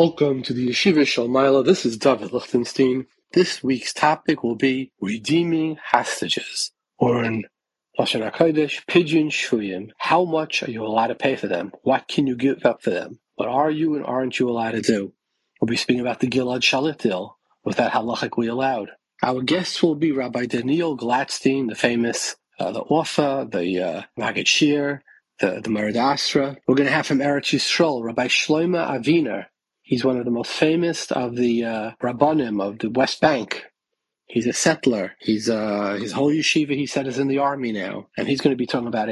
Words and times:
Welcome 0.00 0.44
to 0.44 0.52
the 0.52 0.68
Yeshiva 0.68 1.00
Shalmaila. 1.00 1.64
This 1.64 1.84
is 1.84 1.96
David 1.96 2.32
Lichtenstein. 2.32 3.08
This 3.32 3.64
week's 3.64 3.92
topic 3.92 4.44
will 4.44 4.54
be 4.54 4.92
redeeming 5.00 5.76
hostages, 5.84 6.70
or 6.98 7.24
in 7.24 7.46
Lashon 7.98 8.22
HaKodesh, 8.30 8.86
pidyon 8.86 9.26
shvuyim. 9.26 9.90
How 9.98 10.24
much 10.24 10.62
are 10.62 10.70
you 10.70 10.86
allowed 10.86 11.08
to 11.08 11.16
pay 11.16 11.34
for 11.34 11.48
them? 11.48 11.72
What 11.82 12.06
can 12.06 12.28
you 12.28 12.36
give 12.36 12.64
up 12.64 12.80
for 12.80 12.90
them? 12.90 13.18
What 13.34 13.48
are 13.48 13.72
you 13.72 13.96
and 13.96 14.06
aren't 14.06 14.38
you 14.38 14.48
allowed 14.48 14.70
to 14.70 14.82
do? 14.82 15.14
We'll 15.60 15.66
be 15.66 15.76
speaking 15.76 16.00
about 16.00 16.20
the 16.20 16.28
Gilad 16.28 16.60
Shalit 16.60 16.98
deal. 16.98 17.36
Was 17.64 17.74
that 17.74 17.90
halachically 17.90 18.48
allowed? 18.48 18.90
Our 19.24 19.42
guests 19.42 19.82
will 19.82 19.96
be 19.96 20.12
Rabbi 20.12 20.46
Daniel 20.46 20.96
Glatstein, 20.96 21.68
the 21.68 21.74
famous, 21.74 22.36
uh, 22.60 22.70
the 22.70 22.82
author, 22.82 23.48
the 23.50 23.82
uh, 23.82 24.02
Maggid 24.16 24.46
Shir, 24.46 25.02
the, 25.40 25.60
the 25.60 25.70
Mered 25.70 25.96
Asra. 25.96 26.56
We're 26.68 26.76
going 26.76 26.88
to 26.88 26.94
have 26.94 27.08
from 27.08 27.18
Eretz 27.18 27.52
Yisrael, 27.52 28.04
Rabbi 28.04 28.28
Shlomo 28.28 28.88
Aviner, 28.88 29.46
He's 29.88 30.04
one 30.04 30.18
of 30.18 30.26
the 30.26 30.30
most 30.30 30.50
famous 30.50 31.10
of 31.12 31.34
the 31.34 31.64
uh, 31.64 31.90
Rabbanim 32.02 32.62
of 32.62 32.78
the 32.78 32.90
West 32.90 33.22
Bank. 33.22 33.64
He's 34.26 34.46
a 34.46 34.52
settler. 34.52 35.12
He's 35.18 35.48
uh, 35.48 35.96
his 35.98 36.12
whole 36.12 36.30
yeshiva, 36.30 36.76
he 36.76 36.84
said, 36.84 37.06
is 37.06 37.18
in 37.18 37.26
the 37.26 37.38
army 37.38 37.72
now. 37.72 38.08
And 38.18 38.28
he's 38.28 38.42
going 38.42 38.52
to 38.52 38.58
be 38.58 38.66
talking 38.66 38.86
about 38.86 39.08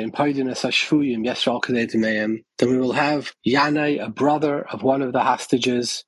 Kadetimeyim. 1.62 2.44
Then 2.58 2.68
we 2.68 2.76
will 2.76 2.92
have 2.92 3.32
Yanai, 3.46 4.04
a 4.04 4.10
brother 4.10 4.66
of 4.68 4.82
one 4.82 5.00
of 5.00 5.14
the 5.14 5.20
hostages. 5.20 6.04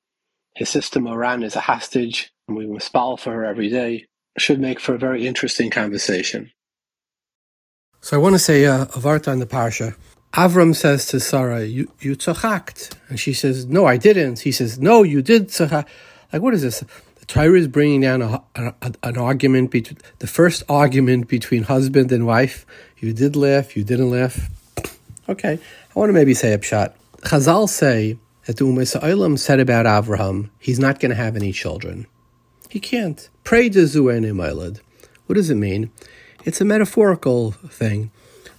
His 0.55 0.69
sister 0.69 0.99
Moran 0.99 1.41
is 1.41 1.55
a 1.55 1.61
hostage, 1.61 2.31
and 2.47 2.55
we 2.55 2.67
must 2.67 2.85
spell 2.85 3.17
for 3.17 3.33
her 3.33 3.45
every 3.45 3.69
day. 3.69 4.05
Should 4.37 4.59
make 4.59 4.79
for 4.79 4.93
a 4.93 4.99
very 4.99 5.25
interesting 5.25 5.71
conversation. 5.71 6.51
So 8.01 8.17
I 8.17 8.19
want 8.19 8.35
to 8.35 8.39
say 8.39 8.67
uh, 8.67 8.83
a 8.83 8.99
vart 8.99 9.27
on 9.27 9.39
the 9.39 9.47
parsha. 9.47 9.95
Avram 10.33 10.75
says 10.75 11.07
to 11.07 11.19
Sarah, 11.19 11.65
"You 11.65 11.91
you 11.99 12.15
tzachakt," 12.15 12.91
and 13.09 13.19
she 13.19 13.33
says, 13.33 13.65
"No, 13.65 13.85
I 13.85 13.97
didn't." 13.97 14.39
He 14.39 14.51
says, 14.51 14.79
"No, 14.79 15.03
you 15.03 15.21
did 15.21 15.49
tzachak." 15.49 15.85
Like, 16.31 16.41
what 16.41 16.53
is 16.53 16.61
this? 16.61 16.83
The 17.19 17.25
Torah 17.25 17.57
is 17.57 17.67
bringing 17.67 18.01
down 18.01 18.21
a, 18.21 18.43
a, 18.55 18.73
an 19.03 19.17
argument 19.17 19.71
between 19.71 19.97
the 20.19 20.27
first 20.27 20.63
argument 20.69 21.27
between 21.27 21.63
husband 21.63 22.11
and 22.11 22.27
wife. 22.27 22.65
You 22.99 23.13
did 23.13 23.35
laugh, 23.35 23.75
you 23.75 23.83
didn't 23.83 24.11
laugh. 24.11 24.49
Okay, 25.27 25.53
I 25.95 25.99
want 25.99 26.09
to 26.09 26.13
maybe 26.13 26.33
say 26.33 26.53
a 26.53 26.61
shot. 26.61 26.95
Chazal 27.21 27.67
say 27.67 28.17
that 28.45 28.57
the 28.57 28.65
Umaysa 28.65 29.01
Olam 29.01 29.37
said 29.37 29.59
about 29.59 29.85
Avraham, 29.85 30.49
he's 30.59 30.79
not 30.79 30.99
going 30.99 31.09
to 31.09 31.15
have 31.15 31.35
any 31.35 31.51
children. 31.51 32.07
He 32.69 32.79
can't. 32.79 33.29
Pray 33.43 33.69
to 33.69 33.79
Zuene 33.79 34.79
What 35.25 35.35
does 35.35 35.49
it 35.49 35.55
mean? 35.55 35.91
It's 36.45 36.61
a 36.61 36.65
metaphorical 36.65 37.51
thing. 37.51 38.11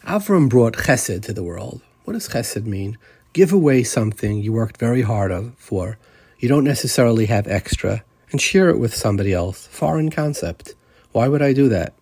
Avram 0.04 0.48
brought 0.48 0.74
chesed 0.74 1.22
to 1.22 1.32
the 1.32 1.42
world. 1.42 1.82
What 2.04 2.14
does 2.14 2.30
chesed 2.30 2.64
mean? 2.64 2.96
Give 3.32 3.52
away 3.52 3.82
something 3.82 4.38
you 4.38 4.52
worked 4.52 4.78
very 4.78 5.02
hard 5.02 5.52
for. 5.56 5.98
You 6.38 6.48
don't 6.48 6.64
necessarily 6.64 7.26
have 7.26 7.46
extra, 7.46 8.02
and 8.32 8.40
share 8.40 8.70
it 8.70 8.78
with 8.78 8.94
somebody 8.94 9.32
else. 9.32 9.66
Foreign 9.66 10.10
concept. 10.10 10.74
Why 11.12 11.28
would 11.28 11.42
I 11.42 11.52
do 11.52 11.68
that? 11.68 11.92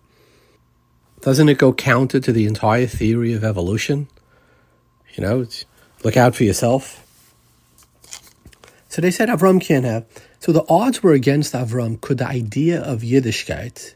Doesn't 1.21 1.49
it 1.49 1.57
go 1.57 1.73
counter 1.73 2.21
to 2.21 2.31
the 2.31 2.45
entire 2.45 2.87
theory 2.87 3.33
of 3.33 3.43
evolution? 3.43 4.07
You 5.15 5.23
know, 5.23 5.45
look 6.03 6.15
out 6.15 6.35
for 6.35 6.45
yourself. 6.45 7.05
So 8.87 9.01
they 9.01 9.11
said 9.11 9.27
Avram 9.27 9.61
can't 9.61 9.85
have. 9.85 10.05
So 10.39 10.53
the 10.53 10.65
odds 10.69 11.03
were 11.03 11.11
against 11.11 11.53
Avram. 11.53 11.99
Could 11.99 12.19
the 12.19 12.27
idea 12.27 12.81
of 12.81 13.01
Yiddishkeit, 13.01 13.93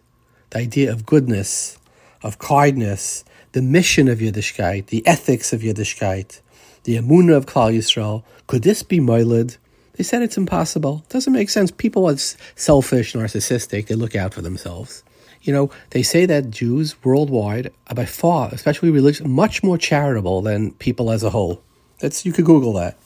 the 0.50 0.60
idea 0.60 0.92
of 0.92 1.06
goodness, 1.06 1.78
of 2.22 2.38
kindness, 2.38 3.24
the 3.54 3.62
mission 3.62 4.08
of 4.08 4.20
Yiddishkeit, 4.20 4.88
the 4.88 5.06
ethics 5.08 5.54
of 5.54 5.62
Yiddishkeit, 5.62 6.42
the 6.84 6.98
Amunah 6.98 7.38
of 7.38 7.46
Klal 7.46 7.74
Yisrael. 7.74 8.24
Could 8.48 8.64
this 8.64 8.84
be 8.84 9.00
Moilid? 9.00 9.58
They 9.94 10.04
said 10.04 10.24
it's 10.24 10.38
impossible. 10.38 11.04
It 11.06 11.10
doesn't 11.10 11.32
make 11.32 11.50
sense. 11.50 11.70
People 11.72 12.10
are 12.10 12.18
selfish, 12.18 13.14
narcissistic. 13.14 13.88
They 13.88 13.96
look 13.96 14.16
out 14.16 14.34
for 14.34 14.42
themselves. 14.42 15.04
You 15.44 15.54
know, 15.54 15.72
they 15.92 16.02
say 16.02 16.26
that 16.26 16.50
Jews 16.50 16.96
worldwide 17.04 17.72
are 17.88 17.96
by 17.96 18.06
far, 18.06 18.50
especially 18.52 18.90
religious, 18.90 19.26
much 19.26 19.62
more 19.62 19.78
charitable 19.78 20.42
than 20.42 20.72
people 20.74 21.12
as 21.12 21.22
a 21.22 21.30
whole. 21.30 21.62
That's 22.00 22.26
you 22.26 22.34
could 22.34 22.46
Google 22.46 22.74
that, 22.74 22.98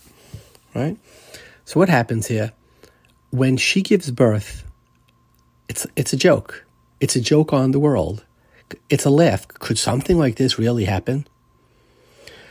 right? 0.73 0.97
So 1.65 1.79
what 1.79 1.89
happens 1.89 2.27
here? 2.27 2.53
When 3.31 3.57
she 3.57 3.81
gives 3.81 4.11
birth, 4.11 4.63
it's 5.67 5.85
it's 5.95 6.13
a 6.13 6.17
joke. 6.17 6.63
It's 7.01 7.15
a 7.15 7.21
joke 7.21 7.51
on 7.51 7.71
the 7.71 7.79
world 7.79 8.23
it's 8.89 9.05
a 9.05 9.09
laugh. 9.09 9.47
Could 9.47 9.77
something 9.77 10.17
like 10.17 10.35
this 10.35 10.59
really 10.59 10.85
happen? 10.85 11.27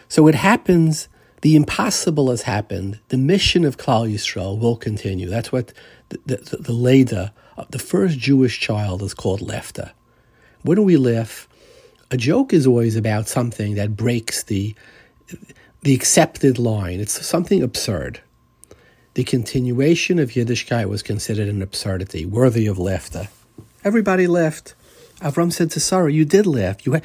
So 0.09 0.27
it 0.29 0.35
happens. 0.35 1.09
The 1.43 1.57
impossible 1.57 2.31
has 2.31 2.43
happened. 2.43 3.01
The 3.09 3.19
mission 3.19 3.65
of 3.65 3.77
Klal 3.77 4.13
Yisrael 4.13 4.59
will 4.59 4.77
continue. 4.77 5.29
That's 5.29 5.53
what 5.53 5.73
the, 6.09 6.19
the, 6.27 6.57
the 6.61 6.73
Leda, 6.73 7.33
uh, 7.57 7.65
the 7.71 7.79
first 7.79 8.19
Jewish 8.19 8.59
child, 8.61 9.03
is 9.03 9.15
called 9.15 9.43
laughter. 9.43 9.93
When 10.63 10.85
we 10.85 10.97
laugh, 10.97 11.49
a 12.11 12.17
joke 12.17 12.53
is 12.53 12.67
always 12.67 12.97
about 12.97 13.29
something 13.29 13.75
that 13.75 13.97
breaks 13.97 14.43
the 14.45 14.75
the 15.83 15.95
accepted 15.95 16.59
line. 16.59 16.99
It's 16.99 17.25
something 17.25 17.63
absurd. 17.63 18.21
The 19.15 19.25
continuation 19.25 20.19
of 20.19 20.31
Yiddishkeit 20.31 20.89
was 20.89 21.03
considered 21.03 21.49
an 21.49 21.63
absurdity, 21.63 22.27
worthy 22.27 22.67
of 22.67 22.79
laughter. 22.79 23.29
Everybody 23.85 24.27
laughed. 24.27 24.75
Avram 25.21 25.51
said 25.53 25.71
to 25.71 25.81
Sarah, 25.81 26.13
"You 26.13 26.25
did 26.25 26.47
laugh. 26.47 26.87
You 26.87 27.01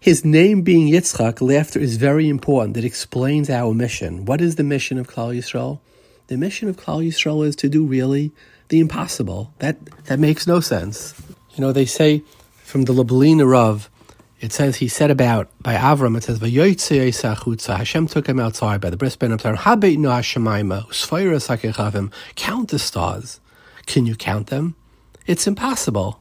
his 0.00 0.24
name 0.24 0.62
being 0.62 0.88
Yitzchak, 0.88 1.42
laughter 1.42 1.78
is 1.78 1.96
very 1.96 2.28
important. 2.28 2.76
It 2.76 2.84
explains 2.84 3.50
our 3.50 3.74
mission. 3.74 4.24
What 4.24 4.40
is 4.40 4.56
the 4.56 4.64
mission 4.64 4.98
of 4.98 5.08
Klal 5.08 5.36
Yisrael? 5.36 5.80
The 6.28 6.38
mission 6.38 6.68
of 6.68 6.76
Klal 6.76 7.06
Yisrael 7.06 7.46
is 7.46 7.54
to 7.56 7.68
do 7.68 7.84
really 7.84 8.32
the 8.68 8.80
impossible. 8.80 9.52
That 9.58 9.76
that 10.06 10.18
makes 10.18 10.46
no 10.46 10.60
sense. 10.60 11.14
You 11.54 11.60
know, 11.60 11.72
they 11.72 11.84
say 11.84 12.22
from 12.64 12.84
the 12.84 12.92
Lublin 12.92 13.46
Rav, 13.46 13.90
it 14.40 14.52
says 14.52 14.76
he 14.76 14.88
said 14.88 15.10
about 15.10 15.50
by 15.62 15.74
Avram. 15.74 16.16
It 16.16 16.24
says 16.24 16.38
Hashem 17.66 18.06
took 18.06 18.26
him 18.26 18.40
outside 18.40 18.80
by 18.80 18.88
the 18.88 18.96
brisbane 18.96 19.32
of 19.32 19.42
Torah. 19.42 19.58
Count 22.36 22.68
the 22.68 22.78
stars. 22.78 23.40
Can 23.86 24.06
you 24.06 24.14
count 24.16 24.46
them? 24.46 24.74
It's 25.26 25.46
impossible. 25.46 26.20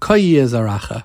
Kayi 0.00 0.34
is 0.34 0.54
aracha. 0.54 1.04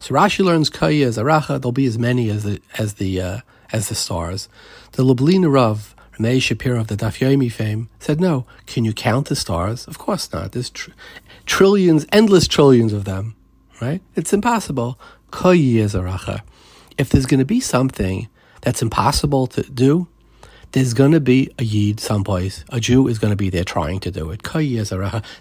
So 0.00 0.14
Rashi 0.14 0.44
learns 0.44 0.68
Kayi 0.68 1.04
is 1.04 1.16
aracha. 1.16 1.60
There'll 1.60 1.72
be 1.72 1.86
as 1.86 1.98
many 1.98 2.28
as 2.28 2.42
the 2.42 2.60
as 2.76 2.94
the 2.94 3.20
uh, 3.20 3.40
as 3.72 3.88
the 3.88 3.94
stars. 3.94 4.48
The 4.92 5.04
Lublin 5.04 5.50
Rav, 5.50 5.94
Ramey 6.18 6.42
Shapiro 6.42 6.80
of 6.80 6.88
the 6.88 6.96
Daf 6.96 7.18
Yomi 7.18 7.50
fame, 7.50 7.88
said, 8.00 8.20
"No, 8.20 8.44
can 8.66 8.84
you 8.84 8.92
count 8.92 9.28
the 9.28 9.36
stars? 9.36 9.86
Of 9.86 9.98
course 9.98 10.32
not. 10.32 10.52
There's 10.52 10.70
tr- 10.70 10.90
trillions, 11.46 12.04
endless 12.10 12.48
trillions 12.48 12.92
of 12.92 13.04
them. 13.04 13.36
Right? 13.80 14.02
It's 14.16 14.32
impossible. 14.32 14.98
Kayi 15.30 15.76
is 15.76 15.94
aracha. 15.94 16.40
If 16.98 17.10
there's 17.10 17.26
going 17.26 17.40
to 17.40 17.46
be 17.46 17.60
something 17.60 18.28
that's 18.62 18.82
impossible 18.82 19.46
to 19.48 19.62
do, 19.62 20.08
there's 20.72 20.94
going 20.94 21.12
to 21.12 21.20
be 21.20 21.50
a 21.58 21.62
Yid 21.62 22.00
someplace. 22.00 22.64
A 22.70 22.80
Jew 22.80 23.06
is 23.06 23.18
going 23.18 23.30
to 23.30 23.36
be 23.36 23.50
there 23.50 23.64
trying 23.64 24.00
to 24.00 24.10
do 24.10 24.30
it. 24.30 24.42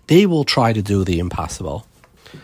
They 0.08 0.26
will 0.26 0.44
try 0.44 0.72
to 0.72 0.82
do 0.84 1.04
the 1.04 1.20
impossible." 1.20 1.88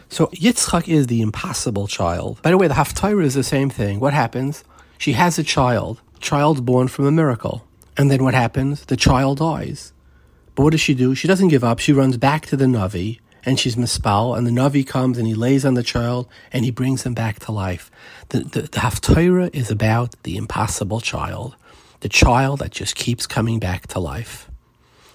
So 0.09 0.27
Yitzchak 0.27 0.87
is 0.87 1.07
the 1.07 1.21
impossible 1.21 1.87
child. 1.87 2.41
By 2.41 2.51
the 2.51 2.57
way, 2.57 2.67
the 2.67 2.75
Haftarah 2.75 3.23
is 3.23 3.33
the 3.33 3.43
same 3.43 3.69
thing. 3.69 3.99
What 3.99 4.13
happens? 4.13 4.63
She 4.97 5.13
has 5.13 5.39
a 5.39 5.43
child, 5.43 6.01
child 6.19 6.65
born 6.65 6.87
from 6.87 7.05
a 7.05 7.11
miracle. 7.11 7.65
And 7.97 8.09
then 8.09 8.23
what 8.23 8.33
happens? 8.33 8.85
The 8.85 8.97
child 8.97 9.39
dies. 9.39 9.93
But 10.55 10.63
what 10.63 10.71
does 10.71 10.81
she 10.81 10.93
do? 10.93 11.15
She 11.15 11.27
doesn't 11.27 11.49
give 11.49 11.63
up. 11.63 11.79
She 11.79 11.93
runs 11.93 12.17
back 12.17 12.45
to 12.47 12.57
the 12.57 12.65
Navi 12.65 13.19
and 13.43 13.59
she's 13.59 13.75
mispal, 13.75 14.37
and 14.37 14.45
the 14.45 14.51
Navi 14.51 14.85
comes 14.85 15.17
and 15.17 15.27
he 15.27 15.33
lays 15.33 15.65
on 15.65 15.73
the 15.73 15.83
child 15.83 16.27
and 16.53 16.63
he 16.63 16.71
brings 16.71 17.03
him 17.03 17.13
back 17.13 17.39
to 17.39 17.51
life. 17.51 17.89
The, 18.29 18.39
the, 18.39 18.61
the 18.63 19.49
is 19.53 19.71
about 19.71 20.15
the 20.23 20.37
impossible 20.37 21.01
child, 21.01 21.55
the 22.01 22.09
child 22.09 22.59
that 22.59 22.71
just 22.71 22.95
keeps 22.95 23.25
coming 23.25 23.59
back 23.59 23.87
to 23.87 23.99
life. 23.99 24.49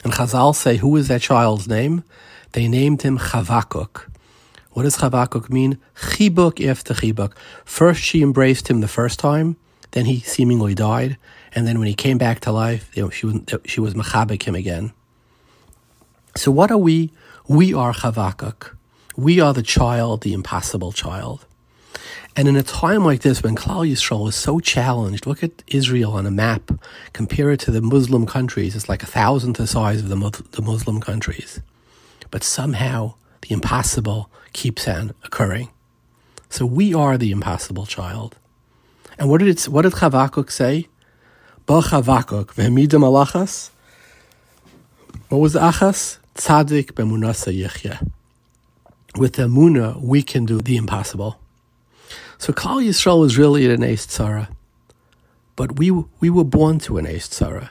And 0.03 0.13
Chazal 0.13 0.55
say, 0.55 0.77
who 0.77 0.97
is 0.97 1.09
that 1.09 1.21
child's 1.21 1.69
name? 1.69 2.05
They 2.53 2.69
named 2.69 3.03
him 3.03 3.19
Chavakuk. 3.19 4.09
What 4.77 4.83
does 4.83 4.99
Chavakuk 4.99 5.49
mean? 5.49 5.79
Chibuk 5.95 6.63
after 6.69 6.93
chibuk. 6.93 7.33
First 7.65 8.03
she 8.03 8.21
embraced 8.21 8.69
him 8.69 8.83
the 8.83 8.89
first 8.89 9.19
time, 9.19 9.57
then 9.93 10.05
he 10.05 10.21
seemingly 10.21 10.75
died, 10.75 11.17
and 11.55 11.67
then 11.67 11.79
when 11.79 11.89
he 11.89 11.95
came 11.95 12.19
back 12.19 12.41
to 12.41 12.53
life, 12.53 12.91
you 12.95 13.05
know, 13.05 13.09
she 13.09 13.25
was 13.25 13.41
she 13.65 13.81
was 13.81 13.95
mechabik 13.95 14.43
him 14.43 14.55
again. 14.55 14.93
So 16.37 16.51
what 16.51 16.71
are 16.71 16.77
we? 16.77 17.11
We 17.49 17.73
are 17.73 17.95
Chavakuk. 17.95 18.77
We 19.17 19.41
are 19.41 19.55
the 19.55 19.63
child, 19.63 20.21
the 20.21 20.35
impossible 20.35 20.93
child. 20.93 21.47
And 22.37 22.47
in 22.47 22.55
a 22.55 22.63
time 22.63 23.03
like 23.03 23.23
this, 23.23 23.43
when 23.43 23.57
Klal 23.57 23.91
Yisrael 23.91 24.29
is 24.29 24.35
so 24.35 24.61
challenged, 24.61 25.27
look 25.27 25.43
at 25.43 25.63
Israel 25.69 26.13
on 26.13 26.27
a 26.27 26.31
map, 26.31 26.71
compare 27.15 27.51
it 27.51 27.61
to 27.61 27.71
the 27.71 27.81
Muslim 27.81 28.27
countries. 28.27 28.77
It's 28.77 28.91
like 28.91 29.03
a 29.03 29.07
thousandth 29.07 29.57
the 29.57 29.67
size 29.67 30.01
of 30.03 30.11
the, 30.11 30.45
the 30.51 30.61
Muslim 30.61 31.01
countries. 31.01 31.63
But 32.31 32.45
somehow 32.45 33.15
the 33.41 33.55
impossible 33.55 34.31
keeps 34.57 34.89
on 34.89 35.13
occurring. 35.23 35.69
So 36.49 36.65
we 36.65 36.95
are 36.95 37.19
the 37.19 37.31
impossible 37.31 37.85
child. 37.85 38.37
And 39.19 39.29
what 39.29 39.39
did 39.39 39.49
it, 39.49 39.65
what 39.69 39.83
did 39.83 39.93
Chavakuk 39.93 40.51
say? 40.51 40.89
Chavakuk 41.67 42.47
v'hemidim 42.55 43.03
alachas 43.03 43.71
What 45.29 45.39
was 45.39 45.53
the 45.53 45.61
achas? 45.61 46.19
Tzadik 46.35 46.93
bemunasa 46.93 47.53
yichya. 47.55 48.11
With 49.17 49.35
the 49.35 49.43
muna, 49.43 50.01
we 50.01 50.23
can 50.23 50.47
do 50.47 50.61
the 50.61 50.77
impossible. 50.77 51.39
So 52.39 52.53
Klal 52.53 52.85
Yisrael 52.87 53.21
was 53.21 53.37
really 53.39 53.71
an 53.71 53.83
ace 53.83 54.07
tzara. 54.07 54.49
But 55.55 55.79
we, 55.79 55.91
we 56.21 56.31
were 56.31 56.45
born 56.45 56.79
to 56.81 56.99
an 56.99 57.07
ace 57.07 57.29
tzara. 57.29 57.71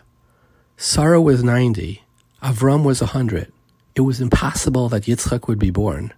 Sarah 0.78 1.22
was 1.22 1.44
90. 1.44 2.04
Avram 2.44 2.84
was 2.84 3.02
100. 3.02 3.52
It 3.96 4.02
was 4.02 4.22
impossible 4.22 4.90
that 4.90 5.04
Yitzchak 5.04 5.48
would 5.48 5.60
be 5.60 5.72
born. 5.72 6.14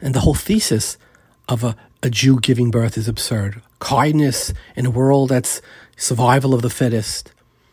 And 0.00 0.14
the 0.14 0.20
whole 0.20 0.34
thesis 0.34 0.96
of 1.48 1.64
a, 1.64 1.76
a 2.02 2.10
Jew 2.10 2.38
giving 2.40 2.70
birth 2.70 2.96
is 2.96 3.08
absurd. 3.08 3.62
Kindness 3.80 4.52
in 4.76 4.86
a 4.86 4.90
world 4.90 5.30
that's 5.30 5.60
survival 5.96 6.54
of 6.54 6.62
the 6.62 6.70
fittest. 6.70 7.32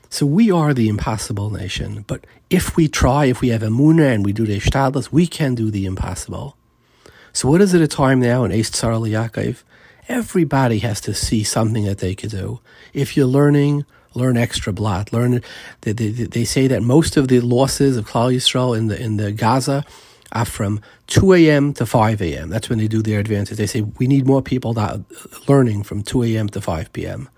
So 0.09 0.25
we 0.25 0.49
are 0.49 0.73
the 0.73 0.87
impossible 0.87 1.49
nation. 1.49 2.05
But 2.07 2.25
if 2.49 2.75
we 2.75 2.87
try, 2.87 3.25
if 3.25 3.41
we 3.41 3.49
have 3.49 3.63
a 3.63 3.67
Emunah 3.67 4.13
and 4.13 4.25
we 4.25 4.33
do 4.33 4.45
the 4.45 4.59
Ishtadlis, 4.59 5.11
we 5.11 5.27
can 5.27 5.55
do 5.55 5.69
the 5.69 5.85
impossible. 5.85 6.55
So 7.33 7.49
what 7.49 7.61
is 7.61 7.73
it 7.73 7.81
a 7.81 7.87
time 7.87 8.21
now 8.21 8.43
in 8.45 8.51
Eist 8.51 8.71
Tzar 8.71 8.93
Yaakov? 8.93 9.63
Everybody 10.07 10.79
has 10.79 11.01
to 11.01 11.13
see 11.13 11.43
something 11.43 11.83
that 11.85 11.97
they 11.97 12.15
could 12.15 12.29
do. 12.29 12.59
If 12.93 13.17
you're 13.17 13.25
learning, 13.25 13.85
learn 14.13 14.37
extra 14.37 14.71
blot. 14.71 15.11
Learn. 15.11 15.41
They, 15.81 15.91
they, 15.91 16.09
they 16.11 16.45
say 16.45 16.67
that 16.67 16.81
most 16.81 17.17
of 17.17 17.27
the 17.27 17.41
losses 17.41 17.97
of 17.97 18.07
Klal 18.07 18.33
Yisrael 18.33 18.77
in 18.77 18.87
the 18.87 19.01
in 19.01 19.17
the 19.17 19.31
Gaza 19.31 19.83
are 20.31 20.45
from 20.45 20.81
2 21.07 21.33
a.m. 21.33 21.73
to 21.73 21.85
5 21.85 22.21
a.m. 22.21 22.49
That's 22.49 22.69
when 22.69 22.79
they 22.79 22.87
do 22.87 23.01
their 23.01 23.19
advances. 23.19 23.57
They 23.57 23.67
say 23.67 23.81
we 23.81 24.07
need 24.07 24.25
more 24.25 24.41
people 24.41 24.73
that 24.73 24.91
are 24.91 25.05
learning 25.47 25.83
from 25.83 26.03
2 26.03 26.23
a.m. 26.23 26.49
to 26.49 26.61
5 26.61 26.93
p.m. 26.93 27.29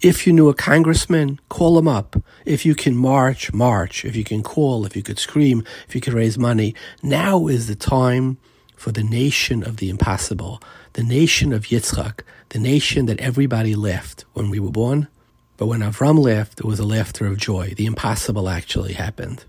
If 0.00 0.26
you 0.26 0.32
knew 0.32 0.48
a 0.48 0.54
congressman, 0.54 1.40
call 1.48 1.78
him 1.78 1.88
up. 1.88 2.16
If 2.44 2.64
you 2.64 2.74
can 2.74 2.96
march, 2.96 3.52
march. 3.52 4.04
If 4.04 4.16
you 4.16 4.24
can 4.24 4.42
call, 4.42 4.86
if 4.86 4.96
you 4.96 5.02
could 5.02 5.18
scream, 5.18 5.64
if 5.88 5.94
you 5.94 6.00
could 6.00 6.12
raise 6.12 6.38
money. 6.38 6.74
Now 7.02 7.48
is 7.48 7.66
the 7.66 7.74
time 7.74 8.38
for 8.76 8.92
the 8.92 9.02
nation 9.02 9.62
of 9.62 9.78
the 9.78 9.88
impossible, 9.88 10.60
the 10.92 11.02
nation 11.02 11.52
of 11.52 11.64
Yitzchak, 11.64 12.20
the 12.50 12.58
nation 12.58 13.06
that 13.06 13.20
everybody 13.20 13.74
left 13.74 14.24
when 14.34 14.50
we 14.50 14.60
were 14.60 14.70
born. 14.70 15.08
But 15.56 15.66
when 15.66 15.80
Avram 15.80 16.18
left, 16.18 16.60
it 16.60 16.66
was 16.66 16.80
a 16.80 16.84
laughter 16.86 17.26
of 17.26 17.38
joy. 17.38 17.74
The 17.76 17.86
impossible 17.86 18.48
actually 18.48 18.94
happened. 18.94 19.44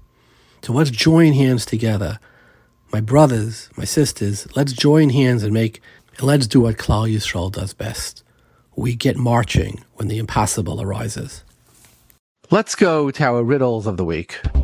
So 0.62 0.74
let's 0.74 0.92
join 0.92 1.34
hands 1.34 1.66
together. 1.66 2.20
My 2.96 3.02
brothers, 3.02 3.70
my 3.76 3.84
sisters, 3.84 4.48
let's 4.56 4.72
join 4.72 5.10
hands 5.10 5.44
and 5.44 5.52
make, 5.54 5.82
and 6.18 6.26
let's 6.26 6.48
do 6.48 6.62
what 6.62 6.78
Klal 6.78 7.14
Yisrael 7.14 7.52
does 7.52 7.74
best 7.74 8.24
we 8.78 8.96
get 8.96 9.18
marching 9.18 9.84
when 9.96 10.08
the 10.08 10.18
impossible 10.18 10.82
arises. 10.82 11.44
Let's 12.52 12.74
go 12.74 13.12
to 13.12 13.24
our 13.26 13.44
riddles 13.44 13.86
of 13.86 13.98
the 13.98 14.06
week. 14.06 14.40
So 14.44 14.56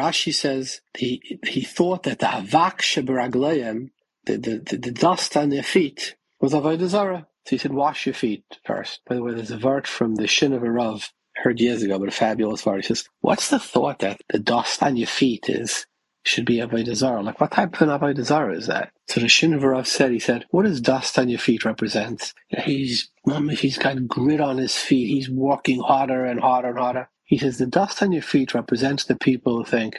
Rashi 0.00 0.34
says 0.34 0.80
he 0.96 1.38
he 1.46 1.60
thought 1.60 2.04
that 2.04 2.20
the 2.20 2.26
havak 2.26 2.78
sheberagleim, 2.78 3.90
the, 4.24 4.38
the, 4.38 4.58
the, 4.60 4.76
the 4.78 4.92
dust 4.92 5.36
on 5.36 5.50
their 5.50 5.62
feet, 5.62 6.16
was 6.40 6.54
avodah 6.54 6.86
zarah. 6.86 7.26
So 7.46 7.50
he 7.50 7.58
said, 7.58 7.72
wash 7.72 8.06
your 8.06 8.14
feet 8.14 8.44
first. 8.64 9.00
By 9.06 9.16
the 9.16 9.22
way, 9.22 9.34
there's 9.34 9.50
a 9.50 9.56
vert 9.56 9.86
from 9.86 10.14
the 10.14 10.26
Shin 10.26 10.52
of 10.52 10.62
a 10.62 10.70
Rav 10.70 11.12
heard 11.36 11.60
years 11.60 11.82
ago, 11.82 11.98
but 11.98 12.08
a 12.08 12.12
fabulous 12.12 12.64
word. 12.64 12.76
He 12.76 12.82
says, 12.82 13.08
"What's 13.20 13.50
the 13.50 13.58
thought 13.58 14.00
that 14.00 14.20
the 14.28 14.38
dust 14.38 14.82
on 14.82 14.96
your 14.96 15.06
feet 15.06 15.48
is 15.48 15.86
should 16.24 16.44
be 16.44 16.58
avodah 16.58 16.94
zarah? 16.94 17.22
Like, 17.22 17.40
what 17.40 17.50
type 17.50 17.74
of 17.74 17.88
an 17.88 17.98
avodah 17.98 18.56
is 18.56 18.66
that?" 18.66 18.92
So 19.08 19.20
the 19.20 19.26
Shinovarov 19.26 19.86
said, 19.86 20.10
"He 20.12 20.18
said, 20.18 20.44
what 20.50 20.64
does 20.64 20.80
dust 20.80 21.18
on 21.18 21.28
your 21.28 21.38
feet 21.38 21.64
represent? 21.64 22.32
He's 22.48 23.10
he's 23.50 23.78
got 23.78 24.06
grit 24.06 24.40
on 24.40 24.58
his 24.58 24.76
feet. 24.76 25.08
He's 25.08 25.30
walking 25.30 25.80
harder 25.80 26.24
and 26.24 26.40
harder 26.40 26.68
and 26.68 26.78
harder." 26.78 27.08
He 27.24 27.38
says, 27.38 27.58
"The 27.58 27.66
dust 27.66 28.02
on 28.02 28.12
your 28.12 28.22
feet 28.22 28.54
represents 28.54 29.04
the 29.04 29.16
people 29.16 29.56
who 29.56 29.64
think 29.64 29.96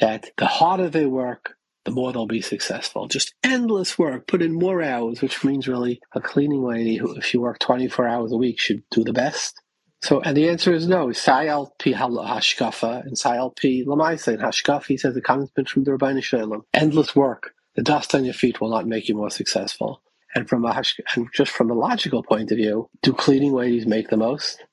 that 0.00 0.30
the 0.36 0.46
harder 0.46 0.88
they 0.88 1.06
work." 1.06 1.56
The 1.84 1.90
more 1.90 2.12
they'll 2.12 2.26
be 2.26 2.40
successful. 2.40 3.08
Just 3.08 3.34
endless 3.42 3.98
work, 3.98 4.26
put 4.28 4.42
in 4.42 4.52
more 4.52 4.82
hours, 4.82 5.20
which 5.20 5.42
means 5.42 5.66
really 5.66 6.00
a 6.14 6.20
cleaning 6.20 6.62
lady 6.62 6.96
who, 6.96 7.16
if 7.16 7.34
you 7.34 7.40
work 7.40 7.58
24 7.58 8.06
hours 8.06 8.32
a 8.32 8.36
week, 8.36 8.60
should 8.60 8.82
do 8.90 9.02
the 9.02 9.12
best 9.12 9.60
so, 10.02 10.20
and 10.20 10.36
the 10.36 10.48
answer 10.48 10.72
is 10.72 10.88
no. 10.88 11.08
Sayal 11.08 11.70
pi 11.78 11.92
hashkafa 11.92 13.06
and 13.06 13.16
sayal 13.16 13.54
pi 13.54 13.88
lamaisa. 13.88 14.34
And 14.34 14.42
hashkafa, 14.42 14.86
he 14.86 14.96
says, 14.96 15.14
the 15.14 15.20
comes 15.20 15.50
from 15.68 15.84
the 15.84 15.92
Rabbi 15.92 16.18
Shalom. 16.20 16.64
Endless 16.74 17.14
work. 17.14 17.54
The 17.76 17.82
dust 17.82 18.14
on 18.14 18.24
your 18.24 18.34
feet 18.34 18.60
will 18.60 18.68
not 18.68 18.86
make 18.86 19.08
you 19.08 19.14
more 19.14 19.30
successful. 19.30 20.02
And 20.34 20.48
from 20.48 20.64
a 20.64 20.82
and 21.14 21.28
just 21.32 21.52
from 21.52 21.70
a 21.70 21.74
logical 21.74 22.22
point 22.22 22.50
of 22.50 22.56
view, 22.56 22.88
do 23.02 23.12
cleaning 23.12 23.52
ladies 23.52 23.86
make 23.86 24.08
the 24.08 24.16
most? 24.16 24.64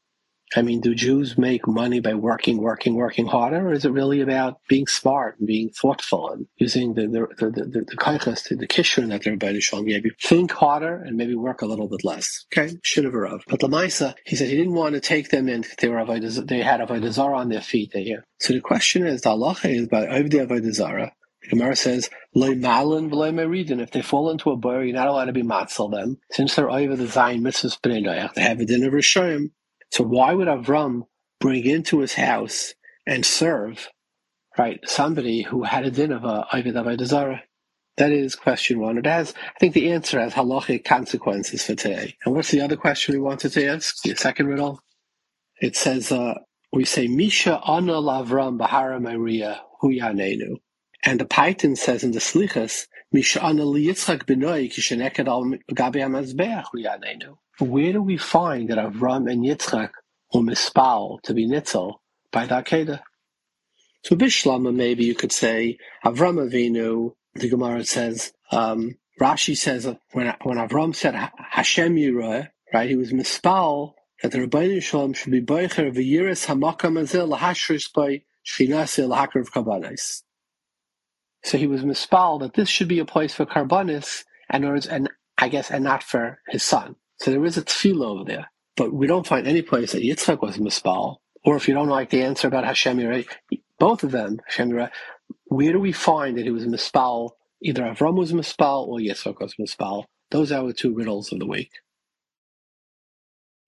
I 0.55 0.63
mean, 0.63 0.81
do 0.81 0.95
Jews 0.95 1.37
make 1.37 1.67
money 1.67 1.99
by 1.99 2.15
working, 2.15 2.57
working, 2.57 2.95
working 2.95 3.27
harder, 3.27 3.69
or 3.69 3.73
is 3.73 3.85
it 3.85 3.91
really 3.91 4.21
about 4.21 4.57
being 4.67 4.87
smart 4.87 5.37
and 5.37 5.47
being 5.47 5.69
thoughtful 5.69 6.31
and 6.31 6.47
using 6.57 6.95
the 6.95 7.07
the 7.07 7.27
the 7.37 7.51
the, 7.51 7.65
the, 7.65 7.81
the 7.81 8.35
to 8.47 8.55
the 8.55 8.67
kishrin 8.67 9.09
that 9.09 9.27
everybody 9.27 9.59
showing 9.59 9.85
maybe 9.85 10.11
think 10.21 10.51
harder 10.51 10.95
and 11.03 11.17
maybe 11.17 11.35
work 11.35 11.61
a 11.61 11.67
little 11.67 11.87
bit 11.87 12.03
less. 12.03 12.45
Okay, 12.51 12.75
should 12.83 13.05
have 13.05 13.13
of. 13.13 13.43
But 13.47 13.59
Lamaisa, 13.59 14.15
he 14.25 14.35
said 14.35 14.47
he 14.47 14.55
didn't 14.55 14.73
want 14.73 14.95
to 14.95 15.01
take 15.01 15.29
them 15.29 15.49
in. 15.49 15.65
They 15.79 15.89
were 15.89 16.03
they 16.05 16.61
had 16.61 16.79
avodah 16.79 17.11
zarah 17.11 17.37
on 17.37 17.49
their 17.49 17.61
feet. 17.61 17.91
There. 17.93 18.25
So 18.39 18.53
the 18.53 18.61
question 18.61 19.05
is, 19.05 19.21
the 19.21 19.29
halacha 19.29 19.69
is 19.69 19.87
by 19.87 20.05
avodah. 20.05 21.11
The 21.41 21.47
Gemara 21.49 21.75
says, 21.75 22.09
"Loy 22.35 22.55
malin 22.55 23.09
meridin." 23.09 23.81
If 23.81 23.91
they 23.91 24.01
fall 24.01 24.29
into 24.29 24.51
a 24.51 24.57
bar, 24.57 24.83
you're 24.83 24.95
not 24.95 25.07
allowed 25.07 25.25
to 25.25 25.33
be 25.33 25.43
matzel 25.43 25.91
them, 25.91 26.17
since 26.31 26.55
they're 26.55 26.69
over 26.69 26.95
the 26.95 27.05
zayin 27.05 27.41
mitzvahs 27.41 27.79
b'nei 27.79 28.33
They 28.33 28.41
have 28.41 28.59
a 28.59 28.65
dinner 28.65 28.91
rishayim. 28.91 29.51
So 29.91 30.03
why 30.03 30.33
would 30.33 30.47
Avram 30.47 31.03
bring 31.39 31.65
into 31.65 31.99
his 31.99 32.13
house 32.13 32.73
and 33.07 33.25
serve, 33.25 33.89
right, 34.57 34.79
somebody 34.87 35.41
who 35.41 35.63
had 35.63 35.85
a 35.85 35.91
din 35.91 36.11
of 36.11 36.23
a 36.23 36.45
Ivid 36.53 36.73
Avodah 36.73 37.39
That 37.97 38.11
is 38.11 38.35
question 38.35 38.79
one. 38.79 38.97
It 38.97 39.05
has, 39.05 39.33
I 39.55 39.59
think 39.59 39.73
the 39.73 39.91
answer 39.91 40.19
has 40.19 40.33
halachic 40.33 40.85
consequences 40.85 41.63
for 41.63 41.75
today. 41.75 42.15
And 42.23 42.35
what's 42.35 42.51
the 42.51 42.61
other 42.61 42.77
question 42.77 43.15
we 43.15 43.21
wanted 43.21 43.51
to 43.53 43.65
ask? 43.65 44.01
The 44.03 44.15
second 44.15 44.47
riddle? 44.47 44.81
It 45.61 45.75
says, 45.75 46.11
uh, 46.11 46.35
we 46.71 46.85
say, 46.85 47.07
Misha 47.07 47.59
ana 47.65 47.93
lavram 47.93 48.59
bahara 48.59 49.01
maria 49.01 49.61
huyanenu. 49.81 50.57
And 51.03 51.19
the 51.19 51.25
Paytan 51.25 51.77
says 51.77 52.03
in 52.03 52.11
the 52.11 52.19
Slichas, 52.19 52.87
Misha 53.11 53.41
ana 53.43 53.63
liyitzchak 53.63 54.25
benoi 54.25 54.71
kisheneked 54.71 55.27
al 55.27 55.45
gabi 55.73 56.01
hamazbeach 56.01 56.65
huyanenu. 56.73 57.37
Where 57.59 57.91
do 57.93 58.01
we 58.01 58.17
find 58.17 58.69
that 58.69 58.77
Avram 58.77 59.29
and 59.29 59.43
Yitzchak 59.43 59.91
were 60.33 60.41
mispal 60.41 61.21
to 61.23 61.33
be 61.33 61.45
nitzel 61.45 61.95
by 62.31 62.45
the 62.45 62.55
Keda? 62.55 63.01
So 64.03 64.15
Bishlama, 64.15 64.73
maybe 64.73 65.03
you 65.03 65.13
could 65.13 65.31
say 65.33 65.77
Avram 66.05 66.49
Avinu. 66.49 67.15
The 67.35 67.49
Gemara 67.49 67.83
says 67.83 68.33
um, 68.51 68.95
Rashi 69.19 69.57
says 69.57 69.85
when 70.13 70.33
when 70.43 70.57
Avram 70.57 70.95
said 70.95 71.15
Hashem 71.15 71.95
Yireh, 71.95 72.47
right? 72.73 72.89
He 72.89 72.95
was 72.95 73.11
mispal 73.11 73.93
that 74.21 74.31
the 74.31 74.39
Rabbeinu 74.39 74.81
Shalom 74.81 75.13
should 75.13 75.31
be 75.31 75.41
boicher 75.41 75.93
v'yiris 75.93 76.47
hamakam 76.47 76.99
azil 76.99 77.37
lahashrish 77.37 77.91
by 77.93 78.23
shchinasi 78.45 79.07
lahakar 79.07 79.45
karbanis. 79.49 80.23
So 81.43 81.57
he 81.57 81.67
was 81.67 81.83
mispal 81.83 82.39
that 82.39 82.53
this 82.53 82.69
should 82.69 82.87
be 82.87 82.99
a 82.99 83.05
place 83.05 83.33
for 83.33 83.45
karbanis 83.45 84.23
and, 84.49 84.65
and 84.65 85.09
I 85.37 85.49
guess 85.49 85.71
and 85.71 85.83
not 85.83 86.03
for 86.03 86.39
his 86.47 86.63
son. 86.63 86.95
So 87.21 87.31
there 87.31 87.45
is 87.45 87.57
a 87.57 87.63
tefillah 87.63 88.05
over 88.05 88.23
there, 88.23 88.49
but 88.77 88.93
we 88.93 89.07
don't 89.07 89.27
find 89.27 89.47
any 89.47 89.61
place 89.61 89.91
that 89.91 90.03
Yitzchak 90.03 90.41
was 90.41 90.57
mispal. 90.57 91.17
Or 91.43 91.55
if 91.55 91.67
you 91.67 91.73
don't 91.73 91.89
like 91.89 92.09
the 92.09 92.23
answer 92.23 92.47
about 92.47 92.65
Hashem 92.65 92.97
Yireh, 92.97 93.27
both 93.77 94.03
of 94.03 94.11
them, 94.11 94.39
Hashem 94.47 94.71
Yireh, 94.71 94.89
where 95.45 95.71
do 95.71 95.79
we 95.79 95.91
find 95.91 96.37
that 96.37 96.45
he 96.45 96.51
was 96.51 96.65
mispal? 96.65 97.31
Either 97.61 97.83
Avram 97.83 98.15
was 98.15 98.31
mispal 98.31 98.87
or 98.87 98.99
Yitzchak 98.99 99.39
was 99.39 99.55
mispal. 99.55 100.05
Those 100.31 100.51
are 100.51 100.67
the 100.67 100.73
two 100.73 100.93
riddles 100.93 101.31
of 101.31 101.39
the 101.39 101.45
week. 101.45 101.71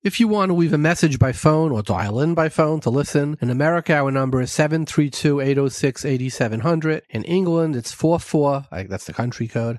If 0.04 0.20
you 0.20 0.28
want 0.28 0.50
to 0.50 0.56
leave 0.56 0.74
a 0.74 0.80
message 0.80 1.20
by 1.20 1.32
phone 1.32 1.72
or 1.72 1.84
dial 1.84 2.20
in 2.20 2.34
by 2.34 2.50
phone 2.50 2.80
to 2.82 2.90
listen, 2.90 3.38
in 3.40 3.52
America 3.52 3.94
our 3.94 4.10
number 4.10 4.42
is 4.42 4.50
732-806-8700. 4.50 7.02
In 7.12 7.24
England 7.24 7.76
it's 7.76 7.92
44, 7.92 8.66
that's 8.90 9.06
the 9.06 9.14
country 9.14 9.48
code, 9.48 9.78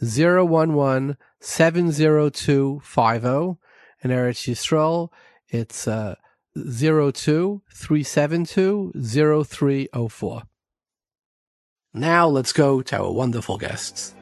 33011 0.00 1.16
70250. 1.40 3.58
In 4.02 4.10
Eretz 4.10 4.46
Yisrael, 4.46 5.08
it's 5.48 5.88
uh, 5.88 6.16
02 6.54 7.62
Now 11.94 12.28
let's 12.28 12.52
go 12.52 12.82
to 12.82 12.98
our 12.98 13.12
wonderful 13.12 13.56
guests. 13.56 14.12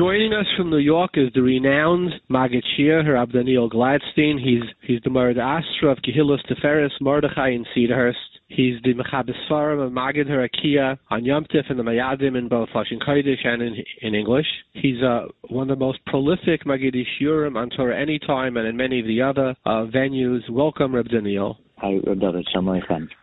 Joining 0.00 0.32
us 0.32 0.46
from 0.56 0.70
New 0.70 0.78
York 0.78 1.10
is 1.16 1.28
the 1.34 1.42
renowned 1.42 2.14
Maggid 2.30 2.64
Shir, 2.74 3.12
Rab 3.12 3.32
Daniel 3.32 3.68
Glatstein. 3.68 4.40
He's 4.42 4.62
he's 4.80 4.98
the 5.04 5.10
Murd 5.10 5.36
Astra 5.36 5.92
of 5.92 5.98
Kehillas 5.98 6.38
Teferis 6.50 6.88
Mordechai 7.02 7.50
in 7.50 7.66
Cedarhurst. 7.76 8.14
He's 8.48 8.76
the 8.82 8.94
Mechabes 8.94 9.34
Farim 9.46 9.84
of 9.84 9.92
Maggid 9.92 10.26
Harakia 10.26 10.96
on 11.10 11.26
Yom 11.26 11.44
Tif 11.54 11.68
and 11.68 11.78
the 11.78 11.82
Mayadim 11.82 12.34
in 12.38 12.48
both 12.48 12.70
Lashon 12.74 12.98
Kodesh 13.06 13.46
and 13.46 13.60
in, 13.60 13.76
in 14.00 14.14
English. 14.14 14.46
He's 14.72 15.02
uh, 15.02 15.26
one 15.50 15.70
of 15.70 15.78
the 15.78 15.84
most 15.84 15.98
prolific 16.06 16.64
Maggid 16.64 16.96
Shiurim 17.20 17.56
on 17.56 17.68
Torah 17.68 18.00
Anytime 18.00 18.56
and 18.56 18.66
in 18.66 18.78
many 18.78 19.00
of 19.00 19.06
the 19.06 19.20
other 19.20 19.54
uh, 19.66 19.84
venues. 19.84 20.48
Welcome, 20.48 20.94
Rab 20.94 21.10
Daniel. 21.10 21.58
Hi, 21.76 21.98
Rab 22.06 22.20
David. 22.20 22.48
Shalom 22.50 22.80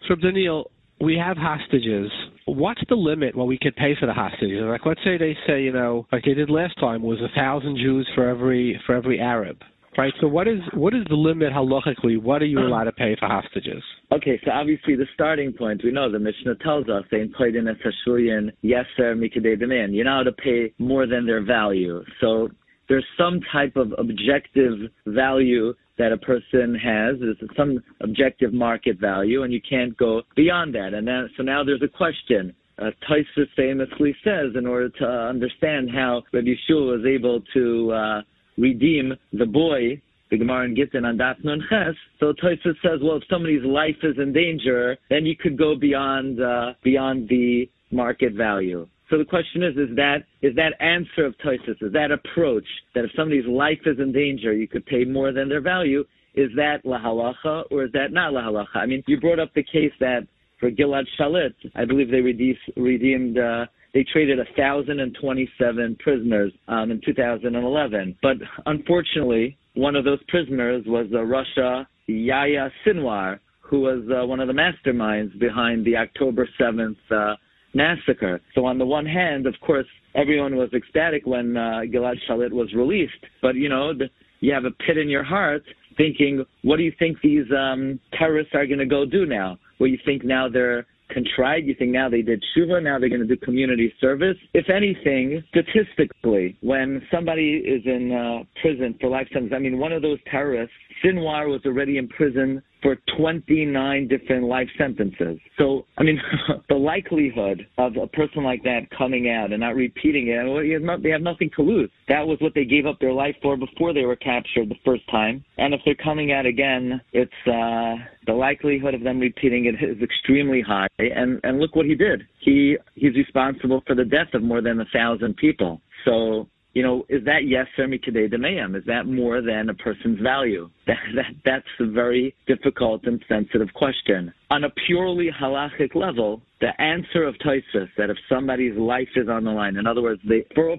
Rab 0.07 0.21
Daniel, 0.21 0.69
we 0.99 1.17
have 1.17 1.37
hostages. 1.37 2.11
What's 2.45 2.81
the 2.89 2.95
limit 2.95 3.35
what 3.35 3.47
we 3.47 3.57
could 3.57 3.75
pay 3.75 3.95
for 3.99 4.05
the 4.05 4.13
hostages? 4.13 4.61
Like, 4.63 4.85
let's 4.85 5.01
say 5.03 5.17
they 5.17 5.37
say, 5.45 5.61
you 5.61 5.71
know, 5.71 6.07
like 6.11 6.23
they 6.23 6.33
did 6.33 6.49
last 6.49 6.79
time, 6.79 7.03
was 7.03 7.19
a 7.19 7.39
thousand 7.39 7.77
Jews 7.77 8.07
for 8.15 8.27
every 8.27 8.79
for 8.85 8.95
every 8.95 9.19
Arab, 9.19 9.57
right? 9.97 10.13
So 10.21 10.27
what 10.27 10.47
is 10.47 10.59
what 10.73 10.93
is 10.93 11.03
the 11.09 11.15
limit 11.15 11.51
halachically? 11.53 12.21
What 12.21 12.41
are 12.41 12.45
you 12.45 12.59
allowed 12.59 12.85
to 12.85 12.91
pay 12.93 13.15
for 13.19 13.27
hostages? 13.27 13.83
Okay, 14.11 14.39
so 14.43 14.51
obviously 14.51 14.95
the 14.95 15.07
starting 15.13 15.53
point 15.53 15.81
we 15.83 15.91
know 15.91 16.11
the 16.11 16.19
Mishnah 16.19 16.55
tells 16.63 16.87
us 16.89 17.03
they 17.11 17.21
employed 17.21 17.55
in 17.55 17.65
Playdin 17.65 18.37
and 18.37 18.51
Yeser 18.63 19.15
Mikadei 19.15 19.59
Demand. 19.59 19.93
You're 19.93 20.05
not 20.05 20.23
to 20.23 20.31
pay 20.31 20.73
more 20.79 21.05
than 21.05 21.25
their 21.25 21.43
value. 21.43 22.03
So 22.21 22.49
there's 22.87 23.05
some 23.17 23.41
type 23.51 23.75
of 23.75 23.93
objective 23.97 24.73
value 25.05 25.73
that 25.97 26.11
a 26.11 26.17
person 26.17 26.75
has. 26.75 27.15
is 27.21 27.37
some 27.55 27.83
objective 28.01 28.53
market 28.53 28.99
value, 28.99 29.43
and 29.43 29.51
you 29.51 29.61
can't 29.67 29.95
go 29.97 30.21
beyond 30.35 30.75
that. 30.75 30.93
And 30.93 31.07
then, 31.07 31.29
so 31.35 31.43
now 31.43 31.63
there's 31.63 31.81
a 31.81 31.87
question. 31.87 32.53
Uh, 32.79 32.91
Tosafos 33.09 33.47
famously 33.55 34.15
says, 34.23 34.51
in 34.55 34.67
order 34.67 34.89
to 34.89 35.05
understand 35.05 35.89
how 35.91 36.23
Rabbi 36.31 36.49
Yeshua 36.49 36.97
was 36.97 37.05
able 37.05 37.41
to 37.53 37.91
uh, 37.91 38.21
redeem 38.57 39.13
the 39.33 39.45
boy, 39.45 39.99
the 40.29 40.37
Gemara 40.37 40.65
in 40.65 40.75
Gittin 40.75 41.05
on 41.05 41.17
Daf 41.17 41.43
Nun 41.43 41.63
Ches, 41.69 41.95
so 42.19 42.33
Tosafos 42.33 42.75
says, 42.83 42.99
well, 43.01 43.17
if 43.17 43.23
somebody's 43.29 43.63
life 43.63 43.95
is 44.03 44.17
in 44.19 44.31
danger, 44.31 44.97
then 45.09 45.25
you 45.25 45.35
could 45.35 45.57
go 45.57 45.75
beyond 45.75 46.39
uh, 46.41 46.73
beyond 46.83 47.27
the 47.29 47.67
market 47.91 48.33
value. 48.33 48.87
So 49.09 49.17
the 49.17 49.25
question 49.25 49.63
is, 49.63 49.77
is 49.77 49.95
that 49.95 50.25
is 50.41 50.55
that 50.55 50.73
answer 50.81 51.25
of 51.25 51.35
Tosafos, 51.37 51.81
is 51.81 51.93
that 51.93 52.11
approach 52.11 52.65
that 52.93 53.05
if 53.05 53.11
somebody's 53.15 53.47
life 53.47 53.79
is 53.85 53.99
in 53.99 54.11
danger, 54.11 54.53
you 54.53 54.67
could 54.67 54.85
pay 54.85 55.05
more 55.05 55.31
than 55.31 55.47
their 55.47 55.61
value, 55.61 56.03
is 56.35 56.49
that 56.55 56.83
lahalacha 56.85 57.63
or 57.71 57.85
is 57.85 57.91
that 57.93 58.11
not 58.11 58.33
lahalacha? 58.33 58.75
I 58.75 58.85
mean, 58.85 59.03
you 59.07 59.19
brought 59.19 59.39
up 59.39 59.53
the 59.53 59.63
case 59.63 59.93
that 59.99 60.27
for 60.59 60.71
Gilad 60.71 61.05
Shalit, 61.19 61.53
I 61.75 61.85
believe 61.85 62.09
they 62.09 62.21
redeemed, 62.21 63.37
uh, 63.37 63.65
they 63.93 64.03
traded 64.11 64.37
1,027 64.37 65.95
prisoners 65.99 66.51
um, 66.67 66.91
in 66.91 67.01
2011. 67.05 68.17
But 68.21 68.37
unfortunately, 68.65 69.57
one 69.75 69.95
of 69.95 70.03
those 70.03 70.19
prisoners 70.27 70.83
was 70.87 71.07
a 71.13 71.23
Russia 71.23 71.87
Yahya 72.07 72.71
Sinwar, 72.85 73.39
who 73.59 73.81
was 73.81 74.03
uh, 74.09 74.25
one 74.25 74.39
of 74.39 74.47
the 74.47 74.53
masterminds 74.53 75.37
behind 75.39 75.85
the 75.85 75.97
October 75.97 76.47
7th 76.59 76.95
uh, 77.11 77.35
massacre. 77.73 78.41
So 78.55 78.65
on 78.65 78.77
the 78.77 78.85
one 78.85 79.05
hand, 79.05 79.45
of 79.47 79.55
course, 79.65 79.85
everyone 80.15 80.55
was 80.55 80.69
ecstatic 80.73 81.25
when 81.25 81.55
uh, 81.55 81.81
Gilad 81.91 82.15
Shalit 82.29 82.51
was 82.51 82.73
released, 82.73 83.23
but 83.41 83.55
you 83.55 83.69
know, 83.69 83.93
the, 83.93 84.09
you 84.39 84.53
have 84.53 84.65
a 84.65 84.71
pit 84.71 84.97
in 84.97 85.09
your 85.09 85.23
heart 85.23 85.63
thinking, 85.97 86.45
what 86.63 86.77
do 86.77 86.83
you 86.83 86.93
think 86.99 87.17
these 87.21 87.45
um, 87.57 87.99
terrorists 88.17 88.53
are 88.53 88.67
going 88.67 88.79
to 88.79 88.85
go 88.85 89.05
do 89.05 89.25
now? 89.25 89.57
Well, 89.79 89.89
you 89.89 89.97
think 90.05 90.23
now 90.23 90.47
they're 90.47 90.85
contrite? 91.11 91.63
You 91.63 91.75
think 91.75 91.91
now 91.91 92.09
they 92.09 92.21
did 92.21 92.43
shuva? 92.55 92.83
Now 92.83 92.99
they're 92.99 93.09
going 93.09 93.21
to 93.21 93.27
do 93.27 93.37
community 93.37 93.93
service? 93.99 94.37
If 94.53 94.69
anything, 94.69 95.43
statistically, 95.49 96.57
when 96.61 97.01
somebody 97.11 97.63
is 97.65 97.81
in 97.85 98.11
uh, 98.11 98.43
prison 98.61 98.95
for 98.99 99.09
life 99.09 99.27
sentence, 99.33 99.53
I 99.55 99.59
mean, 99.59 99.77
one 99.77 99.91
of 99.91 100.01
those 100.01 100.19
terrorists, 100.29 100.73
Sinwar, 101.03 101.47
was 101.47 101.61
already 101.65 101.97
in 101.97 102.07
prison 102.07 102.61
for 102.87 102.95
29 103.17 104.07
different 104.07 104.45
life 104.45 104.69
sentences. 104.77 105.37
So, 105.57 105.85
I 105.97 106.03
mean, 106.03 106.21
the 106.69 106.75
likelihood 106.75 107.67
of 107.77 107.97
a 107.97 108.07
person 108.07 108.45
like 108.45 108.63
that 108.63 108.89
coming 108.97 109.29
out 109.29 109.51
and 109.51 109.59
not 109.59 109.75
repeating 109.75 110.29
it, 110.29 110.41
well, 110.47 110.97
they 110.97 111.09
have 111.09 111.21
nothing 111.21 111.49
to 111.57 111.63
lose. 111.63 111.89
That 112.07 112.25
was 112.25 112.37
what 112.39 112.53
they 112.55 112.63
gave 112.63 112.85
up 112.85 112.97
their 113.01 113.11
life 113.11 113.35
for 113.41 113.57
before 113.57 113.91
they 113.91 114.05
were 114.05 114.15
captured 114.15 114.69
the 114.69 114.77
first 114.85 115.03
time. 115.11 115.43
And 115.57 115.73
if 115.73 115.81
they're 115.83 115.95
coming 115.95 116.31
out 116.31 116.45
again, 116.45 117.01
it's 117.11 117.31
uh, 117.45 117.95
the 118.25 118.33
likelihood 118.33 118.93
of 118.93 119.03
them 119.03 119.19
repeating 119.19 119.65
it 119.65 119.83
is 119.83 120.01
extremely 120.01 120.61
high. 120.61 120.87
And 120.97 121.41
and 121.43 121.59
look 121.59 121.75
what 121.75 121.87
he 121.87 121.95
did. 121.95 122.23
He 122.39 122.77
he's 122.95 123.15
responsible 123.15 123.83
for 123.85 123.95
the 123.95 124.05
death 124.05 124.33
of 124.33 124.43
more 124.43 124.61
than 124.61 124.79
a 124.79 124.85
thousand 124.93 125.35
people. 125.35 125.81
So 126.05 126.47
you 126.77 126.83
know, 126.83 127.07
is 127.09 127.25
that 127.25 127.47
yes 127.47 127.65
today 127.75 128.27
demayam? 128.27 128.77
Is 128.77 128.83
that 128.85 129.07
more 129.07 129.41
than 129.41 129.71
a 129.71 129.73
person's 129.73 130.19
value? 130.19 130.69
That, 130.87 130.97
that 131.15 131.31
that's 131.43 131.73
a 131.81 131.91
very 131.91 132.33
difficult 132.47 133.03
and 133.03 133.21
sensitive 133.27 133.73
question. 133.73 134.31
On 134.51 134.63
a 134.63 134.69
purely 134.85 135.29
halachic 135.29 135.95
level, 135.95 136.41
the 136.61 136.79
answer 136.79 137.23
of 137.23 137.35
Tosafos 137.39 137.89
that 137.97 138.09
if 138.09 138.15
somebody's 138.29 138.77
life 138.77 139.09
is 139.17 139.27
on 139.27 139.43
the 139.43 139.51
line, 139.51 139.75
in 139.75 139.85
other 139.85 140.01
words, 140.01 140.21
they, 140.29 140.45
for 140.55 140.69
all 140.69 140.77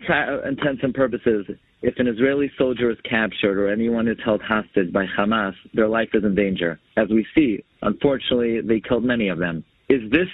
intents 0.49 0.83
and 0.83 0.95
purposes, 0.95 1.47
if 1.83 1.95
an 1.99 2.07
Israeli 2.07 2.51
soldier 2.57 2.91
is 2.91 2.97
captured 3.05 3.59
or 3.59 3.71
anyone 3.71 4.09
is 4.09 4.17
held 4.25 4.41
hostage 4.41 4.93
by 4.95 5.05
Hamas, 5.05 5.53
their 5.75 5.89
life 5.89 6.09
is 6.15 6.25
in 6.25 6.35
danger. 6.35 6.81
As 6.97 7.09
we 7.11 7.27
see, 7.35 7.63
unfortunately, 7.83 8.63
they 8.63 8.81
killed 8.81 9.05
many 9.05 9.29
of 9.29 9.39
them. 9.39 9.63
Is 9.91 10.11
this 10.11 10.29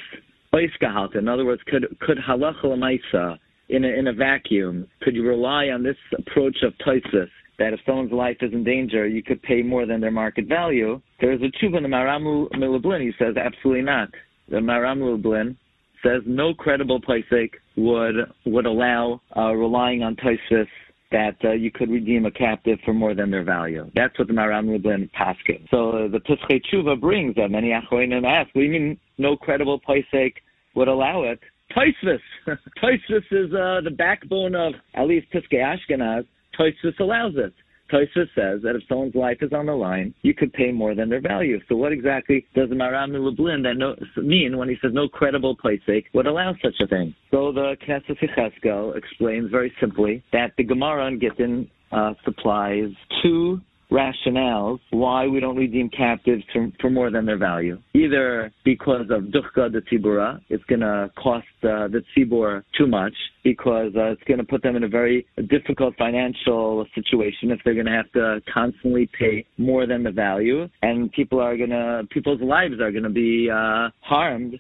Oiskahalt? 0.55 1.17
In 1.17 1.27
other 1.27 1.45
words, 1.45 1.63
could 1.67 1.97
could 2.01 2.19
halacha 2.19 3.39
in 3.69 3.85
a, 3.85 3.89
in 3.89 4.07
a 4.09 4.13
vacuum? 4.13 4.87
Could 5.03 5.15
you 5.15 5.27
rely 5.27 5.69
on 5.69 5.83
this 5.83 5.97
approach 6.19 6.57
of 6.63 6.75
Tosafos 6.87 7.29
that 7.59 7.73
if 7.73 7.81
someone's 7.87 8.13
life 8.13 8.37
is 8.41 8.53
in 8.53 8.65
danger, 8.65 9.07
you 9.07 9.23
could 9.23 9.43
pay 9.43 9.63
more 9.63 9.87
than 9.87 10.01
their 10.01 10.11
market 10.11 10.47
value? 10.47 11.01
There's 11.21 11.41
a 11.43 11.65
tshuva 11.65 11.77
in 11.77 11.83
the 11.83 11.89
Maramu 11.89 12.51
Milublin. 12.53 13.01
He 13.01 13.13
says 13.19 13.37
absolutely 13.37 13.83
not. 13.83 14.09
The 14.49 14.57
Maramu 14.57 15.19
Milublin 15.23 15.57
says 16.03 16.23
no 16.27 16.53
credible 16.53 17.01
plaisik 17.01 17.53
would 17.77 18.17
would 18.45 18.67
allow 18.67 19.21
uh, 19.37 19.53
relying 19.53 20.03
on 20.03 20.17
Tosafos 20.17 20.67
that 21.15 21.37
uh, 21.45 21.53
you 21.53 21.71
could 21.71 21.91
redeem 21.91 22.27
a 22.27 22.31
captive 22.31 22.79
for 22.85 22.93
more 22.93 23.15
than 23.15 23.31
their 23.31 23.45
value. 23.45 23.89
That's 23.95 24.19
what 24.19 24.27
the 24.27 24.35
Maharam 24.35 24.69
Lublin 24.69 25.09
paskin. 25.17 25.69
So 25.71 25.91
uh, 25.91 26.09
the 26.09 26.19
Pischei 26.19 26.61
Tshuva 26.61 27.01
brings 27.01 27.37
that 27.37 27.53
many 27.53 27.71
Achroinim 27.71 28.27
ask, 28.27 28.51
you 28.55 28.69
mean 28.69 28.99
no 29.17 29.37
credible 29.37 29.81
plaisik 29.81 30.35
would 30.75 30.89
allow 30.89 31.23
it? 31.23 31.39
Tosafos. 31.75 32.21
Tosafos 32.83 33.25
is 33.31 33.53
uh, 33.53 33.81
the 33.83 33.95
backbone 33.97 34.55
of 34.55 34.75
at 34.95 35.07
least 35.07 35.27
Piskei 35.33 35.61
Ashkenaz. 35.63 36.27
Tosafos 36.59 36.99
allows 37.01 37.35
it. 37.37 37.53
Tosafos 37.93 38.29
says 38.35 38.63
that 38.63 38.75
if 38.77 38.83
someone's 38.89 39.15
life 39.15 39.39
is 39.41 39.53
on 39.53 39.67
the 39.67 39.73
line, 39.73 40.15
you 40.23 40.35
could 40.35 40.53
pay 40.53 40.73
more 40.73 40.95
than 40.95 41.09
their 41.09 41.21
value. 41.21 41.61
So 41.69 41.77
what 41.77 41.93
exactly 41.93 42.47
does 42.55 42.71
Maharam 42.71 43.13
Lublin 43.13 43.63
that 43.63 43.77
no, 43.77 43.95
mean 44.17 44.57
when 44.57 44.69
he 44.69 44.77
says 44.81 44.93
no 44.95 45.09
credible 45.09 45.57
playsake 45.57 46.05
would 46.15 46.27
allow 46.27 46.55
such 46.63 46.77
a 46.81 46.87
thing? 46.87 47.15
So 47.31 47.53
the 47.53 47.77
Knesset 47.87 48.19
Yecheskel 48.23 48.97
explains 48.97 49.51
very 49.51 49.73
simply 49.81 50.23
that 50.33 50.53
the 50.57 50.65
Gemara 50.65 51.07
in 51.09 51.21
Gittin 51.21 51.69
uh, 51.93 52.15
supplies 52.25 52.91
two 53.23 53.61
rationales 53.95 54.81
why 54.91 55.27
we 55.27 55.39
don't 55.41 55.57
redeem 55.57 55.89
captives 55.89 56.43
for, 56.53 56.69
for 56.81 56.91
more 56.91 57.11
than 57.11 57.25
their 57.25 57.39
value. 57.39 57.79
Either 57.95 58.53
because 58.65 59.07
of 59.11 59.25
duchka 59.25 59.71
de 59.73 59.81
tzibura, 59.83 60.41
it's 60.49 60.65
going 60.65 60.81
to 60.81 61.11
cost 61.17 61.47
uh, 61.63 61.87
the 61.89 62.03
tzibur 62.11 62.63
too 62.77 62.87
much 62.87 63.15
because 63.45 63.93
uh, 63.97 64.13
it's 64.13 64.23
going 64.25 64.39
to 64.39 64.45
put 64.45 64.63
them 64.63 64.75
in 64.77 64.85
a 64.85 64.89
very 64.89 65.27
difficult 65.49 65.95
financial 65.97 66.87
situation 66.95 67.51
if 67.51 67.61
they're 67.65 67.75
going 67.75 67.87
to 67.87 67.93
have 67.93 68.11
to 68.13 68.41
constantly 68.53 69.09
pay 69.19 69.45
more 69.59 69.87
than 69.87 70.03
the 70.03 70.11
value, 70.11 70.69
and 70.83 71.13
people 71.13 71.41
are 71.41 71.57
going 71.57 71.71
to 71.71 72.03
people's 72.11 72.41
lives 72.41 72.81
are 72.81 72.91
going 72.91 73.05
to 73.05 73.11
be 73.11 73.49
uh, 73.51 73.89
harmed 74.01 74.59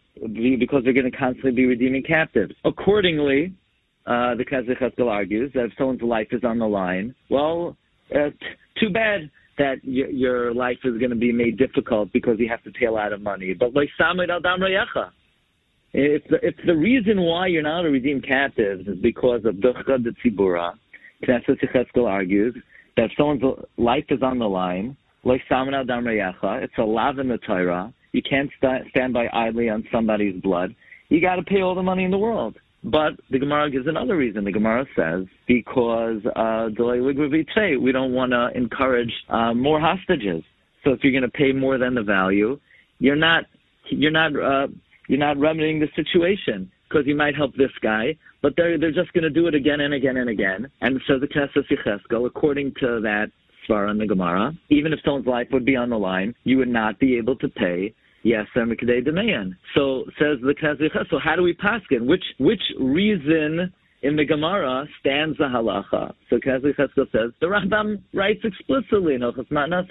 because 0.60 0.82
they're 0.84 0.92
going 0.92 1.10
to 1.10 1.16
constantly 1.16 1.52
be 1.52 1.66
redeeming 1.66 2.02
captives. 2.02 2.54
Accordingly, 2.64 3.54
uh, 4.06 4.34
the 4.34 4.44
Kazakh 4.44 5.00
argues 5.00 5.50
that 5.54 5.64
if 5.64 5.72
someone's 5.78 6.02
life 6.02 6.28
is 6.30 6.44
on 6.44 6.58
the 6.58 6.66
line, 6.66 7.14
well, 7.30 7.76
uh, 8.14 8.30
too 8.78 8.90
bad 8.90 9.30
that 9.58 9.76
y- 9.84 10.10
your 10.10 10.52
life 10.52 10.78
is 10.84 10.98
going 10.98 11.10
to 11.10 11.16
be 11.16 11.32
made 11.32 11.56
difficult 11.58 12.12
because 12.12 12.38
you 12.38 12.48
have 12.48 12.62
to 12.64 12.70
pay 12.72 12.86
a 12.86 12.92
lot 12.92 13.12
of 13.12 13.20
money. 13.20 13.54
But 13.54 13.74
like 13.74 13.88
if 15.96 16.22
the, 16.28 16.44
if 16.44 16.56
the 16.66 16.74
reason 16.74 17.20
why 17.20 17.46
you're 17.46 17.62
not 17.62 17.82
to 17.82 17.88
redeem 17.88 18.20
captives 18.20 18.88
is 18.88 18.98
because 18.98 19.44
of 19.44 19.56
Duchka 19.56 20.02
de 20.02 20.10
Tzibura, 20.12 20.74
Knesset 21.22 21.62
Yecheskel 21.62 22.08
argues 22.08 22.56
that 22.96 23.04
if 23.04 23.12
someone's 23.16 23.42
life 23.76 24.04
is 24.08 24.22
on 24.22 24.38
the 24.38 24.48
line, 24.48 24.96
it's 25.24 26.78
a 26.78 26.82
lav 26.82 27.18
in 27.18 27.28
the 27.28 27.38
Torah. 27.38 27.94
You 28.12 28.22
can't 28.22 28.50
st- 28.56 28.88
stand 28.90 29.12
by 29.12 29.28
idly 29.32 29.68
on 29.70 29.84
somebody's 29.90 30.40
blood. 30.42 30.74
You 31.08 31.20
got 31.20 31.36
to 31.36 31.42
pay 31.42 31.62
all 31.62 31.74
the 31.74 31.82
money 31.82 32.04
in 32.04 32.10
the 32.10 32.18
world. 32.18 32.56
But 32.84 33.14
the 33.30 33.38
Gemara 33.38 33.70
gives 33.70 33.86
another 33.86 34.16
reason. 34.16 34.44
The 34.44 34.52
Gemara 34.52 34.84
says 34.94 35.24
because 35.48 36.20
uh, 36.36 36.68
we 36.68 37.92
don't 37.92 38.12
want 38.12 38.32
to 38.32 38.50
encourage 38.54 39.12
uh, 39.30 39.54
more 39.54 39.80
hostages. 39.80 40.44
So 40.84 40.90
if 40.90 41.00
you're 41.02 41.12
going 41.12 41.22
to 41.22 41.30
pay 41.30 41.52
more 41.52 41.78
than 41.78 41.94
the 41.94 42.02
value, 42.02 42.60
you're 42.98 43.16
not 43.16 43.44
you're 43.88 44.10
not 44.10 44.32
uh, 44.36 44.68
you're 45.08 45.18
not 45.18 45.38
remedying 45.38 45.80
the 45.80 45.88
situation. 45.96 46.70
because 46.88 47.06
you 47.06 47.16
might 47.16 47.34
help 47.34 47.54
this 47.56 47.72
guy, 47.82 48.14
but 48.42 48.52
they're 48.56 48.78
they're 48.78 48.92
just 48.92 49.12
going 49.14 49.24
to 49.24 49.30
do 49.30 49.46
it 49.46 49.54
again 49.54 49.80
and 49.80 49.94
again 49.94 50.18
and 50.18 50.28
again. 50.28 50.70
And 50.82 51.00
so 51.06 51.18
the 51.18 51.26
Knesset 51.26 51.64
Yecheskel, 51.70 52.26
according 52.26 52.74
to 52.80 53.00
that 53.00 53.30
Svara 53.66 53.90
in 53.90 53.98
the 53.98 54.06
Gemara, 54.06 54.52
even 54.68 54.92
if 54.92 55.00
someone's 55.04 55.26
life 55.26 55.48
would 55.52 55.64
be 55.64 55.74
on 55.74 55.88
the 55.88 55.98
line, 55.98 56.34
you 56.44 56.58
would 56.58 56.68
not 56.68 56.98
be 56.98 57.16
able 57.16 57.36
to 57.36 57.48
pay 57.48 57.94
Yes, 58.24 58.46
demand. 58.54 59.54
So 59.74 60.04
says 60.18 60.38
the 60.40 60.54
Knesset 60.54 61.10
So 61.10 61.18
how 61.22 61.36
do 61.36 61.42
we 61.42 61.52
pass 61.52 61.82
it? 61.90 62.04
Which 62.04 62.24
which 62.38 62.62
reason 62.80 63.70
in 64.02 64.16
the 64.16 64.24
Gemara 64.24 64.86
stands 64.98 65.36
the 65.36 65.44
halacha. 65.44 66.14
So 66.30 66.36
Knesset 66.36 66.74
says 66.74 67.32
the 67.40 67.46
Rambam 67.46 68.00
writes 68.14 68.40
explicitly 68.42 69.14
in 69.14 69.20
Hilchos 69.20 69.46
Matnas 69.50 69.90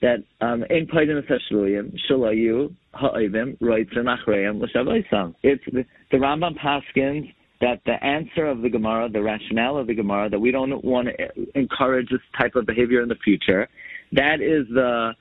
that 0.00 0.24
um, 0.44 0.64
in 0.70 0.88
Paidin 0.88 1.22
Teshluim 1.28 1.96
Shalayu 2.10 2.74
Ha'ivim 2.94 3.56
Roitzim 3.60 4.06
Achreim 4.06 4.60
L'Shavaisam. 4.60 5.36
It's 5.44 5.64
the, 5.66 5.84
the 6.10 6.16
Rambam 6.16 6.58
paskins 6.58 7.32
that 7.60 7.80
the 7.86 8.02
answer 8.04 8.46
of 8.46 8.62
the 8.62 8.68
Gemara, 8.68 9.08
the 9.08 9.22
rationale 9.22 9.78
of 9.78 9.86
the 9.86 9.94
Gemara, 9.94 10.28
that 10.30 10.38
we 10.40 10.50
don't 10.50 10.84
want 10.84 11.08
to 11.08 11.58
encourage 11.58 12.08
this 12.10 12.20
type 12.36 12.56
of 12.56 12.66
behavior 12.66 13.02
in 13.02 13.08
the 13.08 13.16
future. 13.22 13.68
That 14.12 14.40
is 14.40 14.66
the 14.72 15.12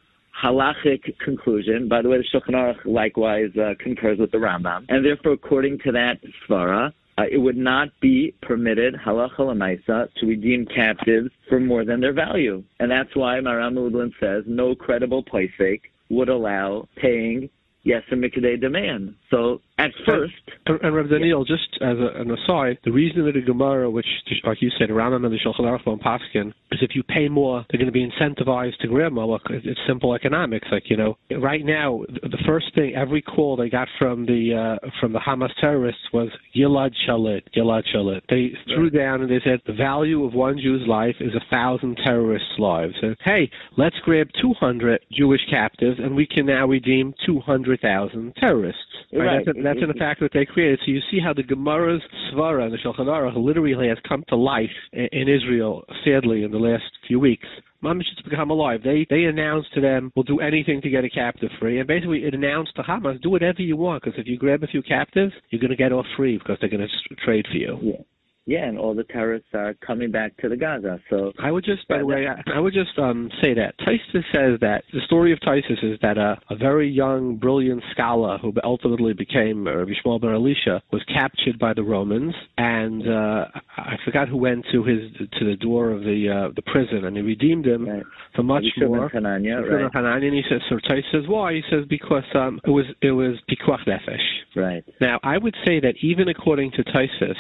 halachic 0.44 1.18
conclusion. 1.20 1.88
By 1.88 2.02
the 2.02 2.10
way, 2.10 2.18
the 2.18 2.24
Shulchan 2.24 2.54
Aruch 2.54 2.86
likewise 2.86 3.50
uh, 3.58 3.74
concurs 3.80 4.20
with 4.20 4.32
the 4.32 4.38
Rambam, 4.38 4.86
and 4.90 5.06
therefore, 5.06 5.34
according 5.34 5.80
to 5.80 5.92
that 5.94 6.20
svara, 6.48 6.94
uh, 7.18 7.24
it 7.32 7.38
would 7.38 7.58
not 7.58 7.90
be 8.00 8.34
permitted 8.42 8.96
halacha 8.96 9.40
lemaisa 9.40 10.08
to 10.20 10.26
redeem 10.26 10.66
captives 10.66 11.30
for 11.50 11.60
more 11.60 11.84
than 11.84 12.00
their 12.00 12.14
value, 12.14 12.64
and 12.80 12.92
that's 12.92 13.16
why 13.16 13.40
Maharam 13.40 13.76
Lublin 13.76 14.14
says 14.20 14.44
no 14.46 14.76
credible 14.76 15.24
playsake 15.24 15.82
would 16.10 16.30
allow 16.30 16.88
paying 16.96 17.50
yes 17.84 18.04
a 18.12 18.16
mikdei 18.16 18.60
demand. 18.60 19.16
So 19.30 19.62
at 19.78 19.92
first. 20.06 20.34
And, 20.66 20.80
and 20.82 20.96
Rabbi 20.96 21.10
Daniel, 21.10 21.46
yeah. 21.48 21.56
just 21.56 21.78
as 21.82 21.98
a, 21.98 22.20
an 22.20 22.32
aside, 22.32 22.78
the 22.84 22.92
reason 22.92 23.26
that 23.26 23.34
the 23.34 23.42
Gemara, 23.42 23.90
which, 23.90 24.08
like 24.44 24.62
you 24.62 24.72
said, 24.78 24.90
Rambam 24.90 25.26
and 25.26 25.34
the 25.34 25.38
Shulchan 25.38 25.62
Aruch 25.62 25.86
and 25.86 26.02
Paskin, 26.02 26.54
is 26.72 26.80
if 26.82 26.96
you 26.96 27.04
pay 27.04 27.30
more, 27.30 27.66
they're 27.70 27.80
going 27.80 27.92
to 27.92 27.92
be 27.92 28.08
incentivized 28.08 28.78
to 28.80 28.88
grab 28.88 29.12
more. 29.12 29.28
Look, 29.28 29.44
it's 29.50 29.80
simple 29.88 30.14
economics. 30.14 30.68
Like 30.72 30.90
you 30.90 30.98
know, 30.98 31.18
right 31.40 31.64
now, 31.64 32.02
the 32.10 32.38
first 32.46 32.74
thing, 32.76 32.96
every 32.96 33.22
call 33.22 33.56
they 33.56 33.70
got 33.70 33.88
from 34.00 34.26
the 34.26 34.80
uh, 34.82 34.90
from 35.00 35.14
the 35.14 35.20
Hamas 35.20 35.52
terrorists 35.62 36.02
was 36.12 36.30
Gilad 36.56 36.94
Shalit, 37.08 37.44
Gilad 37.56 37.84
Shalit. 37.94 38.22
They 38.30 38.52
threw 38.74 38.90
down 38.90 39.22
and 39.22 39.30
they 39.30 39.42
said 39.44 39.62
the 39.66 39.74
value 39.74 40.24
of 40.26 40.34
one 40.34 40.58
Jew's 40.58 40.88
life 40.88 41.16
is 41.20 41.34
a 41.36 41.46
thousand 41.52 42.00
terrorists' 42.04 42.58
lives. 42.58 42.96
And 43.02 43.16
hey, 43.24 43.50
let's 43.78 43.96
grab 44.04 44.28
200 44.42 45.06
Jewish 45.12 45.42
captives, 45.50 46.00
and 46.00 46.16
we 46.16 46.26
can 46.26 46.46
now 46.46 46.66
redeem 46.66 47.14
200,000 47.26 48.34
terrorists. 48.38 48.82
Right? 49.18 49.26
right. 49.26 49.46
That's, 49.46 49.58
a, 49.58 49.62
that's 49.62 49.80
an 49.82 49.98
fact 49.98 50.20
that 50.22 50.32
they 50.34 50.46
created. 50.46 50.80
So 50.86 50.92
you 50.92 51.00
see 51.12 51.20
how 51.24 51.34
the 51.34 51.44
Gemara's 51.44 52.02
Svara 52.32 52.64
and 52.64 52.74
the 52.74 52.78
Shulchan 52.78 53.08
Aruch 53.08 53.36
literally 53.36 53.88
has 53.88 53.98
come 54.08 54.24
to 54.30 54.36
life 54.36 54.70
in, 54.94 55.08
in 55.12 55.30
Israel, 55.30 55.84
sadly, 56.06 56.44
in 56.44 56.52
the 56.52 56.58
last 56.58 56.84
few 57.08 57.20
weeks. 57.20 57.48
Mamish 57.84 58.06
has 58.16 58.26
become 58.28 58.50
alive. 58.50 58.82
They 58.84 59.06
they 59.10 59.26
announced 59.26 59.74
to 59.76 59.82
them, 59.82 60.12
we'll 60.16 60.24
do 60.24 60.40
anything 60.40 60.82
to 60.82 60.90
get 60.90 61.04
a 61.04 61.10
captive 61.10 61.50
free. 61.60 61.80
And 61.80 61.88
basically, 61.88 62.24
it 62.24 62.34
announced 62.34 62.76
to 62.78 62.82
Hamas, 62.82 63.22
do 63.22 63.30
whatever 63.30 63.62
you 63.62 63.78
want, 63.78 64.04
because 64.04 64.20
if 64.20 64.26
you 64.26 64.38
grab 64.38 64.64
a 64.64 64.68
few 64.68 64.82
captives, 64.82 65.34
you're 65.50 65.62
going 65.62 65.70
to 65.70 65.78
get 65.78 65.92
off 65.92 66.06
free 66.16 66.38
because 66.38 66.58
they're 66.60 66.72
going 66.72 66.88
to 66.88 67.16
trade 67.24 67.46
for 67.52 67.58
you. 67.58 67.78
Yeah 67.82 68.02
yeah, 68.48 68.64
and 68.64 68.80
all 68.80 68.96
the 68.96 69.04
terrorists 69.04 69.50
are 69.54 69.74
coming 69.86 70.10
back 70.10 70.36
to 70.38 70.48
the 70.48 70.56
Gaza. 70.56 71.02
So 71.10 71.34
I 71.38 71.52
would 71.52 71.66
just, 71.66 71.86
by 71.90 71.98
the 71.98 72.06
way, 72.06 72.28
I, 72.28 72.56
I 72.56 72.60
would 72.62 72.74
just 72.74 72.98
um, 72.98 73.30
say 73.44 73.54
that 73.54 73.76
Tosafos 73.80 74.24
says 74.34 74.60
that 74.62 74.86
the 74.94 75.02
story 75.06 75.34
of 75.34 75.40
Tosafos 75.40 75.84
is 75.84 76.00
that 76.02 76.18
a, 76.18 76.40
a 76.50 76.56
very 76.56 76.90
young, 76.90 77.36
brilliant 77.36 77.84
scholar 77.92 78.38
who 78.38 78.54
ultimately 78.64 79.12
became 79.12 79.68
Rabbi 79.68 79.92
Shmuel 80.02 80.22
ben 80.22 80.32
Elisha 80.32 80.82
was 80.94 81.04
captured 81.14 81.60
by 81.60 81.74
the 81.74 81.84
Romans, 81.84 82.34
and 82.58 83.06
uh, 83.06 83.48
I 83.76 83.96
forgot 84.06 84.30
who 84.30 84.38
went 84.38 84.66
to 84.72 84.82
his 84.82 85.12
to 85.18 85.46
the 85.46 85.58
door 85.58 85.92
of 85.92 86.04
the 86.04 86.30
uh, 86.30 86.54
the 86.56 86.62
prison, 86.62 87.04
and 87.04 87.18
he 87.18 87.24
redeemed 87.24 87.68
him 87.68 87.86
right. 87.86 88.04
for 88.34 88.44
much 88.44 88.64
more. 88.78 89.10
Hananya, 89.10 89.70
right. 89.70 89.92
Hananya, 89.92 90.28
and 90.28 90.34
he 90.34 90.44
says, 90.50 90.62
so 90.70 90.76
Tosafos 90.76 91.12
says, 91.12 91.24
why? 91.28 91.54
He 91.54 91.64
says 91.70 91.84
because 91.90 92.24
um, 92.34 92.62
it 92.64 92.70
was 92.70 92.86
it 93.02 93.12
was 93.12 93.36
pikuach 93.52 93.86
nefesh. 93.86 94.24
Right. 94.56 94.86
Now 95.02 95.20
I 95.22 95.38
would 95.38 95.56
say 95.66 95.82
that 95.82 95.96
even 96.02 96.30
according 96.30 96.72
to 96.72 96.84
Tosafos, 96.86 97.36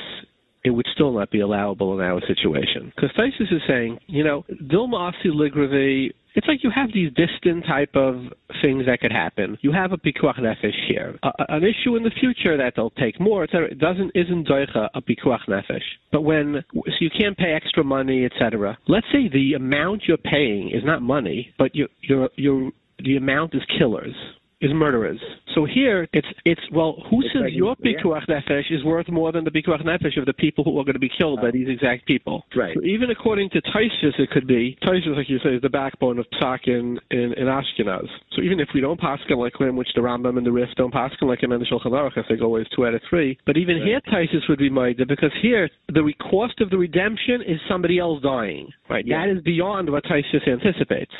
it 0.63 0.71
would 0.71 0.87
still 0.93 1.13
not 1.13 1.31
be 1.31 1.39
allowable 1.39 1.93
in 1.99 2.05
our 2.05 2.21
situation. 2.27 2.91
Because 2.95 3.11
Tosafos 3.11 3.53
is 3.53 3.61
saying, 3.67 3.99
you 4.07 4.23
know, 4.23 4.45
Dilma 4.63 5.11
Ligravi, 5.25 6.11
it's 6.35 6.47
like 6.47 6.63
you 6.63 6.69
have 6.73 6.89
these 6.93 7.11
distant 7.13 7.65
type 7.65 7.95
of 7.95 8.15
things 8.61 8.85
that 8.85 8.99
could 8.99 9.11
happen. 9.11 9.57
You 9.61 9.71
have 9.71 9.91
a 9.91 9.97
pikuach 9.97 10.39
nefesh 10.39 10.87
here, 10.87 11.17
a, 11.23 11.31
an 11.49 11.63
issue 11.63 11.95
in 11.95 12.03
the 12.03 12.11
future 12.19 12.57
that 12.57 12.73
they'll 12.75 12.91
take 12.91 13.19
more. 13.19 13.43
Etc. 13.43 13.65
It 13.71 13.79
doesn't 13.79 14.11
isn't 14.13 14.47
doicha 14.47 14.89
a 14.93 15.01
pikuach 15.01 15.47
nefesh. 15.47 15.81
But 16.11 16.21
when 16.21 16.63
so 16.73 16.91
you 16.99 17.09
can't 17.09 17.35
pay 17.35 17.53
extra 17.53 17.83
money, 17.83 18.25
etc. 18.25 18.77
Let's 18.87 19.07
say 19.11 19.29
the 19.29 19.53
amount 19.53 20.03
you're 20.07 20.17
paying 20.17 20.69
is 20.69 20.83
not 20.83 21.01
money, 21.01 21.53
but 21.57 21.75
you 21.75 21.87
you're 22.01 22.29
you're 22.35 22.69
the 23.03 23.17
amount 23.17 23.55
is 23.55 23.61
killers 23.79 24.15
is 24.61 24.71
murderers. 24.73 25.19
So 25.53 25.65
here 25.65 26.07
it's 26.13 26.27
it's 26.45 26.61
well, 26.71 27.03
who 27.09 27.21
it's 27.21 27.33
says 27.33 27.43
like, 27.43 27.53
your 27.53 27.75
pikuach 27.75 28.23
yeah. 28.27 28.41
nefesh 28.41 28.71
is 28.71 28.83
worth 28.83 29.07
more 29.09 29.31
than 29.31 29.43
the 29.43 29.51
pikuach 29.51 29.83
nefesh 29.83 30.17
of 30.17 30.25
the 30.25 30.33
people 30.33 30.63
who 30.63 30.79
are 30.79 30.83
going 30.83 30.95
to 30.95 30.99
be 30.99 31.11
killed 31.15 31.41
by 31.41 31.49
oh. 31.49 31.51
these 31.51 31.67
exact 31.69 32.05
people? 32.07 32.43
Right. 32.55 32.75
So 32.75 32.83
even 32.83 33.11
according 33.11 33.49
to 33.51 33.61
Tosafos, 33.61 34.19
it 34.19 34.31
could 34.31 34.47
be 34.47 34.77
Tosafos, 34.83 35.15
like 35.15 35.29
you 35.29 35.39
say, 35.43 35.55
is 35.55 35.61
the 35.61 35.69
backbone 35.69 36.17
of 36.19 36.25
Psak 36.41 36.67
in, 36.67 36.99
in, 37.11 37.33
in 37.33 37.45
Ashkenaz. 37.45 38.07
So 38.33 38.41
even 38.41 38.59
if 38.59 38.69
we 38.73 38.81
don't 38.81 38.99
paskin 38.99 39.37
like 39.37 39.59
him, 39.59 39.75
which 39.75 39.89
the 39.95 40.01
Rambam 40.01 40.37
and 40.37 40.45
the 40.45 40.51
Rif 40.51 40.69
don't 40.75 40.93
paskin 40.93 41.23
like 41.23 41.41
him 41.43 41.51
and 41.51 41.61
the 41.61 41.65
Shulchan 41.65 41.91
Aruch, 41.91 42.17
I 42.17 42.27
think 42.27 42.41
always 42.41 42.65
two 42.75 42.85
out 42.85 42.93
of 42.93 43.01
three. 43.09 43.37
But 43.45 43.57
even 43.57 43.77
right. 43.77 43.85
here, 43.85 44.01
Tosafos 44.01 44.49
would 44.49 44.59
be 44.59 44.69
made 44.69 44.97
because 45.07 45.31
here 45.41 45.69
the 45.89 46.11
cost 46.29 46.59
of 46.61 46.69
the 46.69 46.77
redemption 46.77 47.41
is 47.41 47.59
somebody 47.69 47.99
else 47.99 48.21
dying. 48.23 48.69
Right. 48.89 49.05
Yeah. 49.05 49.25
That 49.25 49.37
is 49.37 49.43
beyond 49.43 49.89
what 49.91 50.03
Tosafos 50.03 50.47
anticipates. 50.47 51.13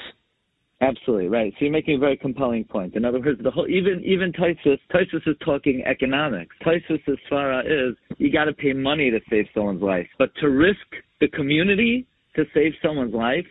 Absolutely 0.80 1.28
right. 1.28 1.52
So 1.54 1.66
you're 1.66 1.72
making 1.72 1.96
a 1.96 2.00
very 2.00 2.18
compelling 2.18 2.63
point. 2.63 2.96
In 2.96 3.04
other 3.04 3.20
words, 3.20 3.42
the 3.42 3.50
whole 3.50 3.68
even 3.68 4.04
even 4.06 4.32
Tosafos 4.32 4.78
Tosafos 4.94 5.28
is 5.28 5.36
talking 5.44 5.84
economics. 5.86 6.56
Tosafos' 6.63 7.18
svara 7.32 7.66
is 7.66 7.96
you 8.18 8.32
got 8.32 8.46
to 8.46 8.54
pay 8.54 8.74
money 8.74 9.10
to 9.10 9.20
save 9.30 9.46
someone's 9.56 9.82
life, 9.82 10.08
but 10.20 10.30
to 10.40 10.50
risk 10.50 10.86
the 11.20 11.28
community 11.30 12.06
to 12.36 12.46
save 12.54 12.74
someone's 12.84 13.16
life, 13.16 13.46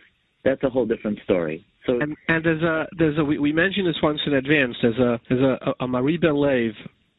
that's 0.45 0.63
a 0.63 0.69
whole 0.69 0.85
different 0.85 1.19
story. 1.25 1.65
So 1.85 1.99
and, 1.99 2.15
and 2.29 2.45
there's 2.45 2.63
a 2.63 2.87
there's 2.97 3.17
a 3.17 3.23
we, 3.23 3.39
we 3.39 3.51
mentioned 3.51 3.87
this 3.87 4.01
once 4.01 4.19
in 4.25 4.33
advance. 4.33 4.75
There's 4.81 4.97
a 4.97 5.19
there's 5.27 5.41
a, 5.41 5.83
a 5.83 5.87
Mahari 5.87 6.19
Ben 6.19 6.35
Lev 6.35 6.71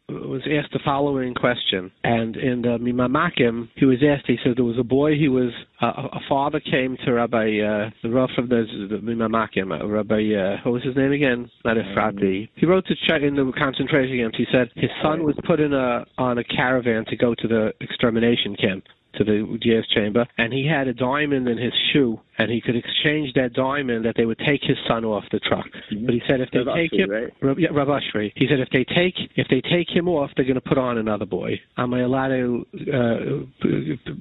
was 0.09 0.43
asked 0.51 0.73
the 0.73 0.81
following 0.85 1.35
question, 1.35 1.91
and 2.03 2.37
in 2.37 2.63
the 2.63 2.79
Mimamakim, 2.79 3.69
he 3.77 3.85
was 3.85 3.99
asked. 4.03 4.27
He 4.27 4.39
said 4.43 4.55
there 4.57 4.65
was 4.65 4.79
a 4.79 4.85
boy. 4.85 5.17
He 5.17 5.29
was 5.29 5.51
uh, 5.83 6.09
a 6.13 6.21
father 6.29 6.61
came 6.61 6.97
to 7.05 7.13
Rabbi 7.13 7.61
uh, 7.61 7.91
the 8.03 8.11
Rav 8.11 8.31
of 8.39 8.49
the, 8.49 8.65
the 8.89 8.97
Mimamakim, 8.97 9.79
uh, 9.79 9.87
Rabbi 9.87 10.35
uh, 10.35 10.63
what 10.65 10.73
was 10.73 10.85
his 10.85 10.97
name 10.97 11.13
again? 11.13 11.51
Not 11.65 11.77
Efrati. 11.77 12.49
He 12.57 12.67
wrote 12.67 12.87
to 12.87 12.95
check 13.07 13.23
in 13.23 13.35
the 13.35 13.53
concentration 13.59 14.19
camps. 14.19 14.39
He 14.39 14.47
said 14.51 14.71
his 14.77 14.91
son 15.03 15.25
was 15.25 15.37
put 15.47 15.61
in 15.61 15.75
a 15.75 16.07
on 16.17 16.39
a 16.39 16.45
caravan 16.45 17.05
to 17.07 17.17
go 17.17 17.35
to 17.35 17.49
the 17.49 17.73
extermination 17.81 18.57
camp 18.57 18.85
to 19.15 19.25
the 19.25 19.59
gas 19.61 19.85
chamber, 19.95 20.27
and 20.37 20.53
he 20.53 20.67
had 20.67 20.89
a 20.89 20.95
diamond 20.95 21.49
in 21.49 21.59
his 21.59 21.73
shoe, 21.93 22.21
and 22.39 22.51
he 22.51 22.61
could 22.61 22.77
exchange 22.77 23.33
that 23.35 23.53
diamond 23.53 24.05
that 24.05 24.15
they 24.17 24.27
would 24.27 24.39
take 24.39 24.61
his 24.63 24.77
son 24.87 25.05
off 25.05 25.25
the 25.33 25.41
truck. 25.41 25.67
Mm-hmm. 25.93 26.07
But 26.07 26.15
he 26.15 26.23
said 26.29 26.41
if 26.41 26.51
they 26.53 26.61
Rav 26.61 26.77
take 26.77 26.93
Oshry, 26.93 26.99
him, 26.99 27.11
right? 27.11 27.33
Rav, 27.43 27.59
yeah, 27.59 27.69
Rav 27.73 27.89
Oshry, 27.89 28.33
he 28.37 28.47
said 28.49 28.61
if 28.61 28.69
they 28.71 28.85
take 28.85 29.15
if 29.37 29.47
they 29.49 29.61
take 29.61 29.89
him 29.89 30.09
off, 30.09 30.31
they're 30.37 30.45
going 30.45 30.55
to 30.55 30.61
put 30.61 30.79
on 30.79 30.99
another 30.99 31.27
boy. 31.27 31.61
Am 31.77 31.95
I 31.95 32.01
allowed 32.01 32.29
to 32.29 32.67
uh, 32.93 33.67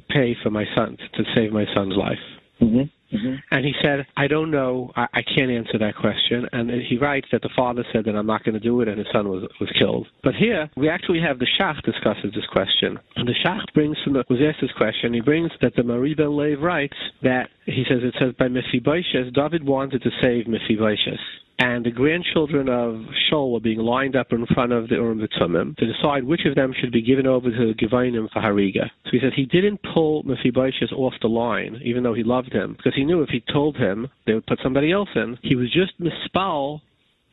pay 0.09 0.35
for 0.43 0.49
my 0.49 0.65
son 0.75 0.97
to 1.15 1.23
save 1.35 1.51
my 1.51 1.65
son's 1.73 1.95
life? 1.95 2.17
Mm-hmm. 2.61 2.83
Mm-hmm. 3.13 3.35
And 3.51 3.65
he 3.65 3.73
said, 3.81 4.05
I 4.15 4.27
don't 4.27 4.51
know. 4.51 4.91
I, 4.95 5.07
I 5.13 5.21
can't 5.21 5.51
answer 5.51 5.77
that 5.79 5.95
question. 5.95 6.47
And 6.51 6.69
he 6.69 6.97
writes 6.97 7.27
that 7.31 7.41
the 7.41 7.49
father 7.55 7.83
said 7.93 8.05
that 8.05 8.15
I'm 8.15 8.25
not 8.25 8.43
going 8.43 8.53
to 8.53 8.59
do 8.59 8.81
it, 8.81 8.87
and 8.87 8.97
his 8.97 9.07
son 9.11 9.29
was 9.29 9.47
was 9.59 9.69
killed. 9.79 10.07
But 10.23 10.35
here 10.35 10.69
we 10.75 10.89
actually 10.89 11.21
have 11.21 11.39
the 11.39 11.47
Shach 11.59 11.81
discusses 11.83 12.31
this 12.35 12.45
question, 12.51 12.99
and 13.15 13.27
the 13.27 13.35
Shach 13.45 13.73
brings 13.73 13.97
from 14.03 14.13
the 14.13 14.23
was 14.29 14.39
asked 14.41 14.61
this 14.61 14.71
question. 14.77 15.13
He 15.13 15.21
brings 15.21 15.51
that 15.61 15.75
the 15.75 15.83
Mahari 15.83 16.15
Ben 16.15 16.35
Lev 16.35 16.61
writes 16.61 16.97
that 17.23 17.49
he 17.65 17.83
says 17.89 17.99
it 18.03 18.15
says 18.19 18.33
by 18.37 18.47
Mephibosheth, 18.47 19.33
David 19.33 19.65
wanted 19.65 20.03
to 20.03 20.09
save 20.21 20.47
Mephibosheth 20.47 21.19
and 21.59 21.85
the 21.85 21.91
grandchildren 21.91 22.69
of 22.69 23.01
Shaul 23.29 23.51
were 23.51 23.59
being 23.59 23.79
lined 23.79 24.15
up 24.15 24.31
in 24.31 24.45
front 24.47 24.71
of 24.71 24.89
the 24.89 24.95
Urim 24.95 25.19
V'Tumim 25.19 25.75
to 25.77 25.91
decide 25.91 26.23
which 26.23 26.45
of 26.45 26.55
them 26.55 26.73
should 26.79 26.91
be 26.91 27.01
given 27.01 27.25
over 27.25 27.49
to 27.49 27.73
the 27.73 28.27
for 28.31 28.41
Hariga. 28.41 28.89
So 29.05 29.11
he 29.11 29.19
says 29.19 29.31
he 29.35 29.45
didn't 29.45 29.79
pull 29.93 30.23
Mephibosheth 30.23 30.91
off 30.95 31.13
the 31.21 31.27
line, 31.27 31.81
even 31.83 32.03
though 32.03 32.13
he 32.13 32.23
loved 32.23 32.53
him, 32.53 32.73
because 32.77 32.93
he 32.95 33.05
knew 33.05 33.23
if 33.23 33.29
he 33.29 33.43
told 33.51 33.75
him, 33.75 34.07
they 34.25 34.33
would 34.33 34.45
put 34.45 34.59
somebody 34.61 34.91
else 34.91 35.09
in. 35.15 35.37
He 35.41 35.55
was 35.55 35.71
just 35.73 35.99
mispal 35.99 36.81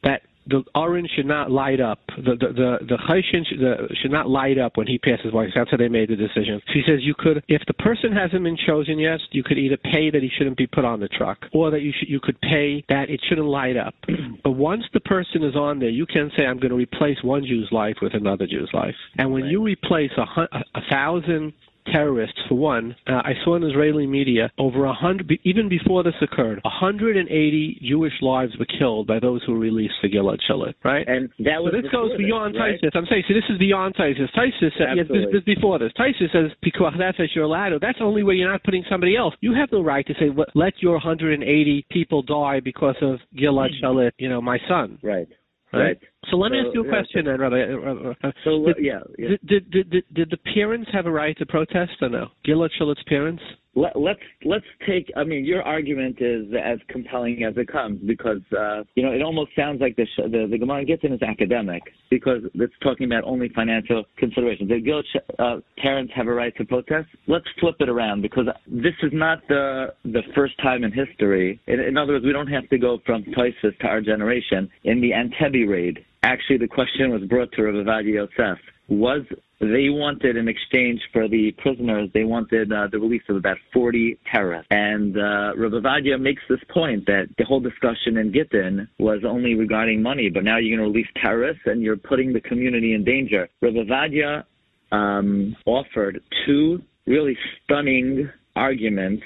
that 0.02 0.22
the 0.46 0.62
orange 0.74 1.10
should 1.16 1.26
not 1.26 1.50
light 1.50 1.80
up. 1.80 2.00
The 2.16 2.36
the 2.36 2.48
the, 2.52 2.78
the 2.86 2.98
chayshin 3.08 3.46
should, 3.46 3.60
the, 3.60 3.88
should 4.00 4.10
not 4.10 4.28
light 4.28 4.58
up 4.58 4.76
when 4.76 4.86
he 4.86 4.98
passes 4.98 5.32
by. 5.32 5.46
That's 5.54 5.70
how 5.70 5.76
they 5.76 5.88
made 5.88 6.10
the 6.10 6.16
decision. 6.16 6.60
She 6.72 6.82
says 6.86 6.98
you 7.00 7.14
could, 7.16 7.42
if 7.48 7.62
the 7.66 7.74
person 7.74 8.12
hasn't 8.12 8.42
been 8.42 8.56
chosen 8.66 8.98
yet, 8.98 9.20
you 9.30 9.42
could 9.42 9.58
either 9.58 9.76
pay 9.76 10.10
that 10.10 10.22
he 10.22 10.30
shouldn't 10.36 10.56
be 10.56 10.66
put 10.66 10.84
on 10.84 11.00
the 11.00 11.08
truck, 11.08 11.38
or 11.52 11.70
that 11.70 11.80
you 11.80 11.92
should 11.98 12.08
you 12.08 12.20
could 12.20 12.40
pay 12.40 12.84
that 12.88 13.10
it 13.10 13.20
shouldn't 13.28 13.46
light 13.46 13.76
up. 13.76 13.94
but 14.44 14.52
once 14.52 14.84
the 14.92 15.00
person 15.00 15.42
is 15.42 15.56
on 15.56 15.78
there, 15.78 15.90
you 15.90 16.06
can 16.06 16.30
say 16.36 16.44
I'm 16.44 16.58
going 16.58 16.70
to 16.70 16.76
replace 16.76 17.22
one 17.22 17.44
Jew's 17.44 17.68
life 17.72 17.96
with 18.02 18.14
another 18.14 18.46
Jew's 18.46 18.70
life. 18.72 18.94
And 19.18 19.32
when 19.32 19.44
right. 19.44 19.50
you 19.50 19.62
replace 19.62 20.10
a, 20.16 20.40
a, 20.40 20.64
a 20.74 20.80
thousand 20.90 21.52
terrorists, 21.92 22.38
for 22.48 22.54
one. 22.56 22.96
Uh, 23.06 23.22
I 23.24 23.32
saw 23.44 23.56
in 23.56 23.62
Israeli 23.62 24.06
media 24.06 24.50
over 24.58 24.84
a 24.84 24.92
hundred, 24.92 25.30
even 25.44 25.68
before 25.68 26.02
this 26.02 26.14
occurred, 26.20 26.60
180 26.62 27.80
Jewish 27.82 28.12
lives 28.20 28.52
were 28.58 28.66
killed 28.66 29.06
by 29.06 29.18
those 29.20 29.42
who 29.44 29.58
released 29.58 29.94
the 30.02 30.08
Gilad 30.08 30.38
Shalit, 30.48 30.74
right? 30.84 31.06
And 31.06 31.28
that 31.40 31.62
was 31.62 31.72
so 31.74 31.82
this 31.82 31.90
goes 31.90 32.16
beyond 32.16 32.56
right? 32.56 32.78
I'm 32.94 33.06
saying, 33.06 33.24
so 33.28 33.34
this 33.34 33.44
is 33.48 33.58
beyond 33.58 33.94
Tosafos. 33.94 34.30
Tosafos 34.36 34.72
said, 34.78 34.96
yes, 34.96 35.06
this, 35.08 35.26
this 35.32 35.44
before 35.44 35.78
this. 35.78 35.92
Tosafos 35.98 36.32
says, 36.32 36.50
Pikuach 36.64 36.96
Nefesh, 36.96 37.34
you're 37.34 37.44
allowed. 37.44 37.72
That's 37.80 37.98
only 38.00 38.22
where 38.22 38.34
you're 38.34 38.50
not 38.50 38.62
putting 38.64 38.84
somebody 38.90 39.16
else. 39.16 39.34
You 39.40 39.54
have 39.54 39.70
no 39.72 39.82
right 39.82 40.06
to 40.06 40.14
say, 40.14 40.30
let 40.54 40.74
your 40.80 40.94
180 40.94 41.86
people 41.90 42.22
die 42.22 42.60
because 42.60 42.96
of 43.02 43.20
Gilad 43.36 43.70
Shalit, 43.82 44.12
you 44.18 44.28
know, 44.28 44.40
my 44.40 44.58
son. 44.68 44.98
Right. 45.02 45.28
Right. 45.72 45.98
So 46.30 46.36
let 46.36 46.52
me 46.52 46.58
ask 46.58 46.74
you 46.74 46.84
a 46.84 46.88
question, 46.88 47.26
then, 47.26 47.40
Rabbi. 47.40 47.62
Uh, 47.62 48.28
uh, 48.28 48.32
so 48.44 48.64
did, 48.66 48.76
yeah, 48.80 49.00
yeah. 49.18 49.28
Did, 49.46 49.70
did, 49.70 49.90
did, 49.90 50.04
did 50.14 50.30
the 50.30 50.38
parents 50.54 50.90
have 50.92 51.06
a 51.06 51.10
right 51.10 51.36
to 51.38 51.46
protest 51.46 51.92
or 52.00 52.08
no? 52.08 52.28
Gilad 52.46 52.70
Shalit's 52.78 53.02
parents? 53.06 53.42
Let, 53.76 53.98
let's 53.98 54.20
let's 54.44 54.64
take. 54.86 55.10
I 55.16 55.24
mean, 55.24 55.44
your 55.44 55.62
argument 55.62 56.18
is 56.20 56.46
as 56.54 56.78
compelling 56.88 57.42
as 57.42 57.54
it 57.56 57.66
comes 57.66 58.00
because 58.06 58.40
uh, 58.56 58.84
you 58.94 59.02
know 59.02 59.10
it 59.10 59.20
almost 59.20 59.50
sounds 59.56 59.80
like 59.80 59.96
the 59.96 60.06
the, 60.16 60.46
the 60.48 60.58
Gemara 60.58 60.84
Gittin 60.84 61.12
is 61.12 61.22
academic 61.22 61.82
because 62.08 62.42
it's 62.54 62.72
talking 62.82 63.06
about 63.06 63.24
only 63.24 63.48
financial 63.48 64.04
considerations. 64.16 64.68
The 64.68 64.80
Gilad 64.80 65.02
uh, 65.40 65.60
parents 65.78 66.12
have 66.14 66.28
a 66.28 66.32
right 66.32 66.56
to 66.56 66.64
protest. 66.64 67.08
Let's 67.26 67.46
flip 67.58 67.74
it 67.80 67.88
around 67.88 68.22
because 68.22 68.46
this 68.68 68.94
is 69.02 69.10
not 69.12 69.38
the 69.48 69.88
the 70.04 70.22
first 70.36 70.54
time 70.62 70.84
in 70.84 70.92
history. 70.92 71.60
In, 71.66 71.80
in 71.80 71.96
other 71.96 72.12
words, 72.12 72.24
we 72.24 72.32
don't 72.32 72.46
have 72.46 72.68
to 72.68 72.78
go 72.78 72.98
from 73.04 73.24
Tosafos 73.24 73.76
to 73.80 73.86
our 73.86 74.00
generation. 74.00 74.70
In 74.84 75.00
the 75.00 75.10
Entebbe 75.10 75.68
raid, 75.68 75.98
actually 76.24 76.58
the 76.58 76.68
question 76.68 77.10
was 77.10 77.22
brought 77.22 77.52
to 77.52 77.62
Rabbi 77.62 77.78
Ovadia 77.78 78.14
Yosef. 78.14 78.58
Was 78.88 79.22
they 79.60 79.88
wanted 79.88 80.36
in 80.36 80.48
exchange 80.48 81.00
for 81.12 81.28
the 81.28 81.52
prisoners, 81.58 82.10
they 82.12 82.24
wanted 82.24 82.72
uh, 82.72 82.88
the 82.90 82.98
release 82.98 83.22
of 83.28 83.36
about 83.36 83.56
40 83.72 84.18
terrorists. 84.30 84.66
And 84.70 85.16
uh, 85.16 85.52
Rabbi 85.56 85.76
Ovadia 85.76 86.20
makes 86.20 86.42
this 86.48 86.60
point 86.68 87.06
that 87.06 87.26
the 87.38 87.44
whole 87.44 87.60
discussion 87.60 88.18
in 88.18 88.32
Gittin 88.32 88.88
was 88.98 89.20
only 89.26 89.54
regarding 89.54 90.02
money, 90.02 90.28
but 90.28 90.44
now 90.44 90.58
you're 90.58 90.76
going 90.76 90.86
to 90.86 90.92
release 90.92 91.10
terrorists 91.22 91.62
and 91.66 91.82
you're 91.82 91.96
putting 91.96 92.32
the 92.32 92.40
community 92.40 92.94
in 92.94 93.04
danger. 93.04 93.48
Rabbi 93.62 93.78
Ovadia 93.78 94.44
um, 94.92 95.56
offered 95.66 96.20
two 96.46 96.82
really 97.06 97.36
stunning 97.64 98.30
arguments 98.56 99.22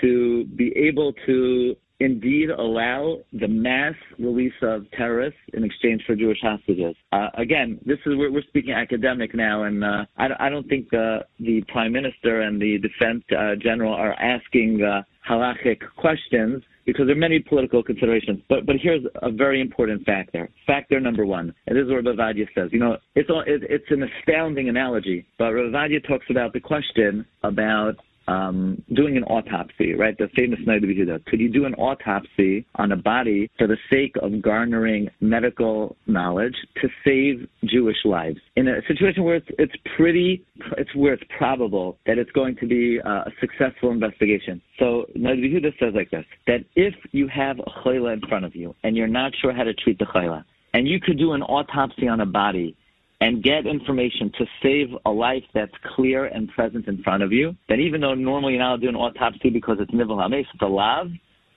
to 0.00 0.44
be 0.56 0.72
able 0.76 1.12
to 1.26 1.76
indeed 2.00 2.50
allow 2.50 3.18
the 3.32 3.48
mass 3.48 3.94
release 4.18 4.52
of 4.62 4.90
terrorists 4.92 5.38
in 5.54 5.64
exchange 5.64 6.02
for 6.06 6.14
Jewish 6.14 6.38
hostages. 6.42 6.94
Uh, 7.12 7.28
again, 7.38 7.78
this 7.84 7.98
is 8.06 8.14
we're, 8.16 8.30
we're 8.30 8.42
speaking 8.42 8.72
academic 8.72 9.34
now, 9.34 9.64
and 9.64 9.82
uh, 9.82 10.04
I, 10.16 10.28
I, 10.38 10.50
don't 10.50 10.68
think 10.68 10.92
uh, 10.92 11.20
the 11.40 11.62
prime 11.68 11.92
minister 11.92 12.42
and 12.42 12.60
the 12.60 12.78
defense 12.78 13.24
uh, 13.36 13.56
general 13.56 13.94
are 13.94 14.14
asking 14.14 14.82
uh, 14.82 15.02
halachic 15.28 15.80
questions 15.96 16.62
because 16.84 17.06
there 17.06 17.16
are 17.16 17.18
many 17.18 17.40
political 17.40 17.82
considerations. 17.82 18.40
But 18.48 18.66
but 18.66 18.76
here's 18.80 19.04
a 19.22 19.30
very 19.30 19.60
important 19.60 20.04
factor. 20.04 20.48
Factor 20.66 21.00
number 21.00 21.24
one, 21.24 21.54
and 21.66 21.76
this 21.76 21.84
is 21.84 21.90
what 21.90 22.04
Bavadia 22.04 22.46
says. 22.54 22.70
You 22.72 22.78
know, 22.78 22.96
it's 23.14 23.30
all, 23.30 23.40
it, 23.40 23.62
it's 23.68 23.90
an 23.90 24.02
astounding 24.02 24.68
analogy, 24.68 25.26
but 25.38 25.46
Bavadia 25.52 26.06
talks 26.06 26.26
about 26.30 26.52
the 26.52 26.60
question 26.60 27.26
about 27.42 27.96
um, 28.28 28.82
doing 28.94 29.16
an 29.16 29.24
autopsy, 29.24 29.94
right? 29.94 30.16
The 30.16 30.28
famous 30.34 30.60
Noda 30.66 31.24
Could 31.26 31.40
you 31.40 31.50
do 31.50 31.64
an 31.64 31.74
autopsy 31.74 32.66
on 32.76 32.92
a 32.92 32.96
body 32.96 33.50
for 33.58 33.66
the 33.66 33.76
sake 33.90 34.16
of 34.20 34.42
garnering 34.42 35.08
medical 35.20 35.96
knowledge 36.06 36.56
to 36.82 36.88
save 37.04 37.48
Jewish 37.64 37.98
lives? 38.04 38.38
In 38.56 38.68
a 38.68 38.80
situation 38.88 39.24
where 39.24 39.36
it's, 39.36 39.48
it's 39.58 39.74
pretty, 39.96 40.44
it's 40.76 40.94
where 40.94 41.12
it's 41.12 41.24
probable 41.38 41.98
that 42.06 42.18
it's 42.18 42.30
going 42.32 42.56
to 42.56 42.66
be 42.66 43.00
uh, 43.04 43.24
a 43.26 43.30
successful 43.40 43.90
investigation. 43.90 44.60
So 44.78 45.06
Noda 45.16 45.78
says 45.78 45.92
like 45.94 46.10
this, 46.10 46.24
that 46.46 46.64
if 46.74 46.94
you 47.12 47.28
have 47.28 47.58
a 47.58 47.70
chayla 47.84 48.14
in 48.14 48.20
front 48.28 48.44
of 48.44 48.54
you 48.54 48.74
and 48.82 48.96
you're 48.96 49.06
not 49.08 49.32
sure 49.40 49.52
how 49.52 49.64
to 49.64 49.74
treat 49.74 49.98
the 49.98 50.06
chayla, 50.06 50.44
and 50.74 50.86
you 50.86 51.00
could 51.00 51.18
do 51.18 51.32
an 51.32 51.42
autopsy 51.42 52.06
on 52.06 52.20
a 52.20 52.26
body 52.26 52.76
and 53.20 53.42
get 53.42 53.66
information 53.66 54.30
to 54.38 54.46
save 54.62 54.88
a 55.06 55.10
life 55.10 55.44
that's 55.54 55.72
clear 55.94 56.26
and 56.26 56.48
present 56.50 56.86
in 56.86 57.02
front 57.02 57.22
of 57.22 57.32
you, 57.32 57.56
then 57.68 57.80
even 57.80 58.00
though 58.00 58.14
normally 58.14 58.54
you're 58.54 58.62
not 58.62 58.80
doing 58.80 58.94
an 58.94 59.00
autopsy 59.00 59.50
because 59.50 59.78
it's 59.80 59.92
nivel 59.92 60.20
hames, 60.20 60.46
it's 60.52 60.62
a 60.62 60.66
lav, 60.66 61.08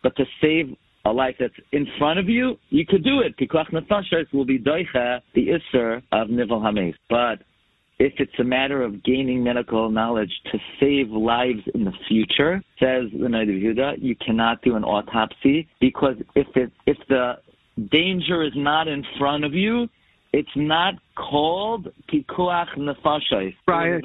but 0.02 0.15
to 0.15 0.26
save 0.41 0.76
a 1.06 1.12
life 1.12 1.36
that's 1.39 1.54
in 1.72 1.88
front 1.98 2.19
of 2.19 2.30
you, 2.30 2.58
you 2.69 2.86
could 2.86 3.04
do 3.04 3.22
it. 3.22 3.38
Pikuach 3.38 3.72
nefashos 3.72 4.32
will 4.34 4.45
be 4.45 4.60
doicha, 4.60 5.22
the 5.34 5.48
isser 5.48 6.02
of 6.12 6.30
nivel 6.30 6.62
hames. 6.62 6.95
But 7.10 7.39
if 8.00 8.13
it's 8.17 8.39
a 8.39 8.43
matter 8.43 8.82
of 8.82 9.04
gaining 9.04 9.43
medical 9.43 9.89
knowledge 9.89 10.32
to 10.52 10.60
save 10.80 11.10
lives 11.10 11.62
in 11.74 11.84
the 11.84 11.91
future, 12.08 12.63
says 12.80 13.06
the 13.12 13.28
Noda 13.28 13.50
B'Yehuda, 13.50 14.02
you 14.02 14.15
cannot 14.15 14.62
do 14.62 14.76
an 14.78 14.86
autopsy 14.86 15.67
because 15.82 16.15
if 16.36 16.48
it 16.56 16.72
if 16.86 16.98
the 17.10 17.34
danger 17.91 18.41
is 18.43 18.54
not 18.56 18.88
in 18.88 19.06
front 19.17 19.43
of 19.43 19.54
you, 19.54 19.89
it's 20.32 20.50
not 20.56 20.96
called 21.15 21.88
pikuach 22.12 22.78
nefashos. 22.78 23.56
Right, 23.68 23.94
and 23.94 24.04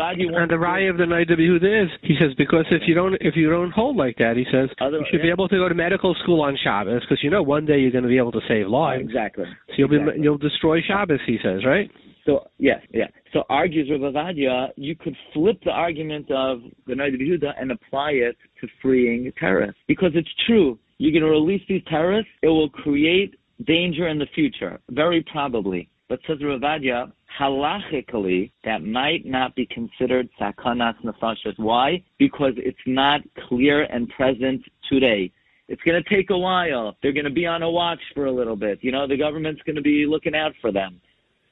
the 0.50 0.54
raya 0.54 0.90
of 0.90 0.96
the 0.96 1.04
B'Yehuda 1.04 1.84
is 1.84 1.90
he 2.02 2.16
says 2.18 2.34
because 2.38 2.64
if 2.70 2.82
you 2.86 2.94
don't 2.94 3.14
if 3.20 3.36
you 3.36 3.50
don't 3.50 3.70
hold 3.70 3.96
like 3.96 4.16
that, 4.18 4.36
he 4.36 4.44
says 4.50 4.70
Other, 4.80 4.98
you 4.98 5.04
should 5.10 5.18
yeah. 5.18 5.26
be 5.26 5.30
able 5.30 5.48
to 5.48 5.56
go 5.56 5.68
to 5.68 5.74
medical 5.74 6.14
school 6.22 6.40
on 6.40 6.56
Shabbos 6.62 7.02
because 7.02 7.22
you 7.22 7.30
know 7.30 7.42
one 7.42 7.66
day 7.66 7.78
you're 7.78 7.90
going 7.90 8.04
to 8.04 8.08
be 8.08 8.18
able 8.18 8.32
to 8.32 8.40
save 8.48 8.68
lives. 8.68 9.02
Exactly. 9.04 9.44
So 9.68 9.74
you'll 9.78 9.92
exactly. 9.92 10.18
be 10.18 10.24
you'll 10.24 10.38
destroy 10.38 10.80
Shabbos. 10.80 11.20
He 11.26 11.38
says 11.42 11.64
right. 11.64 11.90
So 12.24 12.48
yes, 12.58 12.80
yeah. 12.92 13.08
So 13.32 13.42
argues 13.50 13.90
Rav 13.90 14.00
Ovadia, 14.00 14.68
you 14.76 14.96
could 14.96 15.16
flip 15.34 15.58
the 15.64 15.72
argument 15.72 16.30
of 16.30 16.60
the 16.86 16.94
Noda 16.94 17.20
B'Yehuda 17.20 17.52
and 17.60 17.70
apply 17.70 18.12
it 18.12 18.36
to 18.60 18.68
freeing 18.80 19.30
terrorists 19.38 19.80
because 19.86 20.12
it's 20.14 20.28
true. 20.46 20.78
You're 20.96 21.12
going 21.12 21.24
to 21.24 21.28
release 21.30 21.62
these 21.68 21.82
terrorists, 21.88 22.30
it 22.42 22.46
will 22.46 22.70
create 22.70 23.34
danger 23.66 24.08
in 24.08 24.18
the 24.18 24.26
future, 24.34 24.78
very 24.90 25.24
probably. 25.30 25.88
But 26.08 26.20
says 26.26 26.38
Ravadia, 26.38 27.10
halachically, 27.38 28.50
that 28.64 28.84
might 28.84 29.24
not 29.24 29.54
be 29.54 29.66
considered 29.66 30.28
sakanat 30.40 30.96
nefashos. 31.02 31.58
Why? 31.58 32.02
Because 32.18 32.52
it's 32.56 32.76
not 32.86 33.22
clear 33.48 33.84
and 33.84 34.08
present 34.10 34.62
today. 34.90 35.32
It's 35.68 35.80
going 35.82 36.02
to 36.02 36.14
take 36.14 36.28
a 36.28 36.36
while. 36.36 36.94
They're 37.02 37.12
going 37.12 37.24
to 37.24 37.30
be 37.30 37.46
on 37.46 37.62
a 37.62 37.70
watch 37.70 38.00
for 38.14 38.26
a 38.26 38.32
little 38.32 38.56
bit. 38.56 38.80
You 38.82 38.92
know, 38.92 39.06
the 39.06 39.16
government's 39.16 39.62
going 39.62 39.76
to 39.76 39.82
be 39.82 40.04
looking 40.06 40.34
out 40.34 40.52
for 40.60 40.70
them. 40.70 41.00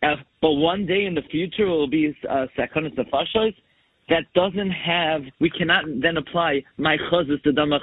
Uh, 0.02 0.16
but 0.42 0.52
one 0.52 0.84
day 0.84 1.06
in 1.06 1.14
the 1.14 1.22
future, 1.30 1.64
it 1.64 1.70
will 1.70 1.86
be 1.86 2.14
uh, 2.28 2.46
sakanat 2.58 2.94
nefashos. 2.94 3.54
That 4.10 4.24
doesn't 4.34 4.70
have, 4.70 5.22
we 5.40 5.48
cannot 5.48 5.84
then 6.02 6.18
apply 6.18 6.62
my 6.76 6.98
chazis 7.10 7.42
to 7.44 7.52
damach. 7.52 7.80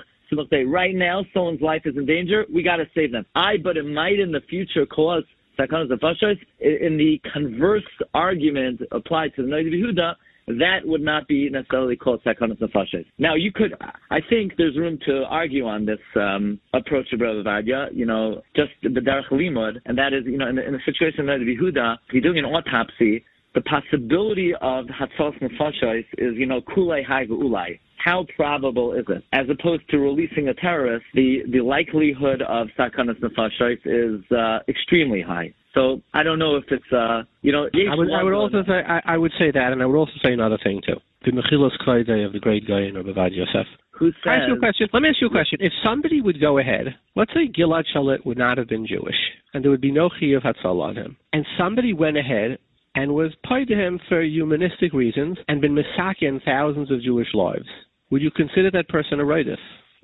Right 0.67 0.93
now, 0.93 1.25
someone's 1.33 1.61
life 1.61 1.81
is 1.85 1.97
in 1.97 2.05
danger. 2.05 2.45
We 2.53 2.61
got 2.61 2.75
to 2.75 2.85
save 2.93 3.11
them. 3.11 3.25
I, 3.33 3.57
but 3.57 3.77
it 3.77 3.85
might 3.87 4.19
in 4.19 4.31
the 4.31 4.41
future 4.41 4.85
cause 4.85 5.23
Sakanas 5.59 5.89
Nefashos, 5.89 6.37
in 6.59 6.97
the 6.97 7.19
converse 7.33 7.83
argument 8.13 8.81
applied 8.91 9.35
to 9.35 9.43
the 9.43 9.47
Noda 9.49 9.73
B'Yehuda, 9.73 10.15
that 10.59 10.79
would 10.83 11.01
not 11.01 11.27
be 11.27 11.49
necessarily 11.49 11.95
called 11.95 12.21
Sakanas 12.23 12.59
Nefashos. 12.59 13.05
Now, 13.19 13.35
you 13.35 13.51
could, 13.51 13.75
I 14.09 14.19
think 14.29 14.53
there's 14.57 14.77
room 14.77 14.97
to 15.05 15.25
argue 15.29 15.67
on 15.67 15.85
this 15.85 15.99
um, 16.15 16.59
approach 16.73 17.11
of 17.13 17.19
Rabbi 17.19 17.43
Ovadia, 17.47 17.89
you 17.93 18.05
know, 18.05 18.41
just 18.55 18.71
the 18.81 18.89
Derech 18.89 19.29
Limud, 19.31 19.75
and 19.85 19.97
that 19.97 20.13
is, 20.13 20.23
you 20.25 20.37
know, 20.37 20.47
in, 20.47 20.57
in 20.57 20.73
the 20.73 20.79
situation 20.85 21.21
of 21.21 21.25
Noda 21.27 21.43
B'Yehuda, 21.43 21.97
if 22.07 22.13
you're 22.13 22.21
doing 22.21 22.39
an 22.39 22.45
autopsy, 22.45 23.23
the 23.53 23.61
possibility 23.61 24.53
of 24.61 24.85
Hatzos 24.85 25.37
Nefashos 25.41 26.05
is, 26.17 26.35
you 26.35 26.45
know, 26.45 26.61
Kulei 26.61 27.05
Hai 27.05 27.25
Ulai 27.25 27.79
how 27.99 28.25
probable 28.35 28.93
is 28.93 29.05
it? 29.09 29.23
As 29.33 29.47
opposed 29.49 29.87
to 29.89 29.99
releasing 29.99 30.47
a 30.47 30.53
terrorist, 30.53 31.05
the, 31.13 31.39
the 31.51 31.61
likelihood 31.61 32.41
of 32.41 32.67
sakanas 32.77 33.19
nefashos 33.19 33.79
is 33.85 34.31
uh, 34.31 34.59
extremely 34.67 35.21
high. 35.21 35.53
So 35.73 36.01
I 36.13 36.23
don't 36.23 36.39
know 36.39 36.55
if 36.55 36.63
it's 36.71 36.91
uh, 36.91 37.23
you 37.41 37.51
know. 37.51 37.69
I 37.73 37.95
would, 37.95 38.11
I 38.11 38.23
would 38.23 38.33
also 38.33 38.63
say 38.67 38.81
I, 38.87 39.01
I, 39.05 39.17
would 39.17 39.31
say 39.37 39.51
that, 39.51 39.71
and 39.71 39.83
I 39.83 39.85
would 39.85 39.97
also 39.97 40.13
say 40.23 40.33
another 40.33 40.57
thing 40.63 40.81
too. 40.85 40.95
The 41.25 41.31
Mechilas 41.31 41.77
Koide 41.85 42.25
of 42.25 42.33
the 42.33 42.39
great 42.39 42.67
guy 42.67 42.81
in 42.81 42.95
Rabbi 42.95 43.29
Yosef. 43.33 43.67
Who 43.91 44.11
says? 44.23 44.25
Ask 44.25 44.47
you 44.47 44.55
a 44.55 44.59
question. 44.59 44.87
Let 44.93 45.03
me 45.03 45.09
ask 45.09 45.21
you 45.21 45.27
a 45.27 45.29
question. 45.29 45.59
If 45.61 45.73
somebody 45.83 46.21
would 46.21 46.41
go 46.41 46.57
ahead, 46.57 46.95
let's 47.15 47.31
say 47.33 47.47
Gilad 47.47 47.83
Shalit 47.95 48.25
would 48.25 48.37
not 48.37 48.57
have 48.57 48.67
been 48.67 48.87
Jewish, 48.87 49.15
and 49.53 49.63
there 49.63 49.69
would 49.69 49.81
be 49.81 49.91
no 49.91 50.09
Chiyuv 50.09 50.41
Hatzal 50.43 50.81
on 50.81 50.95
him, 50.95 51.17
and 51.33 51.45
somebody 51.57 51.93
went 51.93 52.17
ahead 52.17 52.57
and 52.95 53.13
was 53.13 53.31
paid 53.47 53.67
to 53.67 53.75
him 53.75 53.99
for 54.09 54.23
humanistic 54.23 54.93
reasons 54.93 55.37
and 55.47 55.61
been 55.61 55.75
misakin 55.75 56.43
thousands 56.43 56.89
of 56.89 57.03
Jewish 57.03 57.27
lives 57.35 57.67
would 58.11 58.21
you 58.21 58.31
consider 58.31 58.71
that 58.71 58.87
person 58.89 59.19
a 59.19 59.25
righteous? 59.25 59.59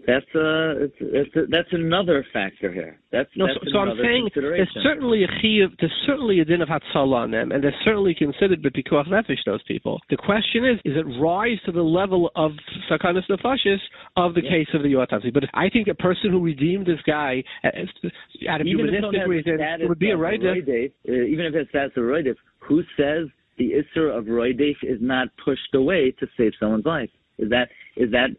That's 0.08 0.26
uh, 0.36 0.86
it's, 0.86 0.96
it's 1.00 1.36
a, 1.36 1.42
that's 1.50 1.70
another 1.72 2.24
factor 2.32 2.72
here. 2.72 3.00
That's, 3.12 3.30
no. 3.36 3.48
that's 3.48 3.58
so, 3.66 3.72
so 3.72 3.80
I'm 3.80 3.98
saying 3.98 4.30
there's 4.36 4.70
certainly 4.84 5.24
a 5.24 5.28
chiyuv, 5.28 5.70
there's 5.80 6.04
certainly 6.06 6.42
a 6.42 6.46
din 6.46 6.62
of 6.62 6.70
hatzalah 6.70 7.24
on 7.24 7.32
them, 7.32 7.52
and 7.52 7.64
they're 7.64 7.74
certainly 7.84 8.14
considered 8.14 8.62
b'pikuach 8.62 9.08
nefesh. 9.08 9.40
Those 9.46 9.64
people. 9.64 10.00
The 10.12 10.18
question 10.18 10.64
is, 10.66 10.80
is 10.86 10.96
it 10.96 11.06
rise 11.20 11.58
to 11.66 11.72
the 11.72 11.82
level 11.82 12.30
of 12.36 12.52
sakanas 12.92 13.24
nefashis 13.30 13.80
of 14.16 14.36
the 14.36 14.44
yeah. 14.44 14.50
case 14.52 14.68
of 14.76 14.84
the 14.84 14.90
yotazi? 14.90 15.34
But 15.34 15.46
I 15.56 15.70
think 15.70 15.88
a 15.88 15.96
person 15.96 16.30
who 16.30 16.44
redeemed 16.44 16.86
this 16.86 17.02
guy 17.08 17.44
uh, 17.64 17.70
out 18.50 18.62
of 18.62 18.68
even 18.68 18.86
humanistic 18.86 19.28
reasons 19.28 19.60
would 19.90 20.00
be 20.00 20.12
a 20.12 20.18
right. 20.18 20.40
Uh, 20.40 20.54
even 20.54 21.46
if 21.46 21.56
it's 21.56 21.72
that's 21.74 21.98
a 21.98 22.02
right, 22.02 22.26
who 22.60 22.84
says 22.96 23.28
the 23.58 23.72
isser 23.72 24.16
of 24.16 24.26
roidef 24.26 24.76
is 24.84 25.00
not 25.02 25.30
pushed 25.44 25.74
away 25.74 26.14
to 26.20 26.28
save 26.38 26.52
someone's 26.60 26.86
life? 26.86 27.10
Is 27.38 27.50
that 27.50 27.70
is 27.96 28.12
that 28.12 28.30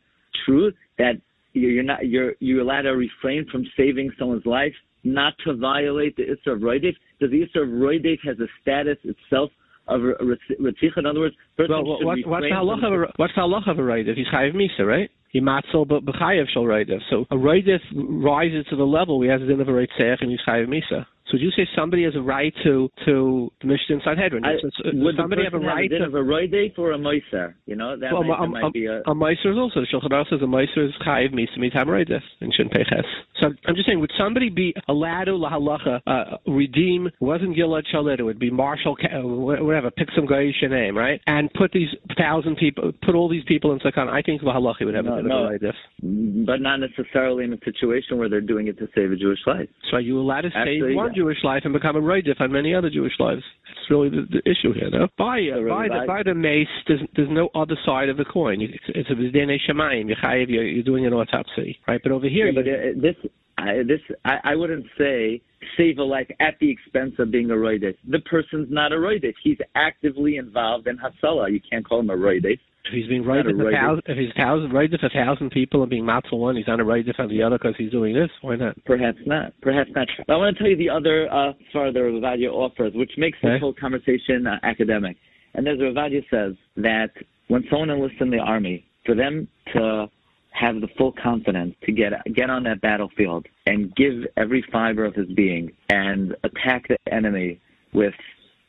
true? 0.45 0.73
That 0.99 1.15
you're 1.53 1.83
not 1.83 2.07
you're 2.07 2.35
you're 2.41 2.61
allowed 2.61 2.83
to 2.83 2.91
refrain 2.91 3.47
from 3.51 3.65
saving 3.77 4.11
someone's 4.19 4.47
life, 4.47 4.75
not 5.05 5.35
to 5.45 5.55
violate 5.57 6.17
the 6.17 6.25
Isser 6.25 6.55
of 6.55 6.61
Roidef. 6.61 6.95
Because 7.19 7.33
the 7.33 7.41
Isser 7.41 7.63
of 7.63 7.69
Roidef 7.69 8.19
has 8.25 8.39
a 8.41 8.47
status 8.61 8.99
itself 9.05 9.51
of 9.89 10.01
Ritzich. 10.01 10.97
In 10.97 11.07
other 11.07 11.21
words, 11.21 11.35
well, 11.59 11.85
what, 11.85 12.05
what's 12.05 12.43
the 12.43 12.51
halacha 12.51 12.87
of 12.87 12.93
a, 12.93 13.13
what's 13.17 13.35
the 13.35 13.43
halacha 13.43 13.71
of 13.71 13.79
a 13.79 13.83
Roidef? 13.83 14.17
He's 14.17 14.27
chayiv 14.27 14.55
misa, 14.55 14.87
right? 14.87 15.11
He 15.31 15.41
matzel 15.41 15.87
but 15.87 16.05
b'chayiv 16.05 16.47
shel 16.53 16.65
Roidef. 16.65 17.01
So 17.11 17.27
a 17.31 17.37
Roidef 17.37 17.81
rises 17.95 18.67
to 18.71 18.77
the 18.77 18.85
level 18.85 19.21
he 19.23 19.29
has 19.29 19.43
a 19.43 19.47
din 19.47 19.61
of 19.61 19.69
a 19.69 19.73
Reitzech 19.73 20.19
and 20.21 20.31
he's 20.31 20.41
chayiv 20.47 20.67
misa. 20.69 21.07
So 21.27 21.35
would 21.35 21.43
you 21.43 21.51
say 21.51 21.67
somebody 21.75 22.05
has 22.05 22.15
a 22.15 22.23
right 22.23 22.55
to 22.63 22.89
to 23.05 23.51
the 23.61 23.67
Mishnah 23.67 23.99
Sanhedrin? 24.05 24.45
I, 24.45 24.55
would 24.95 25.17
somebody 25.17 25.43
have 25.43 25.55
a 25.55 25.59
right 25.59 25.91
have 25.91 25.97
a 25.97 25.99
to 25.99 26.05
have 26.05 26.15
a 26.15 26.25
roidek 26.25 26.79
or 26.79 26.93
a 26.93 26.99
moiser? 26.99 27.55
You 27.67 27.75
know 27.75 27.97
that 27.99 28.13
well, 28.13 28.23
might, 28.23 28.45
a, 28.45 28.47
might 28.47 28.73
be 28.73 28.87
a 28.87 29.01
a 29.01 29.15
moiser 29.15 29.51
is 29.51 29.59
also 29.59 29.81
the 29.81 29.87
Shulchan 29.93 30.11
Aruch 30.11 30.31
says 30.31 30.39
a 30.43 30.47
moiser 30.47 30.87
is 30.87 30.95
chayiv 31.05 31.35
misa 31.35 31.59
mitam 31.59 31.87
roides 31.87 32.23
and 32.41 32.55
shouldn't 32.55 32.73
pay 32.73 32.85
ches. 32.85 33.05
So 33.41 33.49
I'm 33.67 33.75
just 33.75 33.89
saying, 33.89 33.99
would 33.99 34.13
somebody 34.17 34.51
be 34.51 34.73
allowed 34.89 35.25
to 35.25 35.33
lahalacha 35.33 36.01
uh, 36.07 36.37
redeem 36.47 37.11
wasn't 37.19 37.57
Gilad 37.57 37.83
Shalit? 37.93 38.21
It 38.21 38.23
would 38.23 38.39
be 38.39 38.51
Marshall, 38.51 38.97
uh, 39.03 39.27
whatever. 39.27 39.91
Pick 39.91 40.09
some 40.15 40.27
Goyish 40.27 40.63
name, 40.71 40.97
right? 40.97 41.21
And 41.27 41.53
put 41.55 41.73
these 41.73 41.89
thousand 42.17 42.57
people, 42.57 42.93
put 43.05 43.17
all 43.17 43.29
these 43.29 43.45
people 43.49 43.73
in 43.73 43.81
Sakan. 43.81 44.09
I 44.09 44.23
think 44.23 44.43
lahalacha 44.43 44.85
would 44.85 44.95
have 44.95 45.05
no, 45.05 45.19
a 45.19 45.23
no, 45.23 45.47
a 45.49 46.45
But 46.47 46.61
not 46.61 46.79
necessarily 46.79 47.45
in 47.45 47.53
a 47.53 47.59
situation 47.65 48.19
where 48.19 48.29
they're 48.29 48.41
doing 48.41 48.69
it 48.69 48.79
to 48.79 48.89
save 48.95 49.11
a 49.11 49.17
Jewish 49.17 49.41
life. 49.45 49.69
So 49.91 49.97
are 49.97 50.01
you 50.01 50.21
allowed 50.21 50.43
to 50.43 50.51
Actually, 50.55 50.81
save 50.81 50.97
one. 50.97 51.16
Jewish 51.17 51.39
life 51.43 51.63
and 51.65 51.73
become 51.73 51.97
a 51.97 52.01
roidif 52.01 52.41
on 52.41 52.53
many 52.53 52.75
other 52.75 52.91
Jewish 52.91 53.15
lives. 53.19 53.43
It's 53.71 53.91
really 53.91 54.11
the, 54.11 54.27
the 54.31 54.43
issue 54.49 54.73
here, 54.73 54.91
no? 54.91 55.09
By, 55.19 55.41
uh, 55.53 55.69
by, 55.69 55.89
the, 55.89 56.05
by 56.07 56.23
the 56.23 56.35
mace, 56.35 56.69
there's, 56.87 57.01
there's 57.17 57.31
no 57.31 57.49
other 57.55 57.77
side 57.85 58.09
of 58.09 58.17
the 58.17 58.25
coin. 58.25 58.61
It's, 58.61 58.85
it's 58.89 59.11
a 59.11 59.15
B'zdene 59.15 59.57
Shemayim. 59.69 60.15
You're, 60.49 60.65
you're 60.65 60.83
doing 60.85 61.07
an 61.07 61.13
autopsy, 61.13 61.79
right? 61.89 62.01
But 62.03 62.13
over 62.13 62.29
here... 62.29 62.47
Yeah, 62.49 62.61
but 62.61 62.69
uh, 62.69 63.01
this, 63.01 63.31
I, 63.59 63.83
this 63.87 64.01
I, 64.25 64.53
I 64.53 64.55
wouldn't 64.55 64.87
say 64.99 65.41
save 65.77 65.99
a 65.99 66.03
life 66.03 66.29
at 66.41 66.55
the 66.61 66.71
expense 66.71 67.15
of 67.19 67.31
being 67.31 67.51
a 67.51 67.55
roidif. 67.55 67.97
The 68.09 68.21
person's 68.21 68.69
not 68.71 68.93
a 68.93 68.97
roidif. 68.97 69.35
He's 69.43 69.59
actively 69.75 70.37
involved 70.37 70.87
in 70.87 70.99
hasala. 70.99 71.51
You 71.51 71.61
can't 71.69 71.87
call 71.89 72.01
him 72.01 72.11
a 72.11 72.17
roidif. 72.17 72.59
If 72.89 72.95
he's 72.95 73.07
being 73.09 73.23
a 73.23 73.71
thousand, 73.73 74.03
if 74.07 74.19
he's 74.19 74.33
thousand 74.37 74.73
right 74.73 74.93
if 74.93 75.03
a 75.03 75.09
thousand 75.09 75.51
people 75.51 75.83
and 75.83 75.91
being 75.91 76.05
matzah 76.05 76.39
one, 76.39 76.57
he's 76.57 76.67
right 76.69 77.07
if 77.07 77.19
on 77.19 77.29
the 77.29 77.43
other 77.43 77.59
because 77.59 77.75
he's 77.77 77.91
doing 77.91 78.15
this. 78.15 78.31
Why 78.43 78.57
not? 78.57 78.77
Perhaps 78.85 79.19
not. 79.27 79.53
Perhaps 79.61 79.91
not. 79.95 80.09
But 80.27 80.35
I 80.35 80.37
want 80.37 80.57
to 80.57 80.63
tell 80.63 80.71
you 80.71 80.77
the 80.77 80.91
other 80.91 81.33
uh, 81.33 81.53
further 81.73 82.11
Ravadia 82.11 82.51
offers, 82.53 82.93
which 82.95 83.13
makes 83.17 83.39
this 83.43 83.61
whole 83.61 83.75
conversation 83.75 84.47
uh, 84.47 84.59
academic. 84.63 85.17
And 85.55 85.67
there's 85.67 85.81
Ravadia 85.81 86.23
says 86.31 86.55
that 86.77 87.11
when 87.49 87.65
someone 87.71 87.91
enlists 87.91 88.19
in 88.21 88.31
the 88.31 88.39
army, 88.39 88.85
for 89.05 89.15
them 89.15 89.49
to 89.73 90.09
have 90.51 90.81
the 90.81 90.89
full 90.99 91.13
confidence 91.23 91.75
to 91.85 91.93
get 91.93 92.13
get 92.35 92.51
on 92.51 92.65
that 92.65 92.81
battlefield 92.81 93.47
and 93.67 93.95
give 93.95 94.25
every 94.37 94.65
fiber 94.73 95.05
of 95.05 95.15
his 95.15 95.29
being 95.29 95.71
and 95.91 96.35
attack 96.45 96.89
the 96.89 96.97
enemy 97.13 97.61
with 97.93 98.15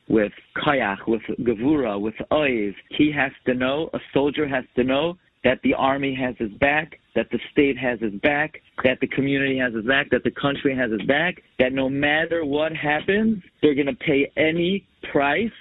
with 0.08 0.32
kayak, 0.63 1.08
with 1.08 1.22
gavura, 1.41 2.00
with 2.00 2.15
oiz. 2.32 2.74
He 2.89 3.12
has 3.12 3.32
to 3.46 3.54
know, 3.54 3.89
a 3.93 4.00
soldier 4.13 4.48
has 4.48 4.63
to 4.76 4.84
know 4.84 5.17
that 5.43 5.60
the 5.63 5.74
army 5.74 6.15
has 6.15 6.36
his 6.38 6.52
back, 6.60 7.00
that 7.15 7.30
the 7.32 7.39
state 7.52 7.78
has 7.78 8.00
his 8.00 8.13
back, 8.22 8.62
that 8.84 9.00
the 9.00 9.08
community 9.08 9.58
has 9.58 9.74
his 9.74 9.86
back, 9.86 10.10
that 10.10 10.24
the 10.24 10.32
country 10.32 10.76
has 10.76 10.91
his 10.91 11.02
back, 11.08 11.41
that 11.60 11.74
no 11.74 11.89
matter 11.89 12.46
what 12.46 12.76
happens, 12.76 13.41
they're 13.62 13.76
going 13.76 13.88
to 13.88 13.96
pay 13.96 14.32
any 14.38 14.86
price 15.12 15.52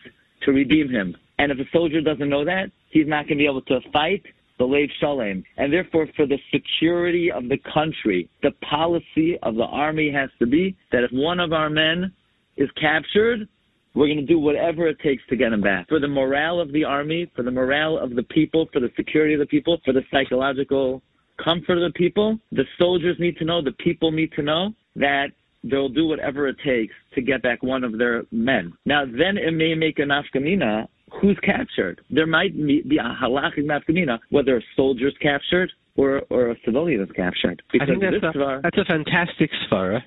to 0.42 0.52
redeem 0.52 0.88
him. 0.88 1.16
And 1.38 1.52
if 1.52 1.58
a 1.58 1.70
soldier 1.72 2.00
doesn't 2.00 2.28
know 2.28 2.44
that, 2.44 2.70
he's 2.90 3.06
not 3.06 3.26
going 3.26 3.38
to 3.38 3.42
be 3.42 3.46
able 3.46 3.62
to 3.62 3.80
fight 3.92 4.22
the 4.58 4.64
Lev 4.64 4.88
Shalem. 5.00 5.44
And 5.56 5.72
therefore, 5.72 6.08
for 6.16 6.26
the 6.26 6.38
security 6.52 7.30
of 7.30 7.48
the 7.48 7.58
country, 7.72 8.28
the 8.42 8.52
policy 8.68 9.38
of 9.42 9.54
the 9.56 9.64
army 9.64 10.10
has 10.10 10.30
to 10.38 10.46
be 10.46 10.76
that 10.92 11.04
if 11.04 11.10
one 11.12 11.40
of 11.40 11.52
our 11.52 11.68
men 11.68 12.12
is 12.56 12.70
captured, 12.80 13.48
we're 13.96 14.06
going 14.06 14.18
to 14.18 14.26
do 14.26 14.38
whatever 14.38 14.86
it 14.86 15.00
takes 15.00 15.22
to 15.30 15.36
get 15.36 15.52
him 15.52 15.62
back. 15.62 15.88
For 15.88 15.98
the 15.98 16.06
morale 16.06 16.60
of 16.60 16.70
the 16.70 16.84
army, 16.84 17.32
for 17.34 17.42
the 17.42 17.50
morale 17.50 17.98
of 17.98 18.14
the 18.14 18.22
people, 18.24 18.68
for 18.72 18.78
the 18.78 18.90
security 18.94 19.34
of 19.34 19.40
the 19.40 19.46
people, 19.46 19.80
for 19.84 19.94
the 19.94 20.02
psychological 20.12 21.02
comfort 21.42 21.78
of 21.78 21.92
the 21.92 21.96
people, 21.96 22.38
the 22.52 22.64
soldiers 22.78 23.16
need 23.18 23.38
to 23.38 23.44
know, 23.44 23.62
the 23.62 23.72
people 23.72 24.12
need 24.12 24.32
to 24.32 24.42
know 24.42 24.74
that 24.96 25.28
they'll 25.64 25.88
do 25.88 26.06
whatever 26.06 26.46
it 26.46 26.56
takes 26.64 26.94
to 27.14 27.22
get 27.22 27.42
back 27.42 27.62
one 27.62 27.84
of 27.84 27.96
their 27.96 28.24
men. 28.30 28.72
Now, 28.84 29.06
then 29.06 29.38
it 29.38 29.52
may 29.52 29.74
make 29.74 29.98
a 29.98 30.02
nafkamina 30.02 30.86
who's 31.20 31.38
captured. 31.42 32.02
There 32.10 32.26
might 32.26 32.54
be 32.54 32.98
a 32.98 33.24
halachic 33.24 33.64
nafkamina 33.64 34.18
whether 34.28 34.58
a 34.58 34.62
soldier's 34.76 35.16
captured 35.22 35.72
or, 35.96 36.20
or 36.28 36.50
a 36.50 36.56
civilian 36.66 37.00
is 37.00 37.10
captured. 37.16 37.62
Because 37.72 37.88
I 37.88 37.98
think 37.98 38.02
that's, 38.02 38.36
a, 38.36 38.60
that's 38.62 38.78
a 38.78 38.84
fantastic 38.84 39.50
svara 39.70 40.02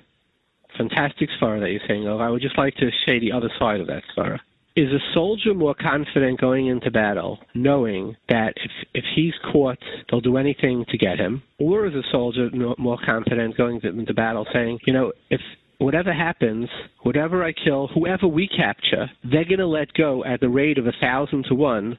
fantastic 0.80 1.28
svara 1.40 1.60
that 1.60 1.70
you're 1.70 1.80
saying 1.86 2.06
of. 2.06 2.20
I 2.20 2.30
would 2.30 2.42
just 2.42 2.58
like 2.58 2.74
to 2.76 2.90
say 3.06 3.18
the 3.18 3.32
other 3.32 3.50
side 3.58 3.80
of 3.80 3.86
that 3.88 4.02
svara. 4.16 4.38
Is 4.76 4.92
a 4.92 5.00
soldier 5.12 5.52
more 5.52 5.74
confident 5.74 6.40
going 6.40 6.68
into 6.68 6.90
battle, 6.90 7.40
knowing 7.54 8.16
that 8.28 8.54
if 8.56 8.70
if 8.94 9.04
he's 9.16 9.34
caught, 9.52 9.78
they'll 10.08 10.20
do 10.20 10.36
anything 10.36 10.84
to 10.90 10.96
get 10.96 11.18
him, 11.18 11.42
or 11.58 11.86
is 11.86 11.94
a 11.94 12.04
soldier 12.12 12.48
more 12.78 12.98
confident 13.04 13.56
going 13.56 13.80
into 13.82 14.14
battle, 14.14 14.46
saying, 14.52 14.78
you 14.86 14.92
know, 14.92 15.12
if 15.28 15.40
whatever 15.78 16.12
happens, 16.12 16.68
whatever 17.02 17.42
I 17.42 17.52
kill, 17.52 17.88
whoever 17.88 18.28
we 18.28 18.46
capture, 18.46 19.10
they're 19.24 19.44
going 19.44 19.58
to 19.58 19.66
let 19.66 19.92
go 19.94 20.24
at 20.24 20.40
the 20.40 20.48
rate 20.48 20.78
of 20.78 20.86
a 20.86 20.92
thousand 21.00 21.46
to 21.48 21.54
one 21.54 21.98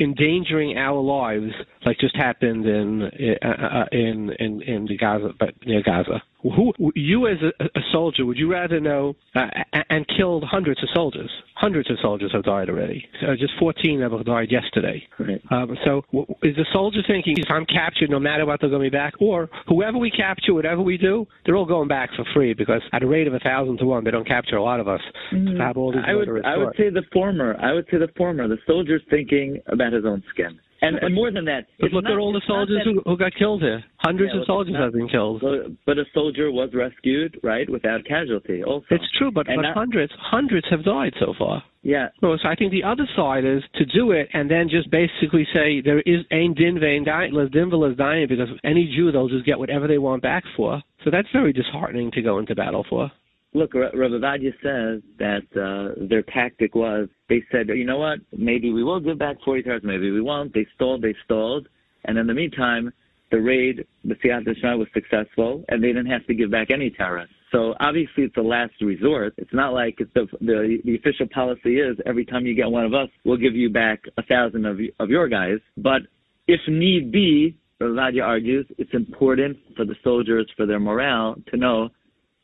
endangering 0.00 0.76
our 0.78 1.00
lives, 1.00 1.52
like 1.84 1.98
just 1.98 2.16
happened 2.16 2.66
in 2.66 3.02
uh, 3.42 3.46
uh, 3.46 3.84
in 3.92 4.30
in 4.38 4.62
in 4.62 4.86
the 4.86 4.96
Gaza, 4.96 5.30
but 5.38 5.54
near 5.64 5.82
Gaza. 5.82 6.22
Who 6.42 6.72
you 6.94 7.26
as 7.26 7.36
a, 7.42 7.64
a 7.64 7.82
soldier 7.92 8.24
would 8.24 8.38
you 8.38 8.50
rather 8.50 8.80
know 8.80 9.14
uh, 9.34 9.46
and 9.90 10.06
killed 10.16 10.44
hundreds 10.44 10.82
of 10.82 10.88
soldiers? 10.94 11.30
Hundreds 11.54 11.90
of 11.90 11.98
soldiers 12.00 12.32
have 12.32 12.44
died 12.44 12.70
already. 12.70 13.06
Uh, 13.22 13.36
just 13.38 13.52
14 13.58 14.00
have 14.00 14.24
died 14.24 14.50
yesterday. 14.50 15.06
Right. 15.18 15.42
Um, 15.50 15.76
so 15.84 16.02
w- 16.12 16.26
is 16.42 16.56
the 16.56 16.64
soldier 16.72 17.00
thinking 17.06 17.34
if 17.36 17.50
I'm 17.50 17.66
captured, 17.66 18.08
no 18.08 18.18
matter 18.18 18.46
what, 18.46 18.60
they're 18.60 18.70
going 18.70 18.84
to 18.84 18.90
be 18.90 18.96
back, 18.96 19.14
or 19.20 19.50
whoever 19.68 19.98
we 19.98 20.10
capture, 20.10 20.54
whatever 20.54 20.80
we 20.80 20.96
do, 20.96 21.26
they're 21.44 21.56
all 21.56 21.66
going 21.66 21.88
back 21.88 22.10
for 22.16 22.24
free 22.32 22.54
because 22.54 22.80
at 22.92 23.02
a 23.02 23.06
rate 23.06 23.26
of 23.26 23.34
a 23.34 23.40
thousand 23.40 23.76
to 23.78 23.84
one, 23.84 24.04
they 24.04 24.10
don't 24.10 24.26
capture 24.26 24.56
a 24.56 24.62
lot 24.62 24.80
of 24.80 24.88
us. 24.88 25.00
Mm-hmm. 25.32 25.58
To 25.58 25.62
have 25.62 25.76
all 25.76 25.92
these 25.92 26.02
I 26.06 26.14
would 26.14 26.28
I 26.44 26.56
would 26.56 26.74
say 26.76 26.90
the 26.90 27.02
former. 27.12 27.56
I 27.60 27.72
would 27.72 27.86
say 27.90 27.98
the 27.98 28.08
former. 28.16 28.48
The 28.48 28.58
soldier's 28.66 29.02
thinking 29.10 29.60
about 29.66 29.92
his 29.92 30.04
own 30.06 30.22
skin. 30.30 30.58
And, 30.82 30.96
and 30.96 31.14
more 31.14 31.30
than 31.30 31.44
that, 31.44 31.66
but 31.78 31.92
look 31.92 32.04
not, 32.04 32.12
at 32.12 32.18
all 32.18 32.32
the 32.32 32.40
soldiers 32.46 32.80
who, 32.84 33.02
who 33.04 33.16
got 33.16 33.34
killed 33.38 33.60
here. 33.60 33.84
Hundreds 33.98 34.32
yeah, 34.34 34.40
of 34.40 34.46
soldiers 34.46 34.72
not, 34.72 34.84
have 34.84 34.92
been 34.94 35.08
killed. 35.08 35.44
But 35.84 35.98
a 35.98 36.04
soldier 36.14 36.50
was 36.50 36.70
rescued, 36.72 37.38
right, 37.42 37.68
without 37.68 38.04
casualty. 38.06 38.64
Also, 38.64 38.86
it's 38.90 39.04
true, 39.18 39.30
but, 39.30 39.46
but 39.46 39.56
not, 39.56 39.76
hundreds, 39.76 40.12
hundreds 40.18 40.66
have 40.70 40.82
died 40.84 41.12
so 41.20 41.34
far. 41.38 41.62
Yeah. 41.82 42.08
So, 42.20 42.36
so 42.42 42.48
I 42.48 42.54
think 42.54 42.72
the 42.72 42.84
other 42.84 43.06
side 43.16 43.44
is 43.44 43.62
to 43.74 43.84
do 43.84 44.12
it 44.12 44.28
and 44.32 44.50
then 44.50 44.68
just 44.68 44.90
basically 44.90 45.46
say 45.54 45.80
there 45.80 46.00
is 46.00 46.24
ein 46.30 46.54
din 46.54 46.78
vein 46.78 47.04
les 47.32 47.48
din 47.50 47.70
dying 47.96 48.28
because 48.28 48.48
any 48.64 48.92
Jew 48.94 49.12
they'll 49.12 49.28
just 49.28 49.46
get 49.46 49.58
whatever 49.58 49.86
they 49.86 49.98
want 49.98 50.22
back 50.22 50.44
for. 50.56 50.82
So 51.04 51.10
that's 51.10 51.28
very 51.32 51.52
disheartening 51.52 52.10
to 52.12 52.22
go 52.22 52.38
into 52.38 52.54
battle 52.54 52.84
for. 52.88 53.10
Look, 53.52 53.72
Ovadia 53.72 54.52
says 54.62 55.02
that 55.18 55.42
uh, 55.56 56.06
their 56.08 56.22
tactic 56.22 56.74
was 56.74 57.08
they 57.28 57.42
said, 57.50 57.68
you 57.68 57.84
know 57.84 57.98
what, 57.98 58.20
maybe 58.36 58.72
we 58.72 58.84
will 58.84 59.00
give 59.00 59.18
back 59.18 59.36
40 59.44 59.62
cars, 59.62 59.80
maybe 59.84 60.10
we 60.10 60.20
won't. 60.20 60.54
They 60.54 60.66
stalled, 60.74 61.02
they 61.02 61.14
stalled. 61.24 61.68
And 62.04 62.16
in 62.16 62.26
the 62.26 62.34
meantime, 62.34 62.92
the 63.30 63.40
raid, 63.40 63.86
the 64.04 64.14
Siyat 64.16 64.44
Shema 64.60 64.76
was 64.76 64.88
successful, 64.92 65.64
and 65.68 65.82
they 65.82 65.88
didn't 65.88 66.06
have 66.06 66.26
to 66.26 66.34
give 66.34 66.50
back 66.50 66.70
any 66.70 66.90
terrorists. 66.90 67.34
So 67.52 67.74
obviously 67.80 68.24
it's 68.24 68.36
a 68.36 68.42
last 68.42 68.74
resort. 68.80 69.34
It's 69.36 69.52
not 69.52 69.72
like 69.72 69.98
the, 69.98 70.26
the 70.40 70.78
the 70.84 70.94
official 70.96 71.26
policy 71.32 71.80
is 71.80 71.96
every 72.06 72.24
time 72.24 72.46
you 72.46 72.54
get 72.54 72.70
one 72.70 72.84
of 72.84 72.94
us, 72.94 73.08
we'll 73.24 73.36
give 73.36 73.54
you 73.54 73.70
back 73.70 74.04
a 74.16 74.22
thousand 74.22 74.66
of 74.66 74.78
of 75.00 75.10
your 75.10 75.28
guys. 75.28 75.58
But 75.76 76.02
if 76.46 76.60
need 76.68 77.10
be, 77.10 77.56
Radia 77.80 78.24
argues 78.24 78.66
it's 78.78 78.94
important 78.94 79.56
for 79.76 79.84
the 79.84 79.96
soldiers, 80.04 80.48
for 80.56 80.66
their 80.66 80.80
morale, 80.80 81.36
to 81.50 81.56
know 81.56 81.88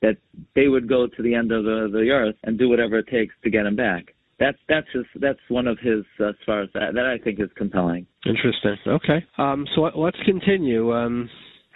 that 0.07 0.17
they 0.55 0.69
would 0.73 0.87
go 0.97 1.01
to 1.15 1.21
the 1.27 1.35
end 1.41 1.51
of 1.57 1.63
the, 1.65 1.79
the 1.93 2.07
earth 2.21 2.37
and 2.45 2.53
do 2.59 2.69
whatever 2.69 2.99
it 3.03 3.09
takes 3.09 3.35
to 3.45 3.51
get 3.51 3.67
him 3.67 3.77
back. 3.77 4.05
That's 4.39 4.59
that's 4.69 4.87
just 4.97 5.09
that's 5.25 5.45
one 5.49 5.67
of 5.73 5.79
his 5.79 6.03
uh, 6.21 6.29
as 6.29 6.35
far 6.45 6.59
as 6.65 6.69
that, 6.75 6.89
that 6.97 7.07
I 7.07 7.17
think 7.25 7.41
is 7.41 7.51
compelling. 7.57 8.07
Interesting. 8.27 8.77
Okay. 8.99 9.21
Um, 9.39 9.67
so 9.75 9.79
let's 10.07 10.23
continue. 10.33 10.85
Um, 11.01 11.29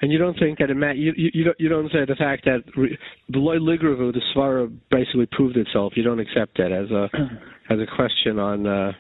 And 0.02 0.10
you 0.12 0.18
don't 0.24 0.38
think 0.38 0.58
that 0.60 0.70
it 0.74 0.76
ma- 0.84 0.98
you, 1.04 1.12
you 1.22 1.28
you 1.36 1.44
don't 1.44 1.58
you 1.64 1.68
don't 1.74 1.90
say 1.92 2.02
the 2.12 2.16
fact 2.26 2.42
that 2.50 2.60
re- 2.82 2.98
the 3.34 3.38
loy 3.38 3.58
ligravu 3.68 4.06
the 4.18 4.22
svara 4.30 4.62
basically 4.90 5.28
proved 5.36 5.56
itself. 5.64 5.92
You 5.98 6.04
don't 6.08 6.20
accept 6.26 6.52
that 6.60 6.72
as 6.82 6.88
a 6.90 7.04
as 7.72 7.78
a 7.86 7.88
question 7.98 8.34
on. 8.50 8.58
Uh, 8.66 8.92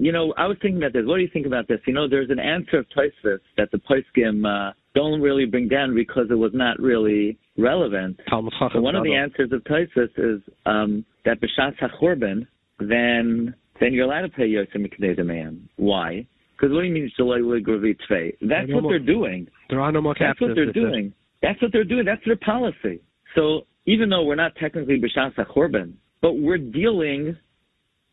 you 0.00 0.12
know, 0.12 0.32
I 0.38 0.46
was 0.46 0.56
thinking 0.62 0.78
about 0.78 0.94
this. 0.94 1.02
What 1.04 1.16
do 1.16 1.22
you 1.22 1.28
think 1.30 1.46
about 1.46 1.68
this? 1.68 1.78
You 1.86 1.92
know, 1.92 2.08
there's 2.08 2.30
an 2.30 2.38
answer 2.38 2.78
of 2.78 2.86
Tosfos 2.96 3.38
that 3.58 3.70
the 3.70 3.78
Poskim 3.78 4.46
uh, 4.46 4.72
don't 4.94 5.20
really 5.20 5.44
bring 5.44 5.68
down 5.68 5.94
because 5.94 6.28
it 6.30 6.34
was 6.34 6.52
not 6.54 6.80
really 6.80 7.38
relevant. 7.58 8.18
So 8.30 8.80
one 8.80 8.96
of 8.96 9.04
the 9.04 9.14
answers 9.14 9.52
of 9.52 9.62
Tosfos 9.64 10.08
is 10.16 10.40
um, 10.64 11.04
that 11.26 11.38
b'shas 11.42 11.74
hachorban, 11.78 12.46
then 12.78 13.54
then 13.78 13.92
you're 13.92 14.06
allowed 14.06 14.22
to 14.22 14.30
pay 14.30 14.48
yosem 14.48 15.16
demand. 15.16 15.68
Why? 15.76 16.26
Because 16.56 16.74
what 16.74 16.80
do 16.80 16.86
you 16.86 16.94
mean 16.94 17.10
shaloi 17.18 17.40
ligravi 17.42 17.96
tvei? 18.10 18.32
That's 18.40 18.72
what 18.72 18.84
they're 18.88 18.98
doing. 18.98 19.48
There 19.68 19.80
are 19.80 19.92
no 19.92 20.00
more 20.00 20.16
That's 20.18 20.40
what 20.40 20.52
they're 20.54 20.72
doing. 20.72 21.12
That's 21.42 21.60
what 21.60 21.72
they're 21.72 21.84
doing. 21.84 22.06
That's 22.06 22.22
their 22.24 22.36
policy. 22.36 23.02
So 23.34 23.66
even 23.84 24.08
though 24.08 24.24
we're 24.24 24.34
not 24.34 24.52
technically 24.56 24.98
b'shas 24.98 25.34
hachorban, 25.34 25.92
but 26.22 26.34
we're 26.34 26.58
dealing 26.58 27.36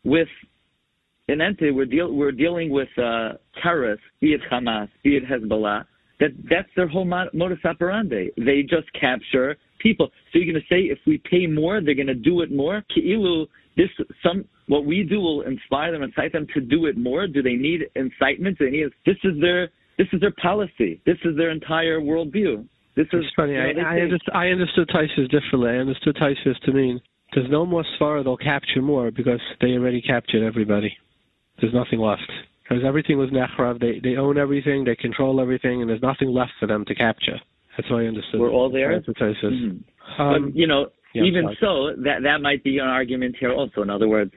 with 0.04 0.28
in 1.28 1.40
entity, 1.40 1.70
we're, 1.70 1.84
deal, 1.84 2.12
we're 2.12 2.32
dealing 2.32 2.70
with 2.70 2.88
uh, 2.98 3.32
terrorists, 3.62 4.04
be 4.20 4.32
it 4.32 4.40
Hamas, 4.50 4.88
be 5.04 5.16
it 5.16 5.24
Hezbollah. 5.24 5.84
That 6.20 6.30
that's 6.50 6.68
their 6.74 6.88
whole 6.88 7.04
modus 7.04 7.58
operandi. 7.64 8.30
They 8.36 8.62
just 8.62 8.92
capture 8.98 9.56
people. 9.78 10.10
So 10.32 10.40
you're 10.40 10.52
going 10.52 10.60
to 10.60 10.74
say 10.74 10.90
if 10.90 10.98
we 11.06 11.22
pay 11.30 11.46
more, 11.46 11.80
they're 11.80 11.94
going 11.94 12.08
to 12.08 12.14
do 12.14 12.40
it 12.40 12.50
more. 12.50 12.82
Ki'ilu, 12.90 13.46
this 13.76 13.88
some 14.20 14.44
what 14.66 14.84
we 14.84 15.04
do 15.04 15.20
will 15.20 15.42
inspire 15.42 15.92
them, 15.92 16.02
incite 16.02 16.32
them 16.32 16.48
to 16.54 16.60
do 16.60 16.86
it 16.86 16.98
more. 16.98 17.28
Do 17.28 17.40
they 17.40 17.54
need 17.54 17.82
incitement? 17.94 18.58
Do 18.58 18.64
they 18.64 18.76
need 18.78 18.88
this 19.06 19.16
is 19.22 19.40
their 19.40 19.70
this 19.96 20.08
is 20.12 20.20
their 20.20 20.34
policy. 20.42 21.00
This 21.06 21.18
is 21.24 21.36
their 21.36 21.50
entire 21.50 22.00
worldview. 22.00 22.66
This 22.96 23.06
is 23.12 23.24
it's 23.24 23.34
funny. 23.36 23.52
You 23.52 23.74
know, 23.74 23.82
I, 23.82 23.98
I, 23.98 24.00
understood, 24.00 24.34
I 24.34 24.46
understood 24.48 24.88
Tosfos 24.88 25.30
differently. 25.30 25.70
I 25.70 25.76
understood 25.76 26.16
Tosfos 26.16 26.58
to 26.64 26.72
mean 26.72 27.00
there's 27.34 27.50
no 27.50 27.66
more 27.66 27.84
Svara, 27.98 28.24
they'll 28.24 28.36
capture 28.36 28.82
more 28.82 29.10
because 29.10 29.40
they 29.60 29.68
already 29.68 30.00
captured 30.00 30.44
everybody. 30.44 30.96
There's 31.60 31.74
nothing 31.74 32.00
left. 32.00 32.30
Because 32.62 32.84
everything 32.86 33.16
was 33.16 33.30
Nechrav, 33.30 33.80
they, 33.80 33.98
they 34.02 34.16
own 34.16 34.36
everything, 34.36 34.84
they 34.84 34.94
control 34.94 35.40
everything, 35.40 35.80
and 35.80 35.88
there's 35.88 36.02
nothing 36.02 36.28
left 36.28 36.52
for 36.60 36.66
them 36.66 36.84
to 36.86 36.94
capture. 36.94 37.40
That's 37.76 37.90
what 37.90 38.02
I 38.02 38.06
understood. 38.06 38.40
We're 38.40 38.50
all 38.50 38.70
there? 38.70 39.00
Mm-hmm. 39.00 40.20
Um, 40.20 40.46
but, 40.46 40.56
you 40.56 40.66
know, 40.66 40.88
yeah, 41.14 41.22
even 41.22 41.44
so, 41.60 41.90
that, 42.04 42.22
that 42.24 42.42
might 42.42 42.62
be 42.62 42.78
an 42.78 42.86
argument 42.86 43.36
here 43.40 43.52
also. 43.52 43.80
In 43.82 43.88
other 43.88 44.08
words, 44.08 44.32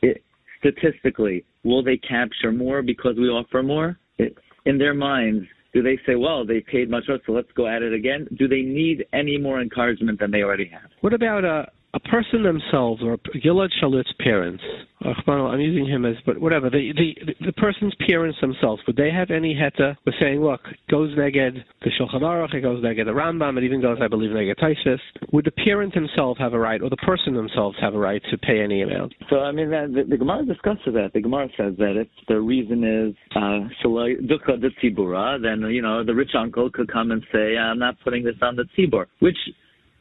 it, 0.00 0.22
statistically, 0.58 1.44
will 1.64 1.82
they 1.82 1.98
capture 1.98 2.52
more 2.52 2.80
because 2.80 3.16
we 3.18 3.24
offer 3.24 3.62
more? 3.62 3.98
It, 4.18 4.36
in 4.64 4.78
their 4.78 4.94
minds, 4.94 5.44
do 5.74 5.82
they 5.82 5.98
say, 6.06 6.14
well, 6.14 6.46
they 6.46 6.60
paid 6.60 6.90
much 6.90 7.04
more, 7.08 7.18
so 7.26 7.32
let's 7.32 7.50
go 7.54 7.66
at 7.66 7.82
it 7.82 7.92
again? 7.92 8.26
Do 8.38 8.48
they 8.48 8.62
need 8.62 9.04
any 9.12 9.36
more 9.36 9.60
encouragement 9.60 10.18
than 10.18 10.30
they 10.30 10.42
already 10.42 10.70
have? 10.72 10.90
What 11.00 11.12
about 11.12 11.44
uh, 11.44 11.66
a 11.92 12.00
person 12.00 12.42
themselves 12.42 13.02
or 13.02 13.18
Gilad 13.44 13.70
Shalit's 13.82 14.12
parents, 14.20 14.62
I'm 15.02 15.60
using 15.60 15.86
him 15.86 16.04
as, 16.04 16.14
but 16.24 16.38
whatever, 16.40 16.70
the, 16.70 16.92
the, 16.94 17.46
the 17.46 17.52
person's 17.54 17.94
parents 18.06 18.38
themselves, 18.40 18.82
would 18.86 18.96
they 18.96 19.10
have 19.10 19.30
any 19.30 19.54
heta 19.54 19.96
with 20.04 20.14
saying, 20.20 20.40
look, 20.40 20.60
goes 20.88 21.16
neged 21.16 21.56
the 21.82 21.90
Shulchan 21.98 22.20
Aruch, 22.20 22.54
it 22.54 22.60
goes 22.60 22.84
neged 22.84 23.04
the 23.04 23.12
Rambam, 23.12 23.58
it 23.58 23.64
even 23.64 23.80
goes, 23.80 23.98
I 24.00 24.08
believe, 24.08 24.30
neged 24.30 24.56
Tosfos. 24.56 24.98
Would 25.32 25.46
the 25.46 25.50
parent 25.50 25.94
himself 25.94 26.38
have 26.38 26.52
a 26.52 26.58
right, 26.58 26.80
or 26.80 26.90
the 26.90 26.96
person 26.98 27.34
themselves 27.34 27.76
have 27.80 27.94
a 27.94 27.98
right 27.98 28.22
to 28.30 28.38
pay 28.38 28.60
any 28.60 28.82
amount? 28.82 29.14
So, 29.28 29.40
I 29.40 29.52
mean, 29.52 29.70
the, 29.70 30.04
the 30.08 30.16
Gemara 30.16 30.44
discusses 30.44 30.94
that. 30.94 31.10
The 31.12 31.22
Gemara 31.22 31.48
says 31.56 31.74
that 31.78 31.96
if 31.96 32.08
the 32.28 32.40
reason 32.40 32.84
is 32.84 33.16
uh, 33.34 33.66
dukha 33.84 34.60
the 34.60 34.70
tzibura, 34.82 35.42
then, 35.42 35.68
you 35.70 35.82
know, 35.82 36.04
the 36.04 36.14
rich 36.14 36.32
uncle 36.38 36.70
could 36.70 36.92
come 36.92 37.10
and 37.10 37.22
say, 37.32 37.56
I'm 37.56 37.78
not 37.78 37.96
putting 38.04 38.22
this 38.22 38.36
on 38.42 38.54
the 38.54 38.64
tzibur, 38.76 39.06
which, 39.18 39.38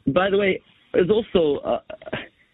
by 0.08 0.30
the 0.30 0.38
way, 0.38 0.62
is 0.94 1.10
also 1.10 1.62
uh, 1.62 1.80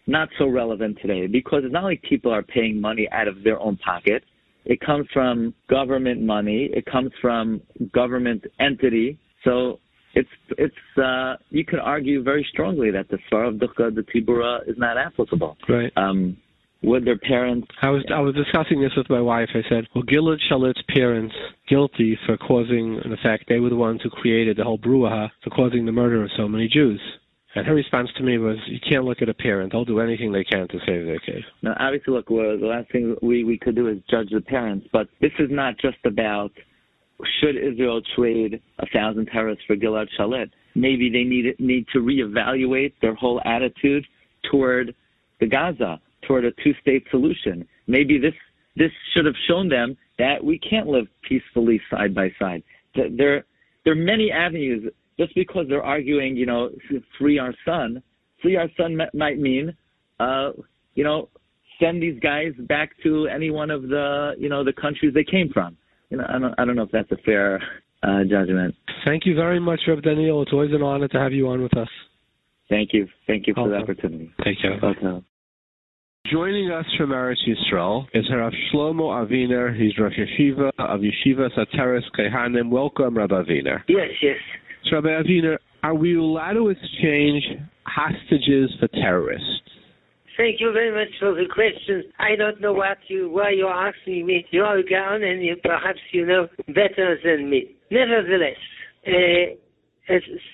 not 0.06 0.28
so 0.38 0.46
relevant 0.46 0.98
today 1.00 1.26
because 1.26 1.62
it's 1.64 1.72
not 1.72 1.84
like 1.84 2.02
people 2.02 2.32
are 2.32 2.42
paying 2.42 2.80
money 2.80 3.08
out 3.12 3.28
of 3.28 3.42
their 3.42 3.58
own 3.60 3.76
pocket. 3.78 4.24
It 4.64 4.80
comes 4.80 5.06
from 5.12 5.54
government 5.70 6.22
money. 6.22 6.68
It 6.72 6.86
comes 6.86 7.12
from 7.20 7.62
government 7.92 8.44
entity. 8.58 9.18
So 9.44 9.78
it's 10.14 10.28
it's 10.58 10.98
uh, 11.00 11.34
you 11.50 11.64
can 11.64 11.78
argue 11.78 12.22
very 12.22 12.46
strongly 12.50 12.90
that 12.90 13.08
the 13.08 13.18
Svar 13.30 13.48
of 13.48 13.54
Dukkha, 13.56 13.94
the 13.94 14.02
Tibura, 14.02 14.68
is 14.68 14.76
not 14.76 14.96
applicable. 14.96 15.56
Right. 15.68 15.92
Um, 15.96 16.36
would 16.82 17.04
their 17.04 17.18
parents? 17.18 17.68
I 17.82 17.90
was 17.90 18.04
I 18.14 18.20
was 18.20 18.34
discussing 18.34 18.80
this 18.80 18.92
with 18.96 19.08
my 19.08 19.20
wife. 19.20 19.48
I 19.54 19.62
said, 19.68 19.86
well, 19.94 20.04
Gilad 20.04 20.38
Shalit's 20.50 20.82
parents 20.94 21.34
guilty 21.68 22.18
for 22.26 22.36
causing, 22.36 23.00
in 23.04 23.16
fact, 23.22 23.44
they 23.48 23.60
were 23.60 23.70
the 23.70 23.76
ones 23.76 24.00
who 24.02 24.10
created 24.10 24.56
the 24.56 24.64
whole 24.64 24.78
brouhaha 24.78 25.30
for 25.42 25.50
causing 25.50 25.86
the 25.86 25.92
murder 25.92 26.22
of 26.22 26.30
so 26.36 26.46
many 26.48 26.68
Jews. 26.68 27.00
And 27.56 27.66
her 27.66 27.74
response 27.74 28.10
to 28.18 28.22
me 28.22 28.36
was, 28.36 28.58
"You 28.66 28.78
can't 28.80 29.06
look 29.06 29.22
at 29.22 29.30
a 29.30 29.34
parent. 29.34 29.72
They'll 29.72 29.86
do 29.86 30.00
anything 30.00 30.30
they 30.30 30.44
can 30.44 30.68
to 30.68 30.78
save 30.80 31.06
their 31.06 31.18
kid." 31.18 31.42
Now, 31.62 31.74
obviously, 31.80 32.12
look, 32.12 32.28
well, 32.28 32.56
the 32.58 32.66
last 32.66 32.90
thing 32.90 33.16
we 33.22 33.44
we 33.44 33.56
could 33.56 33.74
do 33.74 33.88
is 33.88 33.98
judge 34.10 34.28
the 34.30 34.42
parents, 34.42 34.86
but 34.92 35.08
this 35.20 35.32
is 35.38 35.50
not 35.50 35.78
just 35.78 35.96
about 36.04 36.52
should 37.40 37.56
Israel 37.56 38.02
trade 38.14 38.60
a 38.78 38.86
thousand 38.88 39.26
terrorists 39.26 39.64
for 39.64 39.74
Gilad 39.74 40.08
Shalit. 40.18 40.50
Maybe 40.74 41.08
they 41.08 41.24
need 41.24 41.58
need 41.58 41.86
to 41.94 42.00
reevaluate 42.00 42.92
their 43.00 43.14
whole 43.14 43.40
attitude 43.46 44.06
toward 44.50 44.94
the 45.40 45.46
Gaza, 45.46 45.98
toward 46.22 46.44
a 46.44 46.52
two-state 46.62 47.04
solution. 47.10 47.66
Maybe 47.86 48.18
this 48.18 48.34
this 48.76 48.92
should 49.14 49.24
have 49.24 49.34
shown 49.48 49.70
them 49.70 49.96
that 50.18 50.44
we 50.44 50.58
can't 50.58 50.88
live 50.88 51.08
peacefully 51.22 51.80
side 51.90 52.14
by 52.14 52.30
side. 52.38 52.62
There 52.94 53.44
there 53.84 53.94
are 53.94 53.94
many 54.14 54.30
avenues 54.30 54.92
just 55.18 55.34
because 55.34 55.66
they're 55.68 55.84
arguing, 55.84 56.36
you 56.36 56.46
know, 56.46 56.70
free 57.18 57.38
our 57.38 57.54
son, 57.64 58.02
free 58.42 58.56
our 58.56 58.68
son 58.76 58.98
might 59.14 59.38
mean, 59.38 59.74
uh, 60.20 60.50
you 60.94 61.04
know, 61.04 61.28
send 61.80 62.02
these 62.02 62.18
guys 62.20 62.52
back 62.68 62.90
to 63.02 63.28
any 63.28 63.50
one 63.50 63.70
of 63.70 63.82
the, 63.82 64.32
you 64.38 64.48
know, 64.48 64.64
the 64.64 64.72
countries 64.72 65.12
they 65.14 65.24
came 65.24 65.50
from. 65.52 65.76
You 66.10 66.18
know, 66.18 66.24
I 66.28 66.38
don't, 66.38 66.54
I 66.58 66.64
don't 66.64 66.76
know 66.76 66.82
if 66.82 66.90
that's 66.90 67.10
a 67.10 67.16
fair 67.24 67.60
uh, 68.02 68.22
judgment. 68.28 68.74
Thank 69.04 69.26
you 69.26 69.34
very 69.34 69.60
much, 69.60 69.80
Reb 69.88 70.02
Daniel. 70.02 70.42
It's 70.42 70.52
always 70.52 70.72
an 70.72 70.82
honor 70.82 71.08
to 71.08 71.18
have 71.18 71.32
you 71.32 71.48
on 71.48 71.62
with 71.62 71.76
us. 71.76 71.88
Thank 72.68 72.92
you. 72.92 73.06
Thank 73.26 73.46
you 73.46 73.54
for 73.54 73.62
okay. 73.62 73.70
the 73.70 73.76
opportunity. 73.76 74.30
Take 74.44 74.60
care. 74.60 74.78
Okay. 74.82 75.24
Joining 76.30 76.72
us 76.72 76.84
from 76.98 77.10
Eretz 77.10 77.36
Yisrael 77.46 78.06
is 78.12 78.24
Rav 78.32 78.52
Shlomo 78.72 79.24
Aviner. 79.24 79.80
He's 79.80 79.96
Rav 79.96 80.10
Yeshiva 80.10 80.72
of 80.78 81.00
Yeshivas 81.00 81.56
Ateres 81.56 82.02
Cohanim. 82.18 82.68
Welcome, 82.68 83.16
Rav 83.16 83.30
Aviner. 83.30 83.82
Yes, 83.86 84.08
yes. 84.20 84.36
Rabbi 84.92 85.08
Aviner, 85.08 85.58
are 85.82 85.94
we 85.94 86.16
allowed 86.16 86.54
to 86.54 86.68
exchange 86.68 87.44
hostages 87.84 88.70
for 88.80 88.88
terrorists? 88.88 89.62
Thank 90.36 90.60
you 90.60 90.70
very 90.72 90.92
much 90.92 91.12
for 91.18 91.34
the 91.34 91.46
question. 91.52 92.04
I 92.18 92.36
don't 92.36 92.60
know 92.60 92.74
what 92.74 92.98
you 93.08 93.30
why 93.30 93.50
you're 93.50 93.70
asking 93.70 94.26
me. 94.26 94.44
You 94.50 94.64
are 94.64 94.78
a 94.78 94.82
Gaon 94.84 95.22
and 95.22 95.42
you, 95.42 95.56
perhaps 95.62 96.00
you 96.12 96.26
know 96.26 96.48
better 96.68 97.18
than 97.24 97.48
me. 97.48 97.74
Nevertheless, 97.90 98.58
uh, 99.06 99.54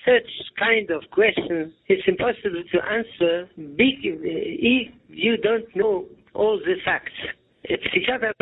such 0.05 0.29
kind 0.57 0.89
of 0.89 1.03
question, 1.11 1.73
it's 1.87 2.03
impossible 2.07 2.63
to 2.71 2.79
answer 2.85 3.49
uh, 3.57 3.73
if 3.77 4.93
you 5.09 5.37
don't 5.37 5.65
know 5.75 6.05
all 6.33 6.59
the 6.59 6.75
facts. 6.85 7.11
Psikat 7.69 8.33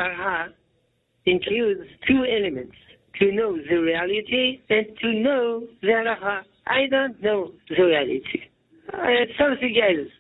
includes 1.26 1.82
two 2.08 2.24
elements 2.26 2.76
to 3.22 3.32
know 3.32 3.56
the 3.70 3.76
reality 3.76 4.62
and 4.70 4.86
to 5.00 5.14
know 5.14 5.64
the 5.82 5.88
halacha. 5.88 6.18
Uh-huh, 6.18 6.42
I 6.66 6.88
don't 6.90 7.22
know 7.22 7.52
the 7.70 7.84
reality. 7.84 8.42
I 8.92 9.26
something 9.38 9.76
else. 9.78 10.12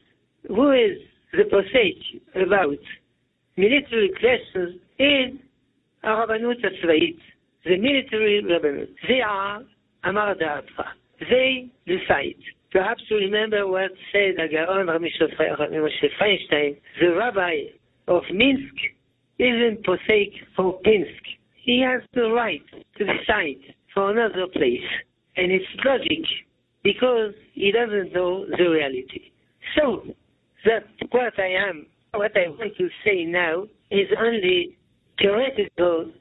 Who 0.47 0.71
is 0.71 0.97
the 1.33 1.43
posek 1.51 2.43
about 2.43 2.77
military 3.57 4.11
questions 4.19 4.79
in 4.99 5.39
Rabbanut 6.03 6.61
Tzvait, 6.61 7.17
the 7.65 7.77
military 7.77 8.43
Rabbanut? 8.43 8.89
They 9.07 9.21
are 9.21 9.63
Amar 10.03 10.35
Da'atcha. 10.35 10.85
They 11.19 11.71
decide. 11.87 12.41
Perhaps 12.71 13.01
you 13.09 13.17
remember 13.17 13.67
what 13.67 13.91
said 14.11 14.35
Agaon 14.37 14.85
Moshe 14.85 16.07
Feinstein, 16.19 16.77
the 16.99 17.15
rabbi 17.15 17.63
of 18.07 18.23
Minsk, 18.31 18.75
isn't 19.39 19.85
posek 19.85 20.33
for 20.55 20.79
Pinsk 20.81 21.40
he 21.63 21.81
has 21.81 22.01
the 22.13 22.29
right 22.31 22.61
to 22.97 23.05
decide 23.05 23.61
for 23.93 24.11
another 24.11 24.47
place. 24.51 24.79
And 25.37 25.51
it's 25.51 25.65
logic 25.85 26.25
because 26.83 27.33
he 27.53 27.71
doesn't 27.71 28.13
know 28.13 28.45
the 28.45 28.69
reality. 28.69 29.31
So 29.77 30.03
that 30.65 30.83
what 31.11 31.39
I 31.39 31.69
am, 31.69 31.85
what 32.13 32.31
I 32.35 32.49
want 32.49 32.75
to 32.77 32.89
say 33.05 33.25
now 33.25 33.63
is 33.89 34.07
only 34.19 34.77
theoretical 35.19 36.11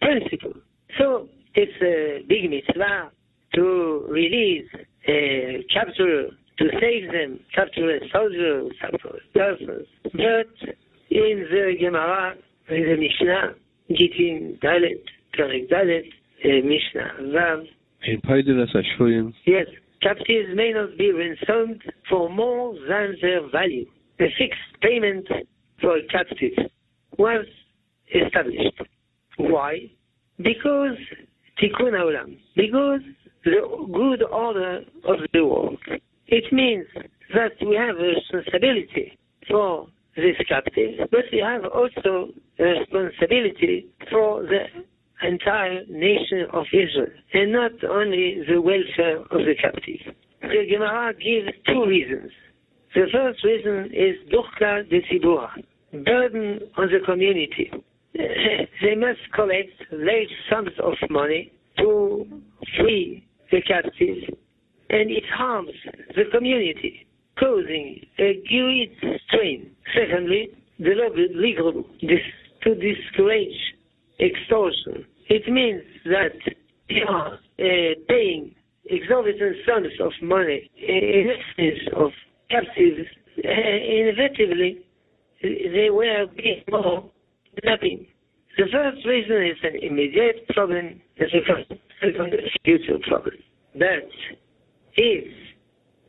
principle. 0.00 0.60
So 0.98 1.28
it's 1.54 1.72
a 1.82 2.26
big 2.28 2.50
mitzvah 2.50 3.10
to 3.54 4.06
release 4.08 4.68
a 5.08 5.64
capture, 5.72 6.28
to 6.58 6.64
save 6.80 7.10
them, 7.10 7.40
capture 7.54 7.96
a 7.96 8.00
soldier, 8.12 8.64
capture 8.80 9.18
persons. 9.34 9.86
But 10.12 10.74
in 11.10 11.46
the 11.50 11.74
Gemara, 11.80 12.34
in 12.68 12.82
the 12.82 12.96
Mishnah, 12.96 13.54
Gittin 13.96 14.58
eh, 14.62 16.60
Mishnah 16.64 17.10
Vav. 17.20 17.64
In 18.04 18.20
Paidelas 18.22 18.74
Ashroyim. 18.74 19.34
Yes, 19.46 19.66
captives 20.02 20.48
may 20.54 20.72
not 20.72 20.96
be 20.96 21.12
ransomed 21.12 21.82
for 22.08 22.30
more 22.30 22.74
than 22.88 23.16
their 23.20 23.48
value. 23.50 23.86
A 24.20 24.26
fixed 24.38 24.80
payment 24.82 25.26
for 25.80 25.96
a 25.96 26.06
captive 26.06 26.70
was 27.18 27.46
established. 28.14 28.80
Why? 29.36 29.90
Because 30.38 30.96
Tikkun 31.60 31.92
Olam, 31.92 32.38
because 32.56 33.00
the 33.44 33.86
good 33.92 34.22
order 34.22 34.80
of 35.04 35.18
the 35.32 35.44
world. 35.44 35.78
It 36.26 36.52
means 36.52 36.86
that 37.34 37.52
we 37.60 37.74
have 37.76 37.96
a 37.96 38.14
responsibility 38.14 39.18
for 39.48 39.88
this 40.20 40.36
captive, 40.48 41.08
but 41.10 41.24
we 41.32 41.38
have 41.38 41.64
also 41.64 42.32
a 42.58 42.62
responsibility 42.62 43.86
for 44.10 44.42
the 44.42 44.64
entire 45.22 45.84
nation 45.88 46.46
of 46.52 46.64
Israel, 46.72 47.12
and 47.34 47.52
not 47.52 47.72
only 47.84 48.42
the 48.48 48.60
welfare 48.60 49.18
of 49.18 49.46
the 49.46 49.54
captive. 49.60 50.14
The 50.42 50.66
Gemara 50.70 51.12
gives 51.14 51.48
two 51.66 51.84
reasons. 51.86 52.30
The 52.94 53.06
first 53.12 53.44
reason 53.44 53.90
is 53.92 54.16
duchka 54.32 54.88
de 54.88 55.00
burden 56.04 56.60
on 56.76 56.88
the 56.88 57.00
community. 57.04 57.70
they 58.14 58.94
must 58.96 59.20
collect 59.34 59.70
large 59.92 60.32
sums 60.50 60.72
of 60.82 60.94
money 61.10 61.52
to 61.78 62.26
free 62.78 63.26
the 63.50 63.60
captives, 63.62 64.26
and 64.90 65.10
it 65.10 65.24
harms 65.32 65.70
the 66.16 66.24
community, 66.32 67.06
causing 67.40 68.06
a 68.18 68.42
great 68.48 68.92
strain. 69.26 69.70
Secondly, 69.94 70.50
the 70.78 70.90
law 70.94 71.08
legal 71.34 71.84
to 72.62 72.74
discourage 72.74 73.58
extortion. 74.20 75.06
It 75.28 75.50
means 75.50 75.82
that 76.04 76.36
you 76.88 77.06
are 77.08 77.34
uh, 77.58 77.94
paying 78.08 78.54
exorbitant 78.84 79.56
sums 79.66 79.92
of 80.00 80.12
money 80.22 80.70
in 80.76 81.30
exchange 81.30 81.88
of 81.96 82.10
captives. 82.50 83.08
Uh, 83.38 83.48
inevitably, 83.48 84.84
they 85.42 85.88
will 85.90 86.26
be 86.36 86.62
more 86.70 87.10
kidnapping. 87.54 88.06
The 88.58 88.64
first 88.70 89.06
reason 89.06 89.46
is 89.46 89.56
an 89.62 89.80
immediate 89.80 90.46
problem, 90.48 91.00
the 91.18 91.26
second 91.32 91.78
is 92.02 92.16
a 92.16 92.64
future 92.64 92.98
problem. 93.08 93.36
But 93.74 94.10
if 94.96 95.24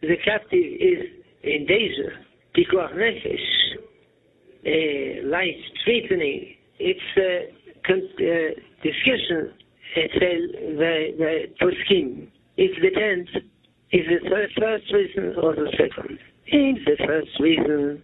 the 0.02 0.18
captive 0.26 0.58
is 0.60 1.21
in 1.42 1.66
deze, 1.66 2.14
die 2.52 2.66
kwam 2.66 2.98
uh, 4.64 5.24
life 5.24 5.58
threatening. 5.84 6.56
It's 6.78 7.18
a 7.18 7.48
uh, 7.90 8.52
discussion 8.82 9.52
uh, 9.98 10.78
by, 10.78 11.14
skin. 11.18 11.48
Puskin. 11.60 12.28
It 12.58 12.82
depends 12.82 13.30
if 13.90 14.06
the 14.08 14.48
first, 14.60 14.92
reason 14.94 15.36
or 15.42 15.56
the 15.56 15.72
second. 15.72 16.20
In 16.48 16.78
the 16.86 16.98
first 17.06 17.40
reason, 17.40 18.04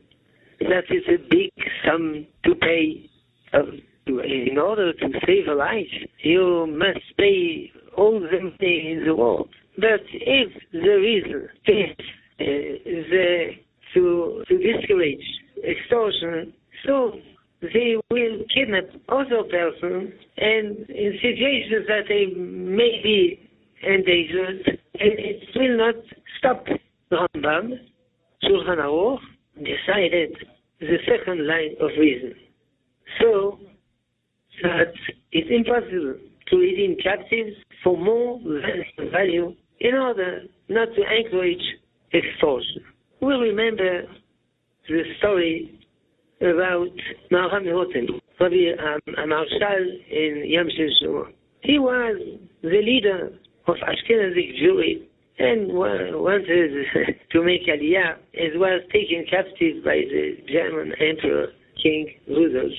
that 0.60 0.86
is 0.90 1.04
a 1.08 1.18
big 1.30 1.52
sum 1.86 2.26
to 2.46 2.56
pay. 2.56 3.10
Um, 3.54 3.82
in 4.08 4.58
order 4.58 4.94
to 4.94 5.08
save 5.26 5.48
a 5.50 5.54
life, 5.54 5.86
you 6.20 6.66
must 6.68 7.06
pay 7.18 7.72
all 7.98 8.20
the 8.20 8.40
money 8.40 8.92
in 8.94 9.04
the 9.06 9.14
world. 9.14 9.50
But 9.76 10.02
if 10.14 10.52
the 10.72 10.80
reason 10.80 11.50
is 11.66 12.06
uh, 12.40 12.44
the, 12.86 13.48
uh, 13.50 13.54
to, 13.94 14.44
to 14.48 14.58
discourage 14.58 15.24
extortion, 15.68 16.54
so 16.86 17.14
they 17.62 17.96
will 18.12 18.38
kidnap 18.54 18.84
other 19.10 19.42
persons 19.50 20.14
and 20.38 20.78
in 20.90 21.14
situations 21.22 21.88
that 21.88 22.04
they 22.08 22.28
may 22.38 23.02
be 23.02 23.50
endangered, 23.82 24.68
and 25.00 25.14
it 25.18 25.44
will 25.56 25.78
not 25.78 25.96
stop 26.38 26.66
Rambam, 27.12 27.72
Shulchan 28.44 28.78
Aruch, 28.78 29.20
decided 29.56 30.38
the 30.80 30.98
second 31.08 31.48
line 31.48 31.76
of 31.82 31.90
reason. 32.00 32.34
So 33.20 33.60
that 34.62 34.94
it's 35.32 35.50
impossible 35.50 36.16
to 36.50 36.56
redeem 36.56 36.98
captives 37.02 37.56
for 37.84 37.98
more 37.98 38.40
than 38.40 39.10
value 39.12 39.56
in 39.80 39.96
order 39.96 40.44
not 40.70 40.90
to 40.96 41.02
encourage 41.02 41.62
extortion. 42.18 42.84
We 43.22 43.34
remember 43.34 44.04
the 44.88 45.04
story 45.20 45.80
about 46.42 46.88
Malcham 47.32 47.72
Hotel, 47.72 48.20
Rabbi 48.40 48.72
um, 48.80 49.30
Marshal 49.30 50.00
in 50.10 50.44
Yam 50.46 50.68
Shishua. 50.68 51.34
He 51.62 51.80
was 51.80 52.16
the 52.62 52.82
leader 52.82 53.32
of 53.68 53.76
Ashkenazic 53.76 54.62
Jewry 54.62 55.08
and 55.40 55.74
wanted 55.74 56.86
to 57.32 57.44
make 57.44 57.68
Aliyah 57.68 58.14
as 58.36 58.54
was 58.56 58.82
taken 58.92 59.26
captive 59.30 59.84
by 59.84 59.98
the 60.10 60.38
German 60.52 60.94
Emperor 61.00 61.48
King 61.82 62.14
Rudolf 62.28 62.72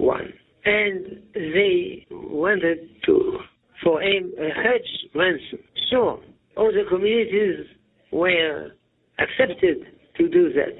I. 0.00 0.20
And 0.66 1.22
they 1.34 2.06
wanted 2.10 2.88
to, 3.06 3.38
for 3.82 4.00
him, 4.00 4.32
a 4.38 4.44
huge 4.44 5.14
ransom. 5.14 5.58
So, 5.90 6.20
all 6.56 6.72
the 6.72 6.84
communities 6.88 7.66
were 8.10 8.70
accepted 9.18 9.86
to 10.16 10.28
do 10.28 10.52
that. 10.52 10.76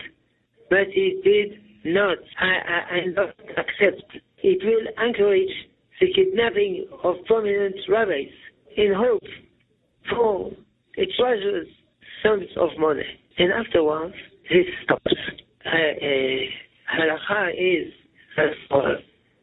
But 0.70 0.89
he 0.93 1.20
did 1.24 1.93
not, 1.93 2.18
I, 2.41 2.47
I, 2.47 2.95
I 2.97 3.07
not 3.07 3.35
accept. 3.57 4.03
It 4.43 4.62
will 4.64 5.07
encourage 5.07 5.51
the 6.01 6.12
kidnapping 6.12 6.87
of 7.03 7.16
prominent 7.26 7.76
rabbis 7.89 8.32
in 8.76 8.93
hope 8.95 9.22
for 10.11 10.51
a 10.99 11.07
treasures 11.18 11.68
sums 12.22 12.49
of 12.57 12.70
money. 12.78 13.05
And 13.39 13.53
afterwards, 13.53 14.14
this 14.51 14.66
stops. 14.85 15.12
Uh, 15.64 15.68
uh, 15.68 17.01
halacha 17.01 17.51
is 17.53 17.93
as 18.37 18.51
for 18.68 18.97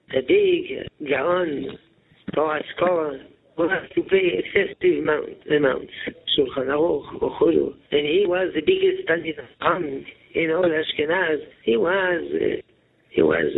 the 0.10 0.22
big 0.28 1.10
Gaon, 1.10 1.78
Torah 2.34 2.62
scholar, 2.76 3.20
to 3.70 4.02
pay 4.04 4.40
excessive 4.40 5.04
Ochulu. 7.22 7.74
And 7.92 8.06
he 8.06 8.26
was 8.28 8.54
the 8.54 8.62
biggest 8.62 9.08
Talmid 9.08 9.36
Chacham 9.60 10.06
in 10.36 10.52
all 10.52 10.64
Ashkenaz, 10.64 11.40
he 11.64 11.78
was 11.78 12.24
uh, 12.34 12.62
he 13.10 13.22
was 13.22 13.52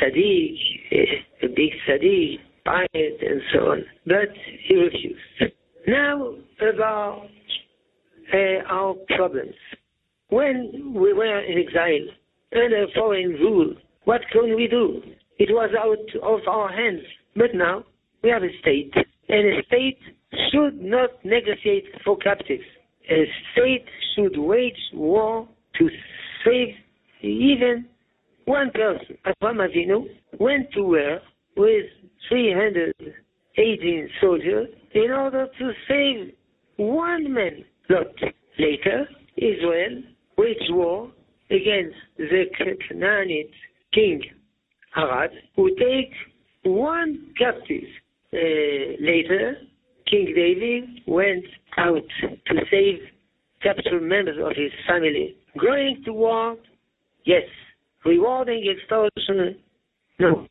tzaddik, 0.00 0.56
uh, 0.92 1.46
a 1.46 1.48
big 1.48 1.72
tzaddik, 1.88 2.38
pious, 2.64 2.88
and 2.94 3.40
so 3.52 3.58
on. 3.70 3.84
But 4.06 4.28
he 4.68 4.76
refused. 4.76 5.54
Now 5.86 6.34
about 6.60 7.28
uh, 8.32 8.72
our 8.72 8.94
problems. 9.16 9.54
When 10.28 10.94
we 10.94 11.12
were 11.12 11.40
in 11.40 11.58
exile 11.58 12.08
under 12.54 12.86
foreign 12.94 13.32
rule, 13.32 13.74
what 14.04 14.22
can 14.32 14.56
we 14.56 14.68
do? 14.68 15.02
It 15.38 15.50
was 15.50 15.70
out 15.78 16.22
of 16.22 16.40
our 16.48 16.68
hands. 16.72 17.02
But 17.36 17.54
now 17.54 17.84
we 18.22 18.30
have 18.30 18.42
a 18.42 18.58
state, 18.60 18.94
and 19.28 19.58
a 19.58 19.62
state 19.66 19.98
should 20.50 20.80
not 20.80 21.10
negotiate 21.24 21.84
for 22.04 22.16
captives. 22.18 22.64
A 23.10 23.24
state 23.52 23.84
should 24.14 24.36
wage 24.38 24.78
war 24.92 25.48
to 25.78 25.88
save 26.44 26.74
even 27.22 27.86
one 28.44 28.70
person. 28.72 29.16
Abraham 29.26 29.58
Avinu 29.58 30.06
went 30.38 30.70
to 30.72 30.82
war 30.82 31.20
with 31.56 31.86
318 32.28 34.08
soldiers 34.20 34.68
in 34.94 35.10
order 35.10 35.46
to 35.58 35.72
save 35.88 36.34
one 36.76 37.32
man. 37.32 37.64
Lot. 37.90 38.06
Later, 38.58 39.06
Israel 39.36 40.02
waged 40.38 40.70
war 40.70 41.12
against 41.50 41.96
the 42.16 42.44
Canaanite 42.56 43.50
king 43.92 44.22
Arad, 44.96 45.30
who 45.56 45.68
take 45.76 46.12
one 46.64 47.34
captive. 47.38 47.84
Uh, 48.34 48.96
later, 49.00 49.56
King 50.10 50.32
David 50.34 51.02
went 51.06 51.44
out 51.78 52.02
to 52.46 52.54
save 52.68 52.98
captured 53.62 54.00
members 54.00 54.38
of 54.42 54.56
his 54.56 54.72
family. 54.88 55.36
Going 55.60 56.02
to 56.04 56.12
war, 56.12 56.56
yes. 57.24 57.44
Rewarding 58.04 58.66
extortion, 58.68 59.56
no. 60.18 60.48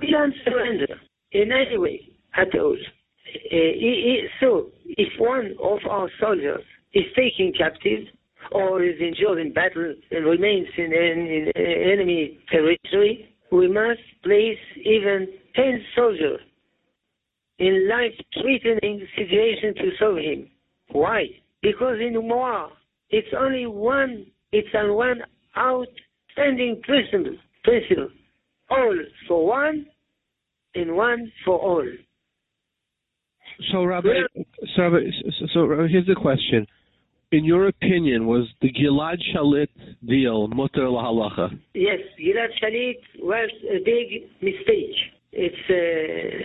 We 0.00 0.12
don't 0.12 0.34
surrender 0.44 0.94
in 1.32 1.50
any 1.50 1.76
way 1.76 2.08
at 2.36 2.56
all. 2.56 2.76
Uh, 2.76 3.58
so, 4.40 4.70
if 4.84 5.08
one 5.18 5.56
of 5.60 5.80
our 5.90 6.08
soldiers 6.20 6.62
is 6.94 7.04
taken 7.16 7.52
captive 7.58 8.06
or 8.52 8.82
is 8.84 9.00
injured 9.00 9.38
in 9.38 9.52
battle 9.52 9.94
and 10.12 10.24
remains 10.24 10.68
in, 10.78 10.92
in, 10.92 11.52
in 11.56 11.92
enemy 11.92 12.38
territory, 12.48 13.28
we 13.50 13.66
must 13.66 14.00
place 14.22 14.58
even 14.84 15.26
10 15.56 15.84
soldiers 15.96 16.40
in 17.62 17.88
life-threatening 17.88 19.06
situation 19.14 19.72
to 19.76 19.90
save 20.00 20.24
him. 20.24 20.50
Why? 20.90 21.26
Because 21.62 21.98
in 22.00 22.28
war, 22.28 22.70
it's 23.10 23.32
only 23.38 23.66
one, 23.66 24.26
it's 24.50 24.74
on 24.74 24.94
one 24.94 25.22
outstanding 25.56 26.82
principle, 26.82 27.36
principle. 27.62 28.08
All 28.68 28.96
for 29.28 29.46
one 29.46 29.86
and 30.74 30.96
one 30.96 31.30
for 31.44 31.56
all. 31.56 31.86
So, 33.70 33.84
Rabbi, 33.84 34.08
So, 34.74 34.90
so, 35.38 35.46
so 35.54 35.86
here's 35.88 36.06
the 36.06 36.16
question. 36.16 36.66
In 37.30 37.44
your 37.44 37.68
opinion, 37.68 38.26
was 38.26 38.48
the 38.60 38.72
Gilad 38.72 39.18
Shalit 39.32 39.68
deal 40.04 40.48
mutter 40.48 40.86
lahalacha? 40.86 41.56
Yes, 41.74 42.00
Gilad 42.18 42.48
Shalit 42.60 42.98
was 43.20 43.50
a 43.70 43.78
big 43.84 44.24
mistake. 44.40 44.96
It's 45.32 45.64
uh, 45.70 46.44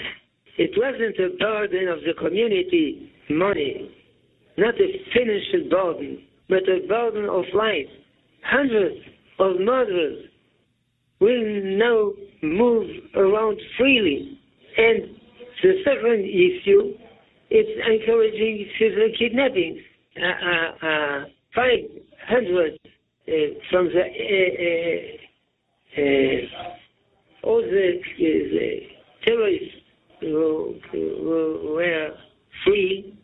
it 0.57 0.71
wasn't 0.75 1.17
a 1.19 1.37
burden 1.37 1.87
of 1.87 1.99
the 2.01 2.13
community 2.17 3.11
money, 3.29 3.91
not 4.57 4.73
a 4.75 4.87
financial 5.13 5.69
burden, 5.69 6.23
but 6.49 6.63
a 6.67 6.87
burden 6.87 7.25
of 7.29 7.45
life. 7.53 7.87
Hundreds 8.43 8.97
of 9.39 9.59
murderers 9.59 10.25
will 11.19 11.63
now 11.77 12.11
move 12.41 12.89
around 13.15 13.59
freely. 13.77 14.39
And 14.77 15.15
the 15.61 15.73
second 15.83 16.25
issue 16.25 16.93
is 17.49 17.65
encouraging 17.85 18.67
civil 18.79 19.09
kidnappings. 19.17 19.79
Uh, 20.17 20.25
uh, 20.25 20.87
uh, 20.87 21.25
500 21.53 22.73
uh, 22.73 23.31
from 23.69 23.85
the 23.87 24.01
uh, 24.01 25.17
uh, 25.97 27.47
all 27.47 27.61
the, 27.61 28.01
the 28.17 28.79
terrorists 29.25 29.75
were 30.21 32.09
free, 32.65 33.17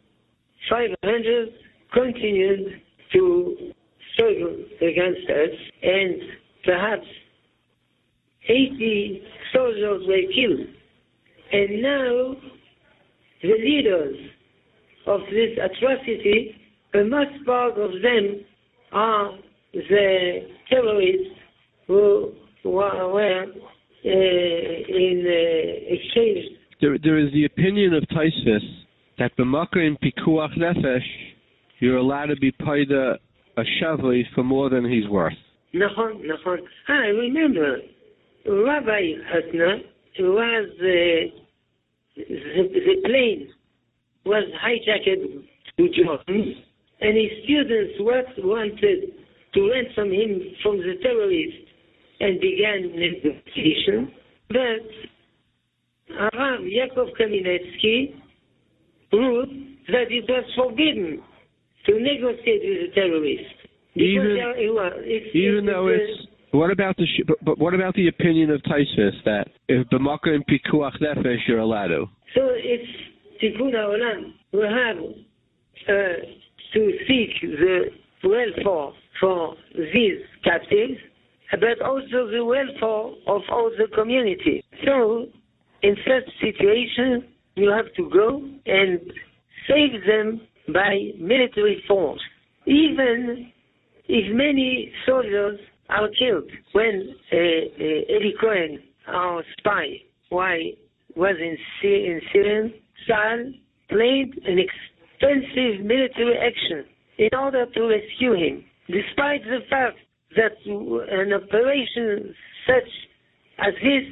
500 0.70 1.50
continued 1.94 2.82
to 3.14 3.74
struggle 4.14 4.56
against 4.82 5.30
us, 5.30 5.50
and 5.82 6.22
perhaps 6.64 7.06
80 8.48 9.22
soldiers 9.54 10.04
were 10.08 10.34
killed. 10.34 10.68
And 11.52 11.82
now 11.82 12.36
the 13.42 13.54
leaders 13.60 14.16
of 15.06 15.22
this 15.32 15.58
atrocity, 15.62 16.56
the 16.94 17.06
most 17.06 17.46
part 17.46 17.78
of 17.78 17.92
them 18.02 18.46
are 18.92 19.38
the 19.74 20.48
terrorists 20.70 21.40
who 21.88 22.34
were 22.64 23.44
uh, 24.06 24.10
in 24.10 25.26
uh, 25.26 25.94
exchange. 25.94 26.58
There, 26.84 26.98
there 27.02 27.18
is 27.18 27.32
the 27.32 27.46
opinion 27.46 27.94
of 27.94 28.04
Tosfos 28.10 28.60
that 29.18 29.32
b'makar 29.38 29.88
in 29.88 29.96
pikuach 30.04 30.58
nefesh, 30.58 31.00
you're 31.80 31.96
allowed 31.96 32.26
to 32.26 32.36
be 32.36 32.52
paid 32.52 32.92
a, 32.92 33.18
a 33.56 33.64
shavli 33.80 34.24
for 34.36 34.44
more 34.44 34.70
than 34.70 34.84
he's 34.84 35.08
worth. 35.08 35.32
Nachon, 35.74 36.26
nachon. 36.26 36.58
I 36.90 37.08
remember 37.24 37.78
Rabbi 38.46 39.02
Hutner 39.32 39.80
was 40.20 40.70
uh, 40.78 41.40
the, 42.18 42.24
the 42.28 43.08
plane 43.08 43.48
was 44.26 44.44
hijacked 44.62 45.46
to 45.78 46.04
Jordan, 46.04 46.56
and 47.00 47.18
his 47.18 47.32
students 47.46 47.94
wanted 48.00 49.14
to 49.54 49.72
ransom 49.72 50.12
him 50.12 50.42
from 50.62 50.80
the 50.80 50.96
terrorists 51.02 51.70
and 52.20 52.42
began 52.42 52.92
negotiation. 52.94 54.12
But 54.50 55.13
Arav 56.20 56.62
Yaakov 56.62 57.10
Kamenetsky 57.20 58.16
ruled 59.12 59.50
that 59.88 60.10
it 60.10 60.26
was 60.28 60.46
forbidden 60.56 61.22
to 61.86 62.00
negotiate 62.00 62.62
with 62.64 62.90
the 62.90 62.96
terrorists. 62.96 63.54
Even, 63.96 64.38
it's, 65.06 65.36
even 65.36 65.66
though 65.68 65.88
it's 65.88 66.28
what 66.54 66.70
about 66.70 66.96
the 66.98 67.08
but, 67.28 67.38
but 67.44 67.58
what 67.58 67.74
about 67.74 67.96
the 67.96 68.08
opinion 68.08 68.52
of 68.52 68.62
Tosfos 68.62 69.24
that 69.26 69.48
if 69.68 69.88
b'makar 69.90 70.36
and 70.36 70.46
pikuach 70.46 71.02
nefesh 71.02 71.48
you're 71.48 71.60
allowed 71.60 71.88
to? 71.88 72.06
So 72.36 72.42
it's 72.54 72.90
tikkun 73.42 73.74
haolam. 73.74 74.34
We 74.52 74.60
have 74.62 74.98
uh, 75.90 76.26
to 76.74 76.92
seek 77.08 77.42
the 77.42 77.86
welfare 78.24 78.92
for 79.20 79.56
these 79.76 80.20
captives, 80.44 81.00
but 81.52 81.82
also 81.84 82.30
the 82.30 82.46
welfare 82.46 83.16
of 83.28 83.42
all 83.50 83.72
the 83.78 83.88
community. 83.96 84.64
So 84.86 85.28
in 85.84 85.96
such 86.08 86.34
situation, 86.42 87.28
you 87.56 87.70
have 87.70 87.94
to 87.96 88.10
go 88.10 88.42
and 88.66 89.00
save 89.68 90.02
them 90.08 90.42
by 90.74 91.12
military 91.20 91.84
force, 91.88 92.22
even 92.66 93.52
if 94.08 94.36
many 94.36 94.92
soldiers 95.06 95.60
are 95.90 96.08
killed 96.18 96.50
when 96.72 97.16
uh, 97.32 97.36
uh, 97.36 98.16
Eli 98.16 98.32
Cohen, 98.40 98.80
our 99.08 99.44
spy, 99.60 100.02
why 100.30 100.72
was 101.16 101.36
in, 101.40 101.58
in 101.88 102.22
Syria, 102.32 102.70
Saul 103.06 103.52
played 103.90 104.34
an 104.46 104.58
expensive 104.60 105.86
military 105.86 106.38
action 106.38 106.86
in 107.18 107.30
order 107.38 107.66
to 107.66 107.82
rescue 107.88 108.34
him, 108.34 108.64
despite 108.88 109.44
the 109.44 109.60
fact 109.70 109.98
that 110.36 110.54
an 110.66 111.34
operation 111.34 112.34
such 112.66 112.90
as 113.60 113.74
this 113.84 114.04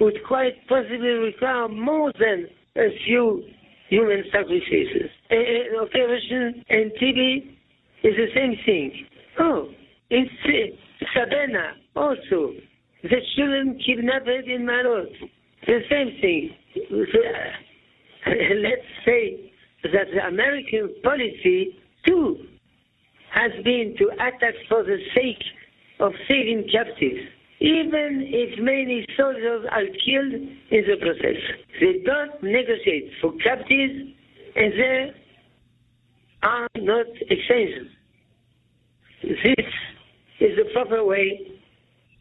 would 0.00 0.16
quite 0.26 0.54
possibly 0.68 1.08
require 1.08 1.68
more 1.68 2.12
than 2.18 2.46
a 2.76 2.88
few 3.06 3.42
human 3.88 4.24
sacrifices. 4.30 5.10
An 5.30 5.76
operation 5.80 6.64
Entebbe 6.70 7.38
is 8.04 8.14
the 8.16 8.28
same 8.34 8.54
thing. 8.64 9.06
Oh, 9.40 9.68
it's 10.10 10.30
uh, 10.44 11.08
Sabena 11.16 11.72
also. 11.96 12.52
The 13.02 13.20
children 13.36 13.78
kidnapped 13.84 14.28
in 14.28 14.66
Ma'alot. 14.66 15.12
The 15.66 15.80
same 15.90 16.20
thing. 16.20 16.50
Let's 18.26 18.88
say 19.04 19.52
that 19.84 20.06
the 20.12 20.26
American 20.26 20.94
policy 21.02 21.76
too 22.06 22.36
has 23.30 23.52
been 23.64 23.94
to 23.98 24.08
attack 24.14 24.54
for 24.68 24.82
the 24.82 24.98
sake 25.14 25.42
of 26.00 26.12
saving 26.28 26.68
captives, 26.72 27.28
even 27.60 28.24
if 28.26 28.58
many 28.60 29.04
soldiers 29.16 29.66
are 29.70 29.86
killed 30.04 30.32
in 30.32 30.84
the 30.86 30.96
process. 31.00 31.36
They 31.80 32.02
don't 32.04 32.42
negotiate 32.42 33.10
for 33.20 33.32
captives, 33.42 34.14
and 34.56 34.72
there 34.72 35.14
are 36.42 36.68
not 36.76 37.06
exchanges. 37.28 37.88
This 39.22 39.66
is 40.40 40.56
the 40.56 40.70
proper 40.72 41.04
way 41.04 41.58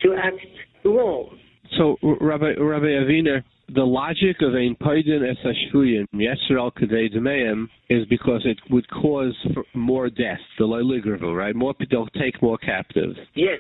to 0.01 0.15
act 0.15 0.45
war. 0.83 1.29
So, 1.77 1.97
Rabbi, 2.01 2.53
Rabbi 2.57 2.85
Aviner, 2.85 3.43
the 3.75 3.83
logic 3.83 4.37
of 4.41 4.55
ein 4.55 4.75
paidin 4.81 5.29
es 5.29 5.37
hashvuyim 5.43 6.05
yesral 6.15 6.71
kadei 6.73 7.13
demeim 7.13 7.67
is 7.89 8.05
because 8.07 8.41
it 8.45 8.57
would 8.71 8.89
cause 8.89 9.35
more 9.73 10.09
death, 10.09 10.39
the 10.57 10.63
loiligravu, 10.63 11.35
right? 11.35 11.55
More 11.55 11.75
they'll 11.91 12.07
take 12.07 12.41
more 12.41 12.57
captives. 12.57 13.17
Yes. 13.35 13.59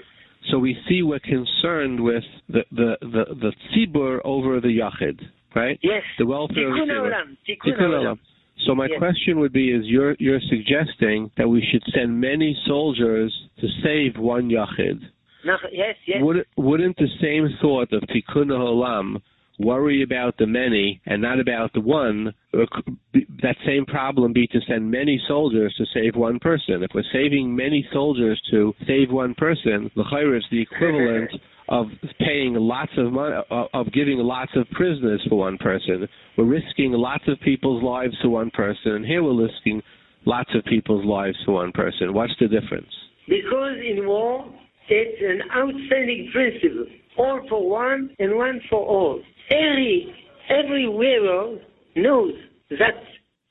So 0.51 0.59
we 0.59 0.77
see 0.87 1.03
we're 1.03 1.19
concerned 1.19 1.99
with 1.99 2.23
the 2.49 2.61
the 2.71 2.97
the, 3.01 3.25
the 3.43 3.51
tzibur 3.71 4.19
over 4.23 4.59
the 4.61 4.79
yachid, 4.79 5.19
right? 5.55 5.77
Yes. 5.81 6.03
The 6.17 6.25
welfare 6.25 6.69
Tikkun 6.69 6.83
of 6.83 7.05
olam. 7.05 7.37
Tikkun 7.47 7.79
olam. 7.79 8.19
So 8.65 8.73
my 8.73 8.87
Yes. 8.89 8.97
question 8.97 9.39
would 9.39 9.53
be: 9.53 9.71
Is 9.71 9.83
you're 9.85 10.15
you're 10.19 10.41
suggesting 10.49 11.29
that 11.37 11.47
we 11.47 11.61
should 11.71 11.83
send 11.93 12.19
many 12.19 12.57
soldiers 12.65 13.31
to 13.59 13.67
save 13.83 14.17
one 14.17 14.49
yachid? 14.49 14.99
Nach- 15.45 15.59
Yes, 15.71 15.95
yes. 16.05 16.17
Would, 16.21 16.45
wouldn't 16.57 16.97
the 16.97 17.07
same 17.21 17.47
thought 17.61 17.91
of 17.93 18.01
tikkun 18.03 18.47
olam 18.49 19.21
worry 19.59 20.03
about 20.03 20.37
the 20.37 20.47
many 20.47 21.01
and 21.05 21.21
not 21.21 21.39
about 21.39 21.73
the 21.73 21.81
one? 21.81 22.33
Uh, 22.53 22.65
be- 23.13 23.27
that 23.41 23.55
same 23.65 23.85
problem 23.85 24.33
be 24.33 24.47
to 24.47 24.59
send 24.67 24.89
many 24.89 25.21
soldiers 25.27 25.73
to 25.77 25.85
save 25.93 26.15
one 26.15 26.39
person? 26.39 26.83
If 26.83 26.91
we're 26.93 27.03
saving 27.11 27.55
many 27.55 27.87
soldiers 27.91 28.41
to 28.51 28.73
save 28.85 29.11
one 29.11 29.33
person, 29.35 29.89
the 29.95 30.03
is 30.35 30.43
the 30.51 30.61
equivalent 30.61 31.31
of 31.69 31.87
paying 32.19 32.53
lots 32.53 32.91
of 32.97 33.11
money, 33.11 33.35
of 33.35 33.45
uh, 33.73 33.79
of 33.79 33.91
giving 33.91 34.17
lots 34.17 34.51
of 34.55 34.69
prisoners 34.71 35.25
for 35.29 35.39
one 35.39 35.57
person. 35.57 36.07
We're 36.37 36.45
risking 36.45 36.91
lots 36.93 37.23
of 37.27 37.39
people's 37.41 37.83
lives 37.83 38.15
for 38.21 38.29
one 38.29 38.51
person, 38.51 38.93
and 38.93 39.05
here 39.05 39.23
we're 39.23 39.47
risking 39.47 39.81
lots 40.25 40.49
of 40.55 40.63
people's 40.65 41.05
lives 41.05 41.37
for 41.45 41.53
one 41.53 41.71
person. 41.71 42.13
What's 42.13 42.33
the 42.39 42.47
difference? 42.47 42.87
Because 43.27 43.77
in 43.85 44.07
war, 44.07 44.45
it's 44.89 45.21
an 45.21 45.49
outstanding 45.51 46.29
principle. 46.33 46.85
All 47.17 47.41
for 47.49 47.69
one 47.69 48.15
and 48.19 48.37
one 48.37 48.61
for 48.69 48.85
all. 48.85 49.21
Every, 49.49 50.13
every 50.49 50.87
wearer 50.87 51.57
knows 51.95 52.33
that 52.71 53.01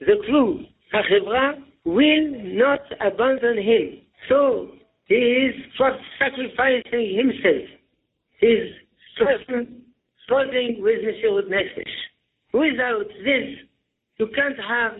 the 0.00 0.16
crew, 0.26 0.64
HaChevra, 0.94 1.62
will 1.84 2.30
not 2.44 2.80
abandon 3.00 3.58
him. 3.58 4.00
So 4.28 4.70
he 5.06 5.14
is 5.14 5.54
sacrificing 6.18 7.16
himself. 7.16 7.68
He's 8.40 8.72
struggling, 9.14 9.82
struggling 10.24 10.78
with 10.80 10.96
Meshirut 11.02 11.48
Nefesh. 11.48 11.84
Without 12.52 13.06
this, 13.24 13.58
you 14.18 14.28
can't 14.34 14.58
have 14.68 14.92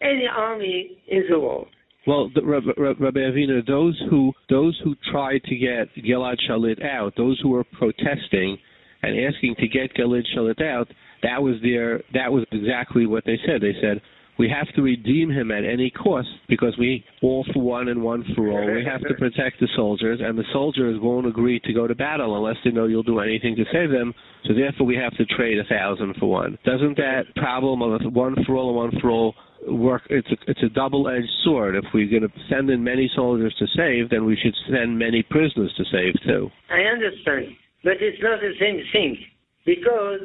any 0.00 0.26
army 0.26 1.02
in 1.08 1.24
the 1.30 1.38
world. 1.38 1.68
Well, 2.06 2.30
the, 2.34 2.44
Rabbi, 2.44 2.72
Rabbi 2.76 3.18
Aviner, 3.18 3.66
those 3.66 4.00
who 4.10 4.32
those 4.50 4.78
who 4.84 4.94
tried 5.10 5.42
to 5.44 5.56
get 5.56 5.88
Gilad 6.04 6.36
Shalit 6.48 6.84
out, 6.84 7.14
those 7.16 7.40
who 7.42 7.48
were 7.48 7.64
protesting 7.64 8.58
and 9.06 9.34
asking 9.34 9.56
to 9.56 9.68
get 9.68 9.94
Gilad 9.94 10.24
Shalit 10.36 10.62
out, 10.62 10.88
that 11.22 11.42
was 11.42 11.56
their 11.62 12.02
that 12.12 12.32
was 12.32 12.44
exactly 12.52 13.06
what 13.06 13.24
they 13.24 13.38
said. 13.46 13.60
They 13.60 13.74
said 13.80 14.00
we 14.38 14.48
have 14.48 14.72
to 14.74 14.82
redeem 14.82 15.30
him 15.30 15.50
at 15.50 15.64
any 15.64 15.90
cost 15.90 16.28
because 16.48 16.74
we 16.78 17.04
all 17.22 17.44
for 17.52 17.62
one 17.62 17.88
and 17.88 18.02
one 18.02 18.24
for 18.34 18.50
all. 18.50 18.66
We 18.66 18.84
have 18.84 19.00
to 19.02 19.14
protect 19.14 19.60
the 19.60 19.68
soldiers, 19.76 20.20
and 20.22 20.36
the 20.36 20.44
soldiers 20.52 20.98
won't 21.00 21.26
agree 21.26 21.60
to 21.60 21.72
go 21.72 21.86
to 21.86 21.94
battle 21.94 22.36
unless 22.36 22.56
they 22.64 22.70
know 22.70 22.86
you'll 22.86 23.04
do 23.04 23.20
anything 23.20 23.54
to 23.56 23.64
save 23.72 23.90
them. 23.90 24.12
So 24.46 24.54
therefore, 24.54 24.86
we 24.86 24.96
have 24.96 25.16
to 25.16 25.24
trade 25.24 25.58
a 25.58 25.64
thousand 25.64 26.16
for 26.18 26.26
one. 26.26 26.58
Doesn't 26.64 26.96
that 26.96 27.24
problem 27.36 27.82
of 27.82 28.12
one 28.12 28.34
for 28.44 28.56
all 28.56 28.68
and 28.68 28.76
one 28.76 29.00
for 29.00 29.10
all 29.10 29.34
work? 29.68 30.02
It's 30.10 30.28
a, 30.28 30.36
it's 30.48 30.62
a 30.62 30.68
double-edged 30.68 31.30
sword. 31.44 31.76
If 31.76 31.84
we're 31.94 32.10
going 32.10 32.28
to 32.28 32.38
send 32.50 32.70
in 32.70 32.82
many 32.82 33.10
soldiers 33.14 33.54
to 33.58 33.66
save, 33.76 34.10
then 34.10 34.24
we 34.24 34.36
should 34.36 34.54
send 34.70 34.98
many 34.98 35.22
prisoners 35.22 35.72
to 35.76 35.84
save 35.92 36.14
too. 36.26 36.50
I 36.70 36.80
understand, 36.80 37.56
but 37.84 37.94
it's 38.00 38.20
not 38.22 38.40
the 38.40 38.52
same 38.58 38.80
thing 38.92 39.18
because 39.66 40.20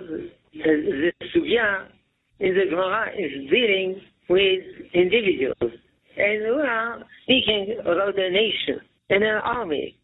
the, 0.53 1.11
the 1.11 1.11
sugya 1.35 1.87
in 2.39 2.55
the 2.55 2.65
Gemara 2.69 3.11
is 3.17 3.49
dealing 3.51 4.01
with 4.29 4.63
individuals, 4.93 5.73
and 6.17 6.55
we 6.55 6.61
are 6.61 7.03
speaking 7.23 7.75
about 7.81 8.17
a 8.17 8.29
nation 8.31 8.79
and 9.09 9.23
an 9.23 9.41
army. 9.43 9.97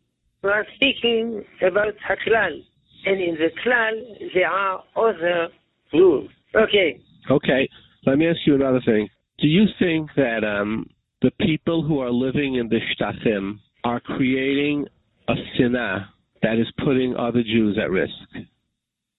We 0.44 0.50
are 0.50 0.66
speaking 0.76 1.44
about 1.66 1.94
Haklal, 2.08 2.60
and 3.06 3.22
in 3.22 3.36
the 3.36 3.50
Klal 3.64 4.34
there 4.34 4.50
are 4.50 4.84
other 4.96 5.48
rules. 5.94 6.30
Okay. 6.56 7.00
Okay. 7.32 7.70
Let 8.06 8.18
me 8.18 8.28
ask 8.28 8.40
you 8.46 8.56
another 8.56 8.82
thing. 8.86 9.08
Do 9.40 9.48
you 9.48 9.66
think 9.80 10.10
that 10.16 10.44
um, 10.44 10.90
the 11.22 11.32
people 11.42 11.84
who 11.84 12.00
are 12.00 12.12
living 12.12 12.56
in 12.56 12.70
the 12.70 12.80
Shtachim 12.96 13.60
are 13.84 14.00
creating 14.00 14.88
a 15.28 15.34
sinah 15.58 16.10
that 16.46 16.60
is 16.62 16.68
putting 16.86 17.16
other 17.16 17.42
Jews 17.42 17.78
at 17.82 17.90
risk? 17.90 18.14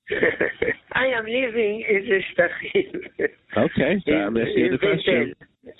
I 0.93 1.07
am 1.07 1.24
living 1.24 1.85
in 1.89 2.07
the 2.09 2.20
Shtachim. 2.31 3.29
Okay, 3.57 4.03
so 4.07 4.12
I'm 4.12 4.37
asking 4.37 4.70
the 4.70 4.79
question. 4.79 5.35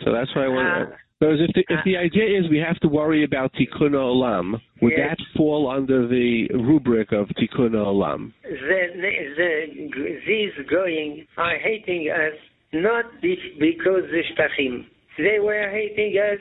So 0.05 0.13
that's 0.13 0.35
why 0.35 0.45
I 0.45 0.49
want. 0.49 0.93
Uh, 0.93 0.97
because 1.19 1.39
if 1.41 1.55
the, 1.55 1.65
if 1.73 1.81
the 1.87 1.97
idea 1.97 2.39
is 2.39 2.51
we 2.51 2.59
have 2.59 2.79
to 2.81 2.89
worry 2.89 3.25
about 3.25 3.51
tikkun 3.55 3.93
olam, 3.93 4.61
would 4.83 4.93
Yes. 4.95 5.17
that 5.17 5.19
fall 5.37 5.71
under 5.71 6.07
the 6.07 6.49
rubric 6.53 7.13
of 7.13 7.29
tikkun 7.29 7.73
olam? 7.73 8.33
the, 8.43 8.81
the, 9.37 10.21
these 10.27 10.53
going 10.69 11.27
are 11.39 11.57
hating 11.57 12.11
us 12.11 12.37
not 12.75 13.05
because 13.23 14.03
the 14.11 14.23
Shtachim. 14.35 14.87
They 15.17 15.39
were 15.39 15.71
hating 15.71 16.19
us 16.19 16.41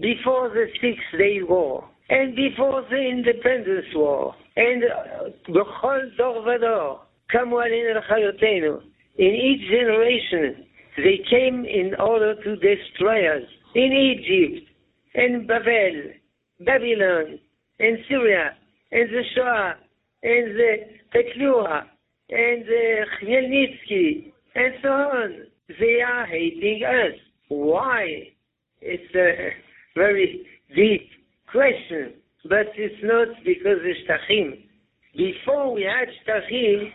before 0.00 0.48
the 0.48 0.66
Six 0.80 0.98
Day 1.16 1.42
War 1.42 1.88
and 2.09 2.35
before 2.35 2.83
the 2.89 2.97
Independence 2.97 3.85
War 3.95 4.35
and 4.55 4.83
uh, 4.83 5.51
בכל 5.51 5.99
דור 6.17 6.47
ודור 6.47 6.99
קמו 7.27 7.59
עלינו 7.59 7.99
לכלותנו. 7.99 8.79
In 9.17 9.33
each 9.33 9.69
generation 9.69 10.65
they 10.97 11.17
came 11.29 11.65
in 11.65 11.95
order 11.99 12.35
to 12.35 12.55
destroy 12.55 13.27
us. 13.37 13.43
In 13.75 13.91
Egypt, 13.91 14.69
in 15.13 15.45
Babel, 15.47 16.13
Babylon, 16.61 17.39
in 17.79 17.97
Syria, 18.07 18.55
in 18.91 19.07
the 19.11 19.23
Shoah, 19.35 19.75
in 20.23 20.55
the 20.57 20.73
Petlura, 21.13 21.83
and 22.29 22.65
the 22.65 23.05
Khmelnytsky, 23.21 24.31
and 24.55 24.73
so 24.81 24.89
on. 24.89 25.31
They 25.79 26.01
are 26.01 26.25
hating 26.25 26.83
us. 26.83 27.19
Why? 27.49 28.29
It's 28.81 29.15
a 29.15 29.49
very 29.95 30.45
deep 30.75 31.09
question, 31.50 32.14
but 32.44 32.66
it's 32.76 33.02
not 33.02 33.28
because 33.44 33.78
of 33.78 33.96
Shtachim. 34.06 34.64
Before 35.16 35.74
we 35.74 35.82
had 35.82 36.08
Shtachim, 36.26 36.90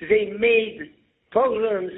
they 0.00 0.32
made 0.38 0.90
pogroms 1.32 1.92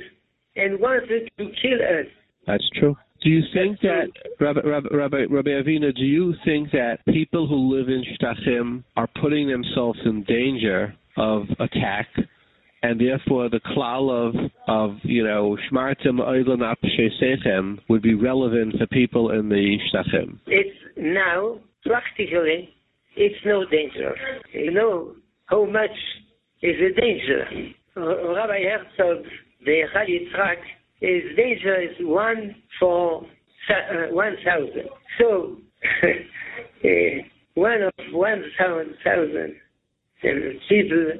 and 0.56 0.80
wanted 0.80 1.30
to 1.38 1.44
kill 1.44 1.80
us. 1.82 2.06
That's 2.46 2.68
true. 2.78 2.96
Do 3.22 3.30
you 3.30 3.42
think 3.52 3.80
that, 3.80 4.08
Rabbi, 4.40 4.60
Rabbi, 4.60 4.88
Rabbi, 4.94 5.24
Rabbi 5.30 5.50
Aviner, 5.50 5.94
do 5.94 6.04
you 6.04 6.34
think 6.44 6.70
that 6.72 6.98
people 7.06 7.46
who 7.48 7.74
live 7.74 7.88
in 7.88 8.04
Shtachim 8.20 8.84
are 8.96 9.08
putting 9.20 9.48
themselves 9.48 9.98
in 10.04 10.22
danger 10.24 10.94
of 11.16 11.44
attack, 11.58 12.06
and 12.82 13.00
therefore 13.00 13.48
the 13.48 13.60
klal 13.74 14.10
of, 14.10 14.34
of 14.68 14.98
you 15.02 15.24
know, 15.24 15.56
Shmartim 15.70 16.20
Oilan 16.20 16.60
Apshesechem 16.60 17.78
would 17.88 18.02
be 18.02 18.14
relevant 18.14 18.78
to 18.78 18.86
people 18.86 19.30
in 19.30 19.48
the 19.48 19.78
Shtachim? 19.92 20.38
It's 20.46 20.78
now, 20.96 21.58
practically, 21.86 22.70
it's 23.16 23.44
no 23.44 23.64
danger. 23.66 24.14
You 24.52 24.70
know 24.72 25.14
how 25.46 25.64
much 25.64 25.90
is 26.62 26.76
the 26.78 27.00
danger. 27.00 27.44
Rabbi 27.96 28.62
Herzog, 28.62 29.24
the 29.64 29.82
Heichal 29.94 30.08
Yitzhak, 30.08 30.56
his 31.00 31.36
danger 31.36 31.80
is 31.80 31.96
one 32.00 32.56
for 32.80 33.22
uh, 33.70 34.14
one 34.14 34.36
thousand. 34.44 34.88
So, 35.18 35.56
uh, 36.02 36.86
one 37.54 37.82
of 37.82 37.92
one 38.12 38.42
thousand 38.58 39.54
people 40.68 41.12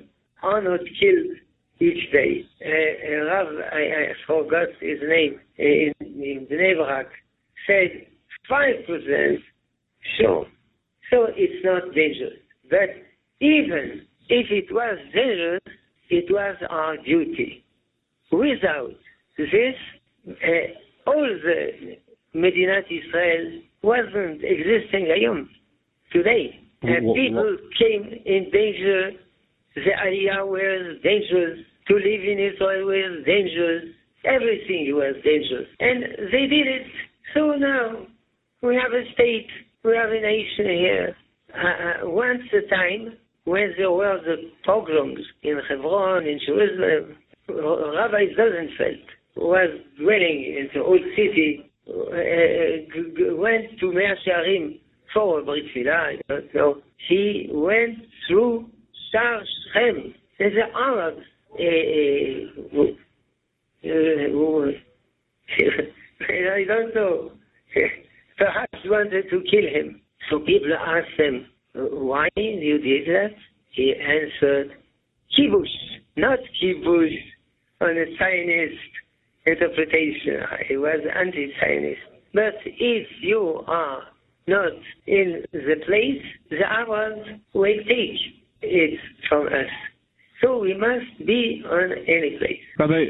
are 0.42 0.62
not 0.62 0.80
killed 1.00 1.36
each 1.80 2.10
day. 2.12 2.44
Uh, 2.64 3.24
Rav, 3.24 3.46
I, 3.72 3.78
I 3.78 4.12
forgot 4.26 4.68
his 4.80 4.98
name, 5.06 5.40
in, 5.58 5.92
in 6.00 6.46
Bnei 6.50 6.76
Brak, 6.76 7.06
said 7.66 8.06
5% 8.50 9.36
sure. 10.18 10.46
So 11.10 11.26
it's 11.36 11.64
not 11.64 11.94
dangerous. 11.94 12.38
But 12.68 12.90
even 13.40 14.02
if 14.28 14.46
it 14.50 14.72
was 14.72 14.98
dangerous, 15.14 15.62
it 16.10 16.26
was 16.30 16.56
our 16.70 16.96
duty. 16.98 17.64
Without 18.32 18.90
this, 19.38 19.74
uh, 20.28 21.10
all 21.10 21.22
the 21.22 21.96
Medinat 22.34 22.84
Israel 22.90 23.62
wasn't 23.82 24.42
existing 24.42 25.06
ayom 25.16 25.48
today. 26.12 26.60
And 26.82 27.06
Wh- 27.06 27.10
wh- 27.10 27.14
people 27.14 27.56
came 27.78 28.04
in 28.24 28.50
danger. 28.52 29.12
The 29.74 29.92
Aliyah 30.04 30.46
was 30.46 30.96
dangerous. 31.02 31.60
To 31.88 31.94
live 31.94 32.22
in 32.24 32.38
Israel 32.52 32.86
was 32.86 33.24
dangerous. 33.24 33.84
Everything 34.24 34.92
was 34.94 35.14
dangerous. 35.24 35.68
And 35.78 36.02
they 36.32 36.46
did 36.46 36.66
it. 36.66 36.86
So 37.34 37.52
now 37.54 38.06
we 38.62 38.74
have 38.74 38.92
a 38.92 39.04
state, 39.12 39.48
we 39.86 39.96
have 39.96 40.10
a 40.10 40.20
nation 40.20 40.66
here. 40.66 41.16
Uh, 41.54 42.04
uh, 42.06 42.10
once 42.10 42.42
a 42.52 42.68
time, 42.68 43.16
when 43.44 43.72
there 43.78 43.90
were 43.92 44.20
the 44.24 44.50
pogroms 44.64 45.20
in 45.42 45.60
Hebron, 45.68 46.26
in 46.26 46.40
Jerusalem, 46.44 47.16
Rabbi 47.48 48.24
Rosenfeld 48.36 48.98
was 49.36 49.70
dwelling 49.98 50.56
in 50.58 50.68
the 50.74 50.80
old 50.82 51.00
city, 51.14 51.70
uh, 51.88 51.92
g- 52.92 53.30
went 53.30 53.78
to 53.80 53.92
Mea 53.92 54.14
Shearim 54.26 54.80
for 55.14 55.40
a 55.40 55.44
Brit 55.44 55.86
I. 55.86 56.18
He 57.08 57.48
went 57.52 57.98
through 58.26 58.66
Shar 59.12 59.40
Shem, 59.72 60.14
and 60.40 60.52
the 60.52 60.62
Arabs 60.74 61.22
uh, 61.52 61.62
uh, 61.62 62.86
uh, 63.84 64.30
who- 64.32 64.72
I 66.28 66.64
don't 66.66 66.94
know, 66.94 67.30
perhaps 68.36 68.78
wanted 68.86 69.24
to 69.30 69.42
kill 69.50 69.68
him. 69.68 70.00
So 70.30 70.40
people 70.40 70.72
asked 70.74 71.18
him, 71.18 71.46
why 71.74 72.28
you 72.36 72.78
did 72.78 73.06
that? 73.06 73.34
He 73.70 73.94
answered, 73.94 74.72
kibush, 75.38 75.66
not 76.16 76.38
kibush 76.62 77.14
on 77.80 77.90
a 77.90 78.16
Zionist 78.18 78.74
interpretation. 79.46 80.40
He 80.68 80.76
was 80.76 81.00
anti-Zionist. 81.14 82.00
But 82.32 82.54
if 82.64 83.06
you 83.20 83.62
are 83.66 84.02
not 84.46 84.72
in 85.06 85.42
the 85.52 85.76
place, 85.86 86.22
the 86.50 86.64
Arabs 86.66 87.28
will 87.52 87.76
take 87.86 88.18
it 88.62 89.00
from 89.28 89.46
us. 89.46 89.70
So 90.42 90.58
we 90.58 90.74
must 90.74 91.26
be 91.26 91.62
on 91.66 91.92
any 92.06 92.36
place. 92.38 92.60
Rabbi, 92.78 93.06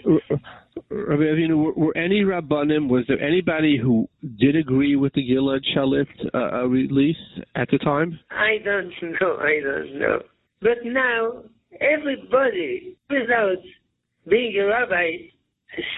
Rabbi 0.91 1.23
Aviner, 1.23 1.57
were, 1.57 1.73
were 1.73 1.97
any 1.97 2.21
rabbanim? 2.23 2.89
Was 2.89 3.05
there 3.09 3.21
anybody 3.21 3.79
who 3.79 4.09
did 4.39 4.57
agree 4.57 4.97
with 4.97 5.13
the 5.15 5.23
Gilad 5.29 5.61
Shalit 5.75 6.07
uh, 6.35 6.39
uh, 6.63 6.67
release 6.67 7.17
at 7.55 7.69
the 7.71 7.79
time? 7.79 8.19
I 8.31 8.59
don't 8.65 8.93
know, 9.21 9.37
I 9.41 9.61
don't 9.65 9.99
know. 9.99 10.23
But 10.63 10.79
now, 10.85 11.43
everybody, 11.81 12.97
without 13.11 13.57
being 14.29 14.57
a 14.61 14.67
rabbi, 14.67 15.11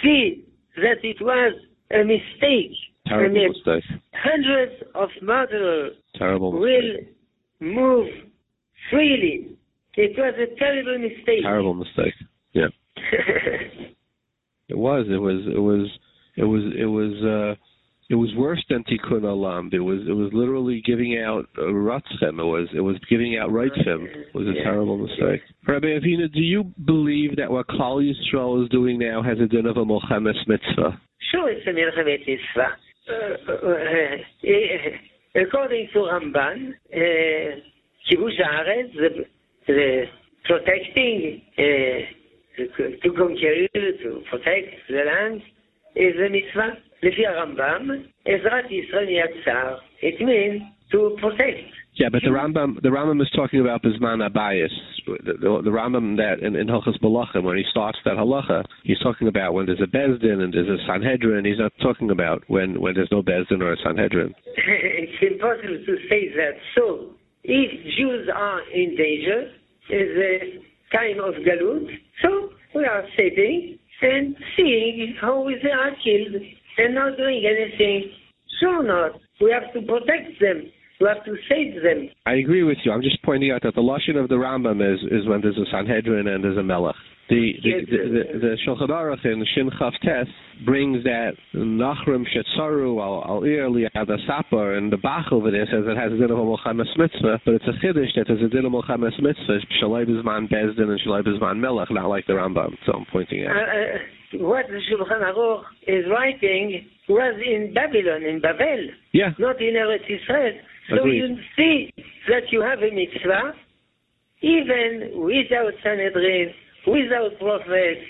see 0.03 0.45
that 0.76 0.99
it 1.03 1.16
was 1.20 1.55
a 1.93 2.05
mistake. 2.05 2.72
Terrible 3.07 3.37
And 3.41 3.55
mistake. 3.55 3.85
hundreds 4.12 4.83
of 4.95 5.09
murderers 5.22 5.93
Terrible 6.16 6.53
mistake. 6.53 7.14
will 7.61 7.68
move 7.74 8.07
freely. 8.91 9.57
It 9.95 10.16
was 10.16 10.35
a 10.39 10.59
terrible 10.59 10.99
mistake. 10.99 11.43
Terrible 11.43 11.74
mistake. 11.74 12.14
Yeah, 12.53 12.68
it 14.69 14.79
was. 14.79 15.07
It 15.11 15.19
was. 15.19 15.41
It 15.47 15.59
was. 15.59 15.89
It 16.37 16.45
was. 16.45 16.62
It 16.79 16.87
was. 16.87 17.12
Uh, 17.25 17.55
it 18.11 18.14
was 18.14 18.35
worse 18.37 18.64
than 18.71 18.85
tikkun 18.85 19.21
olam. 19.23 19.73
It 19.73 19.81
was. 19.81 20.01
It 20.09 20.12
was 20.12 20.31
literally 20.33 20.83
giving 20.87 21.19
out 21.19 21.47
uh, 21.59 21.62
ratzchem. 21.62 22.39
It 22.41 22.45
was. 22.45 22.69
It 22.75 22.81
was 22.81 22.97
giving 23.11 23.37
out 23.39 23.51
reitzchem. 23.51 24.07
It 24.07 24.35
was 24.35 24.47
a 24.49 24.53
Yeah. 24.57 24.62
terrible 24.64 24.97
mistake. 24.97 25.43
Rabbi 25.66 25.89
Aviner, 25.89 26.33
do 26.33 26.41
you 26.41 26.64
believe 26.87 27.37
that 27.37 27.51
what 27.51 27.66
Klal 27.69 28.01
Yisrael 28.03 28.62
is 28.62 28.69
doing 28.71 28.99
now 28.99 29.23
has 29.23 29.39
a 29.41 29.47
din 29.47 29.66
of 29.66 29.77
a 29.77 29.85
Mohammed 29.85 30.37
mitzvah? 30.47 30.99
sure 31.31 31.51
it's 31.51 31.66
a 31.66 31.71
milchemet 31.71 32.27
mitzvah. 32.27 32.77
Uh, 33.11 33.53
uh, 33.53 33.69
uh, 34.49 35.43
according 35.43 35.89
to 35.93 35.99
Ramban, 35.99 36.73
uh, 36.95 37.61
kibush 38.11 38.41
haaretz, 38.41 38.93
the, 38.95 39.25
the 39.66 40.05
protecting, 40.45 41.43
uh, 42.59 42.64
to 43.03 43.09
conquer, 43.18 43.68
to 43.74 44.24
protect 44.30 44.76
the 44.89 45.03
land, 45.05 45.41
is 45.95 46.16
a 46.16 46.30
mitzvah. 46.30 46.78
לפי 47.03 47.28
הרמב"ם, 47.28 47.89
עזרת 48.26 48.72
ישראל 48.72 49.09
יצר. 49.09 49.76
It 50.01 50.22
means 50.22 50.61
to 50.91 51.18
protect. 51.22 51.74
Yeah, 51.95 52.09
but 52.09 52.24
the 52.24 52.30
Rambam 52.30 52.82
the 52.82 52.89
Rambam 52.89 53.22
is 53.22 53.30
talking 53.36 53.59
about 53.59 53.84
Bisman 53.84 54.28
Abayas. 54.28 54.74
The, 55.05 55.34
the, 55.43 55.61
the 55.68 55.70
Rambam 55.70 56.18
that 56.18 56.39
in, 56.39 56.55
in 56.55 56.68
Hilchas 56.68 56.99
Balachim, 57.01 57.43
when 57.43 57.57
he 57.57 57.66
starts 57.70 57.99
that 58.05 58.16
halacha, 58.18 58.64
he's 58.84 58.99
talking 58.99 59.28
about 59.28 59.53
when 59.53 59.66
there's 59.68 59.82
a 59.82 59.91
Bezdin 59.97 60.41
and 60.41 60.51
there's 60.53 60.68
a 60.68 60.80
Sanhedrin. 60.88 61.45
He's 61.45 61.59
not 61.59 61.72
talking 61.82 62.09
about 62.09 62.43
when, 62.47 62.82
when 62.82 62.95
there's 62.95 63.11
no 63.11 63.22
Bezdin 63.22 63.61
or 63.61 63.74
a 63.74 63.78
Sanhedrin. 63.86 64.34
it's 64.57 65.20
impossible 65.22 65.80
to 65.86 65.93
say 66.09 66.30
that. 66.39 66.53
So, 66.76 67.11
if 67.43 67.72
Jews 67.97 68.28
are 68.34 68.61
in 68.72 68.95
danger, 68.95 69.51
is 69.89 70.11
a 70.18 70.66
time 70.93 71.20
of 71.20 71.34
Galut, 71.34 71.89
so 72.22 72.51
we 72.74 72.84
are 72.84 73.05
sitting 73.16 73.78
and 74.03 74.36
seeing 74.57 75.16
how 75.20 75.45
they 75.62 75.70
are 75.70 75.91
killed 76.03 76.43
and 76.78 76.95
not 76.95 77.16
doing 77.16 77.45
anything. 77.45 78.11
Sure 78.61 78.82
not. 78.82 79.20
We 79.41 79.51
have 79.53 79.72
to 79.74 79.82
protect 79.82 80.41
them. 80.41 80.70
We 81.01 81.07
to 81.07 81.36
save 81.49 81.82
them. 81.82 82.09
I 82.26 82.34
agree 82.34 82.64
with 82.64 82.78
you. 82.84 82.90
I'm 82.92 83.03
just 83.03 83.22
pointing 83.22 83.53
out 83.53 83.62
that 83.62 83.74
the 83.76 83.80
lashon 83.80 84.16
of 84.20 84.28
the 84.28 84.34
Rambam 84.34 84.82
is, 84.82 85.01
is 85.12 85.26
when 85.28 85.40
there's 85.40 85.57
a 85.57 85.64
Sanhedrin 85.70 86.26
and 86.26 86.42
there's 86.42 86.57
a 86.59 86.62
Melech. 86.62 86.96
The 87.28 87.53
the 87.62 87.72
the, 87.84 87.99
the, 88.32 88.38
the 88.40 88.57
Shulchan 88.66 88.88
Aruch 88.88 89.22
in 89.26 89.44
Shin 89.55 89.70
Chav 89.78 89.92
Tes 90.03 90.26
brings 90.64 91.05
that 91.05 91.32
Nachrim 91.55 92.24
Shetzaru 92.24 92.99
al 93.03 93.22
al 93.28 93.44
Ir 93.44 93.68
Liad 93.68 93.90
Sapar 94.26 94.78
and 94.78 94.90
the 94.90 94.96
Bach 94.96 95.26
over 95.30 95.51
there 95.51 95.66
says 95.66 95.84
it 95.86 95.96
has 95.96 96.11
a 96.11 96.16
din 96.16 96.30
of 96.30 96.38
a 96.38 96.42
Mulchamas 96.42 96.88
Mitzvah, 96.96 97.38
but 97.44 97.55
it's 97.55 97.66
a 97.68 97.76
chiddush 97.84 98.14
that 98.16 98.24
there's 98.28 98.42
a 98.42 98.49
din 98.49 98.64
of 98.64 98.72
Mulchamas 98.72 99.12
Mitzvah 99.20 99.59
Shalai 99.80 100.07
Bizman 100.09 100.51
Bezdin 100.51 100.88
and 100.88 101.01
Shalai 101.07 101.22
Bizman 101.22 101.59
Melech, 101.61 101.90
not 101.90 102.09
like 102.09 102.26
the 102.26 102.32
Rambam. 102.32 102.74
So 102.86 102.92
I'm 102.94 103.05
pointing 103.12 103.46
Uh, 103.46 103.51
out. 103.51 103.57
uh, 103.59 104.38
what 104.49 104.64
the 104.68 104.80
Shulchan 104.90 105.20
Aruch 105.20 105.64
is 105.86 106.07
writing 106.11 106.86
was 107.11 107.34
in 107.44 107.74
Babylon, 107.74 108.22
in 108.22 108.40
Babel, 108.40 108.88
Yeah, 109.12 109.32
not 109.38 109.61
in 109.61 109.74
Eretz 109.74 110.09
Israel. 110.09 110.55
So 110.89 110.97
Agreed. 111.01 111.18
you 111.18 111.36
see 111.57 111.93
that 112.28 112.51
you 112.51 112.62
have 112.62 112.78
a 112.78 112.91
mitzvah, 112.91 113.53
even 114.41 115.22
without 115.22 115.72
Sanhedrin, 115.82 116.53
without 116.86 117.39
prophets, 117.39 118.01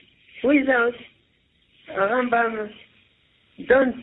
without 0.44 0.92
Rambam, 1.96 2.68
don't 3.68 3.96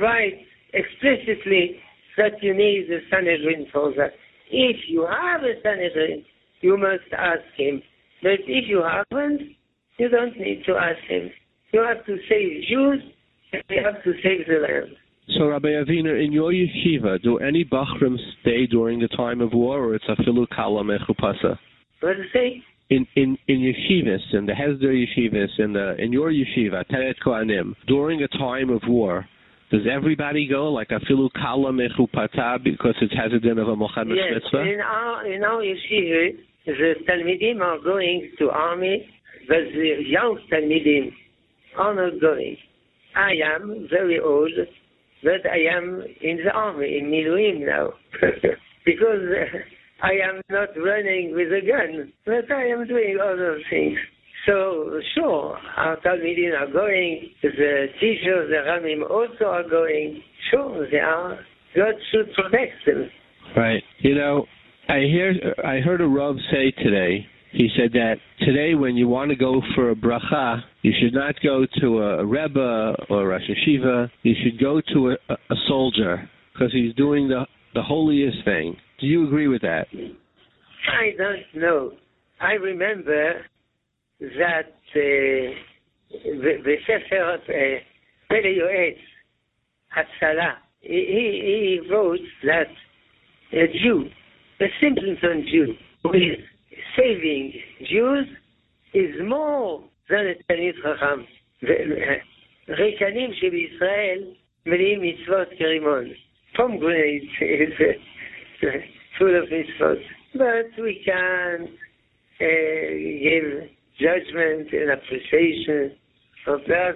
write 0.00 0.44
explicitly 0.72 1.76
that 2.16 2.42
you 2.42 2.54
need 2.54 2.90
a 2.90 2.98
Sanhedrin 3.10 3.66
for 3.72 3.92
that. 3.96 4.12
If 4.50 4.76
you 4.88 5.06
have 5.06 5.42
a 5.42 5.54
Sanhedrin, 5.62 6.24
you 6.60 6.76
must 6.76 7.10
ask 7.16 7.42
him. 7.56 7.82
But 8.22 8.40
if 8.46 8.68
you 8.68 8.82
haven't, 8.82 9.40
you 9.98 10.08
don't 10.08 10.38
need 10.38 10.64
to 10.66 10.72
ask 10.74 11.00
him. 11.08 11.30
You 11.72 11.82
have 11.82 12.04
to 12.06 12.16
save 12.28 12.64
Jews, 12.68 13.02
and 13.52 13.62
you 13.68 13.82
have 13.84 14.02
to 14.04 14.12
save 14.22 14.46
the 14.46 14.60
land. 14.60 14.96
So, 15.28 15.46
Rabbi 15.46 15.68
Aviner, 15.68 16.22
in 16.22 16.32
your 16.32 16.52
yeshiva, 16.52 17.22
do 17.22 17.38
any 17.38 17.64
Bachrim 17.64 18.16
stay 18.40 18.66
during 18.66 19.00
the 19.00 19.08
time 19.08 19.40
of 19.40 19.52
war, 19.54 19.78
or 19.78 19.94
it's 19.94 20.04
a 20.08 20.16
filu 20.22 20.46
kala 20.54 20.84
mechupasa? 20.84 21.58
What 22.00 22.16
do 22.16 22.22
you 22.22 22.28
say? 22.32 22.62
In 22.90 23.06
in 23.16 23.38
in 23.48 23.60
yeshivas, 23.60 24.34
in 24.34 24.44
the 24.44 24.52
Hesder 24.52 24.92
yeshivas, 24.92 25.58
in 25.58 25.72
the 25.72 25.96
in 25.98 26.12
your 26.12 26.30
yeshiva, 26.30 26.84
Teret 26.90 27.14
Kohanim, 27.24 27.74
during 27.86 28.22
a 28.22 28.28
time 28.28 28.68
of 28.68 28.82
war, 28.86 29.26
does 29.70 29.80
everybody 29.90 30.46
go 30.46 30.70
like 30.70 30.90
a 30.90 31.00
filu 31.06 31.30
kala 31.32 31.72
mechupata 31.72 32.62
because 32.62 32.94
it 33.00 33.10
has 33.16 33.32
a 33.32 33.40
din 33.40 33.58
of 33.58 33.68
a 33.68 33.74
mochamed 33.74 34.14
Yes, 34.14 34.42
mitzvah? 34.42 34.60
in 34.60 34.80
our 34.80 35.26
in 35.26 35.42
our 35.42 35.62
yeshiva, 35.62 36.36
the 36.66 36.94
talmidim 37.08 37.60
are 37.62 37.78
going 37.82 38.30
to 38.38 38.50
army, 38.50 39.08
but 39.48 39.64
the 39.72 39.96
young 40.06 40.38
talmidim 40.52 41.10
are 41.78 41.94
not 41.94 42.20
going. 42.20 42.56
I 43.16 43.32
am 43.56 43.88
very 43.90 44.20
old, 44.20 44.52
but 45.24 45.50
I 45.50 45.74
am 45.74 46.04
in 46.20 46.38
the 46.44 46.52
army 46.52 46.98
in 46.98 47.10
Miluim 47.10 47.66
now, 47.66 47.94
because 48.84 49.24
uh, 49.24 50.04
I 50.04 50.12
am 50.28 50.42
not 50.50 50.68
running 50.76 51.32
with 51.34 51.48
a 51.48 51.66
gun, 51.66 52.12
but 52.26 52.54
I 52.54 52.66
am 52.66 52.86
doing 52.86 53.18
other 53.20 53.58
things. 53.70 53.98
So 54.46 55.00
sure, 55.14 55.58
our 55.76 55.96
talmidim 56.00 56.52
are 56.60 56.70
going. 56.70 57.30
The 57.42 57.86
teachers, 57.98 58.50
the 58.50 58.62
ramim 58.68 59.08
also 59.10 59.46
are 59.46 59.68
going. 59.68 60.22
Sure, 60.50 60.86
they 60.90 60.98
are. 60.98 61.38
God 61.74 61.94
should 62.12 62.32
protect 62.34 62.72
them. 62.86 63.10
Right. 63.56 63.82
You 64.00 64.14
know, 64.14 64.44
I 64.88 64.98
hear 65.00 65.34
I 65.64 65.80
heard 65.80 66.02
a 66.02 66.06
Rav 66.06 66.36
say 66.50 66.70
today. 66.82 67.26
He 67.54 67.70
said 67.76 67.92
that 67.92 68.16
today, 68.40 68.74
when 68.74 68.96
you 68.96 69.06
want 69.06 69.30
to 69.30 69.36
go 69.36 69.62
for 69.76 69.90
a 69.90 69.94
bracha, 69.94 70.60
you 70.82 70.92
should 71.00 71.14
not 71.14 71.36
go 71.40 71.64
to 71.80 72.02
a 72.02 72.26
rebbe 72.26 72.96
or 73.08 73.32
a 73.32 73.40
Yeshiva. 73.40 74.10
You 74.24 74.34
should 74.42 74.60
go 74.60 74.80
to 74.92 75.10
a, 75.10 75.34
a 75.34 75.56
soldier 75.68 76.28
because 76.52 76.72
he's 76.72 76.94
doing 76.96 77.28
the 77.28 77.46
the 77.74 77.82
holiest 77.82 78.44
thing. 78.44 78.76
Do 79.00 79.06
you 79.06 79.26
agree 79.26 79.48
with 79.48 79.62
that? 79.62 79.86
I 79.92 81.10
don't 81.16 81.62
know. 81.62 81.92
I 82.40 82.52
remember 82.52 83.44
that 84.20 84.74
uh, 84.96 85.54
the, 86.10 86.76
Sefer 86.86 87.34
uh, 87.34 87.80
Pele 88.28 88.54
Yoetz, 88.54 88.96
Hatzalah, 89.96 90.54
he, 90.80 91.80
he, 91.82 91.90
wrote 91.90 92.20
that 92.44 92.66
a 93.52 93.66
Jew, 93.82 94.08
a 94.60 94.66
simpleton 94.80 95.46
Jew, 95.50 95.74
is 96.14 96.38
saving 96.95 97.53
Jews 97.89 98.27
is 98.93 99.15
more 99.27 99.83
than 100.09 100.27
a 100.27 100.35
תלמיד 100.47 100.75
חכם. 100.75 101.21
ריקנים 102.69 103.33
שבישראל 103.33 104.23
מלאים 104.65 105.01
מצוות 105.01 105.47
כרימון. 105.57 106.05
Pomegranate 106.55 107.29
is 107.41 107.73
uh, 107.79 108.67
full 109.17 109.35
of 109.39 109.49
mitzvot. 109.49 110.01
But 110.33 110.69
we 110.81 111.01
can't 111.05 111.69
uh, 112.41 112.89
give 113.25 113.69
judgment 113.99 114.67
and 114.73 114.91
appreciation 114.91 115.95
of 116.47 116.59
that. 116.67 116.95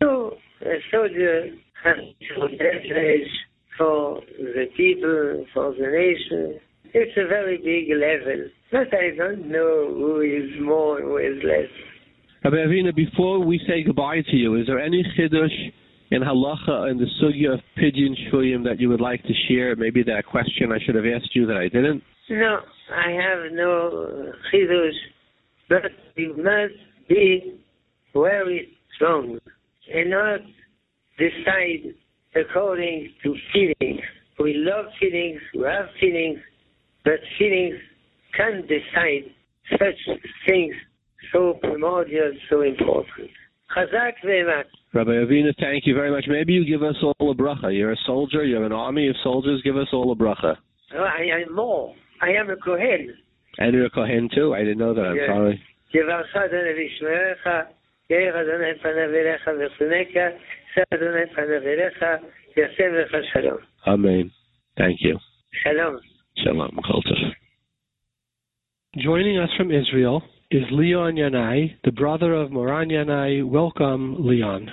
So, 0.00 0.36
a 0.62 0.76
soldier 0.90 1.50
has 1.82 1.96
to 1.96 2.40
leverage 2.40 3.30
for 3.76 4.20
the 4.38 4.66
people, 4.76 5.46
for 5.52 5.74
the 5.74 5.86
nation. 5.86 6.60
it's 6.95 7.17
a 7.17 7.27
very 7.27 7.57
big 7.57 7.91
level. 7.91 8.49
But 8.71 8.97
I 8.97 9.15
don't 9.15 9.51
know 9.51 9.91
who 9.93 10.21
is 10.21 10.49
more 10.61 11.01
who 11.01 11.17
is 11.17 11.43
less. 11.43 11.69
Rabbi 12.43 12.55
Aviner, 12.55 12.95
before 12.95 13.43
we 13.43 13.59
say 13.67 13.83
goodbye 13.83 14.21
to 14.31 14.35
you, 14.37 14.55
is 14.55 14.67
there 14.67 14.79
any 14.79 15.03
chiddush 15.17 15.73
in 16.11 16.21
halacha 16.21 16.89
and 16.89 16.99
the 16.99 17.07
sugya 17.21 17.55
of 17.55 17.59
pidyon 17.77 18.15
shuyim 18.31 18.63
that 18.63 18.79
you 18.79 18.87
would 18.87 19.01
like 19.01 19.21
to 19.23 19.33
share? 19.47 19.75
Maybe 19.75 20.03
that 20.03 20.25
question 20.25 20.71
I 20.71 20.77
should 20.85 20.95
have 20.95 21.05
asked 21.05 21.35
you 21.35 21.45
that 21.47 21.57
I 21.57 21.67
didn't. 21.67 22.01
No, 22.29 22.59
I 22.95 23.11
have 23.11 23.51
no 23.51 24.31
chidush, 24.53 24.95
but 25.67 25.91
you 26.15 26.33
must 26.37 27.09
be 27.09 27.59
very 28.13 28.69
strong 28.95 29.37
and 29.93 30.09
not 30.09 30.39
decide 31.17 31.93
according 32.35 33.11
to 33.23 33.35
feelings. 33.51 34.01
We 34.39 34.53
love 34.55 34.85
feelings, 34.99 35.41
we 35.53 35.63
have 35.63 35.87
feelings, 35.99 36.39
that 37.05 37.19
feelings 37.37 37.75
can 38.35 38.61
decide 38.61 39.31
such 39.71 40.17
things 40.47 40.75
so 41.31 41.57
primordial, 41.61 42.31
so 42.49 42.61
important. 42.61 43.29
Rabbi 44.93 45.11
Aviner, 45.11 45.53
thank 45.59 45.85
you 45.85 45.95
very 45.95 46.11
much. 46.11 46.25
Maybe 46.27 46.53
you 46.53 46.65
give 46.65 46.83
us 46.83 46.95
all 47.01 47.31
a 47.31 47.35
bracha. 47.35 47.75
You're 47.75 47.91
a 47.91 47.97
soldier. 48.05 48.43
You 48.43 48.55
have 48.55 48.63
an 48.63 48.71
army 48.71 49.07
of 49.09 49.15
soldiers. 49.23 49.61
Give 49.63 49.75
us 49.77 49.87
all 49.91 50.11
a 50.11 50.15
bracha. 50.15 50.55
Oh, 50.95 51.03
I 51.03 51.41
am 51.41 51.53
more. 51.53 51.93
I 52.21 52.29
am 52.29 52.49
a 52.49 52.55
kohen. 52.55 53.13
And 53.57 53.73
you're 53.73 53.85
a 53.85 53.89
kohen 53.89 54.29
too. 54.33 54.53
I 54.53 54.59
didn't 54.59 54.77
know 54.77 54.93
that. 54.93 55.01
I'm 55.01 55.17
sorry. 55.27 55.61
Amen. 63.87 64.31
Thank 64.77 64.99
you. 65.01 65.17
Shalom. 65.63 65.99
Shalom. 66.37 66.77
Kol. 66.85 67.01
Joining 68.97 69.37
us 69.39 69.49
from 69.57 69.71
Israel 69.71 70.21
is 70.51 70.63
Leon 70.71 71.15
Yanai, 71.15 71.75
the 71.83 71.91
brother 71.91 72.33
of 72.33 72.51
Moran 72.51 72.89
Yanai. 72.89 73.47
Welcome, 73.47 74.17
Leon. 74.19 74.69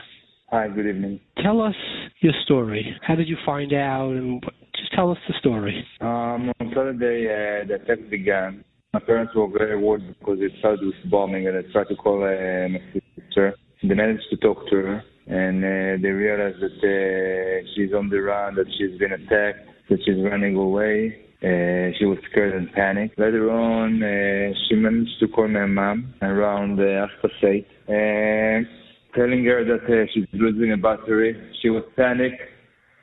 Hi, 0.51 0.69
good 0.69 0.87
evening. 0.87 1.21
Tell 1.43 1.61
us 1.61 1.75
your 2.21 2.33
story. 2.45 2.97
How 3.07 3.15
did 3.15 3.29
you 3.29 3.37
find 3.47 3.73
out? 3.73 4.11
And 4.11 4.43
just 4.77 4.93
tell 4.95 5.11
us 5.11 5.19
the 5.29 5.35
story. 5.39 5.87
Um, 6.01 6.53
on 6.61 6.69
Saturday, 6.75 7.27
uh, 7.27 7.67
the 7.67 7.75
attack 7.75 8.11
began. 8.11 8.65
My 8.93 9.01
parents 9.01 9.33
were 9.35 9.49
very 9.49 9.79
worried 9.79 10.17
because 10.19 10.39
it 10.41 10.53
started 10.59 10.85
with 10.85 11.11
bombing, 11.11 11.47
and 11.47 11.57
I 11.57 11.63
tried 11.73 11.89
to 11.89 11.97
call 11.97 12.23
uh, 12.25 12.69
my 12.69 12.81
sister. 13.19 13.55
They 13.83 13.95
managed 13.95 14.25
to 14.31 14.37
talk 14.39 14.69
to 14.69 14.77
her, 14.77 15.05
and 15.27 15.65
uh, 15.65 16.03
they 16.03 16.11
realized 16.11 16.61
that 16.61 16.77
uh, 16.85 17.69
she's 17.75 17.95
on 17.95 18.11
the 18.11 18.21
run, 18.21 18.57
that 18.57 18.67
she's 18.77 18.99
been 18.99 19.13
attacked, 19.13 19.67
that 19.89 19.99
she's 20.05 20.23
running 20.23 20.57
away. 20.57 21.32
Uh, 21.43 21.91
she 21.99 22.05
was 22.05 22.19
scared 22.31 22.55
and 22.55 22.73
panicked. 22.73 23.19
Later 23.19 23.51
on, 23.51 24.01
uh, 24.01 24.55
she 24.69 24.77
managed 24.77 25.19
to 25.19 25.27
call 25.27 25.49
my 25.49 25.67
mom 25.67 26.15
around 26.23 26.79
uh, 26.79 27.07
past 27.21 27.35
eight, 27.43 27.67
and 27.89 28.65
telling 29.17 29.45
her 29.45 29.65
that 29.65 29.85
uh, 29.93 30.07
she's 30.15 30.27
losing 30.33 30.73
a 30.73 30.77
battery. 30.77 31.35
She 31.61 31.69
was 31.69 31.83
panicked, 31.97 32.41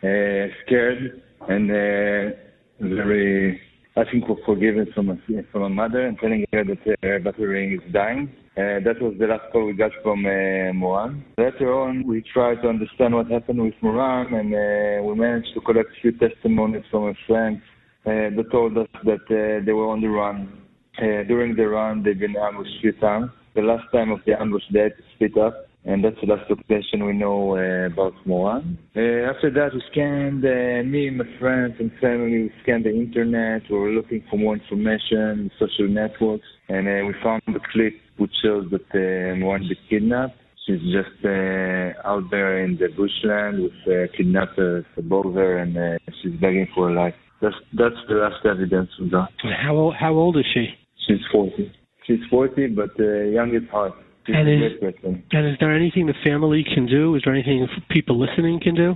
uh, 0.03 0.55
scared, 0.65 1.21
and 1.49 1.69
uh, 1.69 2.37
very 2.79 3.59
asking 3.97 4.23
for 4.25 4.37
forgiveness 4.45 4.87
from 4.95 5.09
a, 5.09 5.17
from 5.51 5.63
a 5.63 5.69
mother 5.69 6.07
and 6.07 6.17
telling 6.19 6.45
her 6.53 6.63
that 6.63 6.97
her 7.03 7.19
battery 7.19 7.75
is 7.75 7.93
dying. 7.93 8.31
Uh, 8.55 8.79
that 8.85 9.01
was 9.01 9.15
the 9.19 9.27
last 9.27 9.51
call 9.51 9.65
we 9.65 9.73
got 9.73 9.91
from 10.01 10.25
uh, 10.25 10.71
Moran. 10.73 11.25
Later 11.37 11.73
on, 11.73 12.07
we 12.07 12.23
tried 12.33 12.61
to 12.61 12.69
understand 12.69 13.15
what 13.15 13.29
happened 13.29 13.61
with 13.61 13.73
Moran, 13.81 14.33
and 14.33 14.53
uh, 14.53 15.03
we 15.03 15.15
managed 15.15 15.53
to 15.55 15.59
collect 15.61 15.89
a 15.89 16.01
few 16.01 16.11
testimonies 16.13 16.83
from 16.89 17.03
her 17.03 17.17
friends 17.27 17.61
uh, 17.61 17.78
that 18.05 18.45
told 18.51 18.77
us 18.77 18.87
that 19.03 19.25
uh, 19.29 19.65
they 19.65 19.73
were 19.73 19.89
on 19.89 20.01
the 20.01 20.07
run. 20.07 20.59
Uh, 20.97 21.23
during 21.27 21.55
the 21.55 21.67
run, 21.67 22.03
they've 22.03 22.19
been 22.19 22.35
ambushed 22.35 22.75
a 22.77 22.81
few 22.81 22.91
times. 22.93 23.31
The 23.55 23.61
last 23.61 23.85
time 23.91 24.11
of 24.11 24.19
the 24.25 24.39
ambush, 24.39 24.63
they 24.73 24.79
had 24.79 24.97
to 24.97 25.03
split 25.15 25.37
up, 25.37 25.65
and 25.85 26.03
that's 26.03 26.17
the 26.21 26.27
last 26.27 26.49
location 26.49 27.05
we 27.05 27.13
know 27.13 27.57
uh, 27.57 27.87
about 27.87 28.13
Moran. 28.25 28.77
Uh, 28.95 29.31
after 29.31 29.49
that, 29.51 29.71
we 29.73 29.81
scanned, 29.91 30.43
uh, 30.43 30.83
me 30.89 31.07
and 31.07 31.17
my 31.17 31.25
friends 31.39 31.75
and 31.79 31.91
family, 32.01 32.43
we 32.43 32.51
scanned 32.63 32.85
the 32.85 32.89
internet. 32.89 33.63
We 33.69 33.77
were 33.77 33.91
looking 33.91 34.23
for 34.29 34.37
more 34.37 34.55
information, 34.55 35.51
social 35.57 35.87
networks, 35.87 36.45
and 36.67 36.87
uh, 36.87 37.05
we 37.07 37.13
found 37.23 37.41
the 37.47 37.61
clip 37.71 37.93
which 38.17 38.33
shows 38.43 38.69
that 38.71 38.87
uh, 38.93 39.35
Moran 39.37 39.63
was 39.63 39.77
kidnapped. 39.89 40.35
She's 40.67 40.81
just 40.91 41.23
uh, 41.23 42.07
out 42.07 42.29
there 42.29 42.63
in 42.63 42.77
the 42.77 42.89
bushland 42.95 43.63
with 43.63 43.79
uh, 43.87 44.11
kidnappers 44.15 44.85
above 44.97 45.33
her, 45.33 45.57
and 45.57 45.77
uh, 45.77 45.97
she's 46.21 46.33
begging 46.33 46.67
for 46.75 46.89
her 46.89 46.93
life. 46.93 47.15
That's 47.41 47.55
that's 47.73 47.95
the 48.07 48.15
last 48.15 48.45
evidence 48.45 48.89
we 48.99 49.09
got. 49.09 49.29
How 49.63 49.75
old, 49.75 49.95
how 49.95 50.13
old 50.13 50.37
is 50.37 50.45
she? 50.53 50.67
She's 51.07 51.21
40. 51.31 51.71
She's 52.05 52.19
40, 52.29 52.67
but 52.67 52.91
uh, 52.99 53.03
young 53.03 53.55
at 53.55 53.69
heart. 53.69 53.93
She's 54.25 54.35
And 54.35 54.49
is-. 54.49 54.93
And 55.31 55.47
is 55.47 55.57
there 55.59 55.75
anything 55.75 56.07
the 56.07 56.13
family 56.23 56.63
can 56.63 56.85
do? 56.85 57.15
Is 57.15 57.21
there 57.23 57.33
anything 57.33 57.67
people 57.89 58.19
listening 58.19 58.59
can 58.61 58.75
do? 58.75 58.95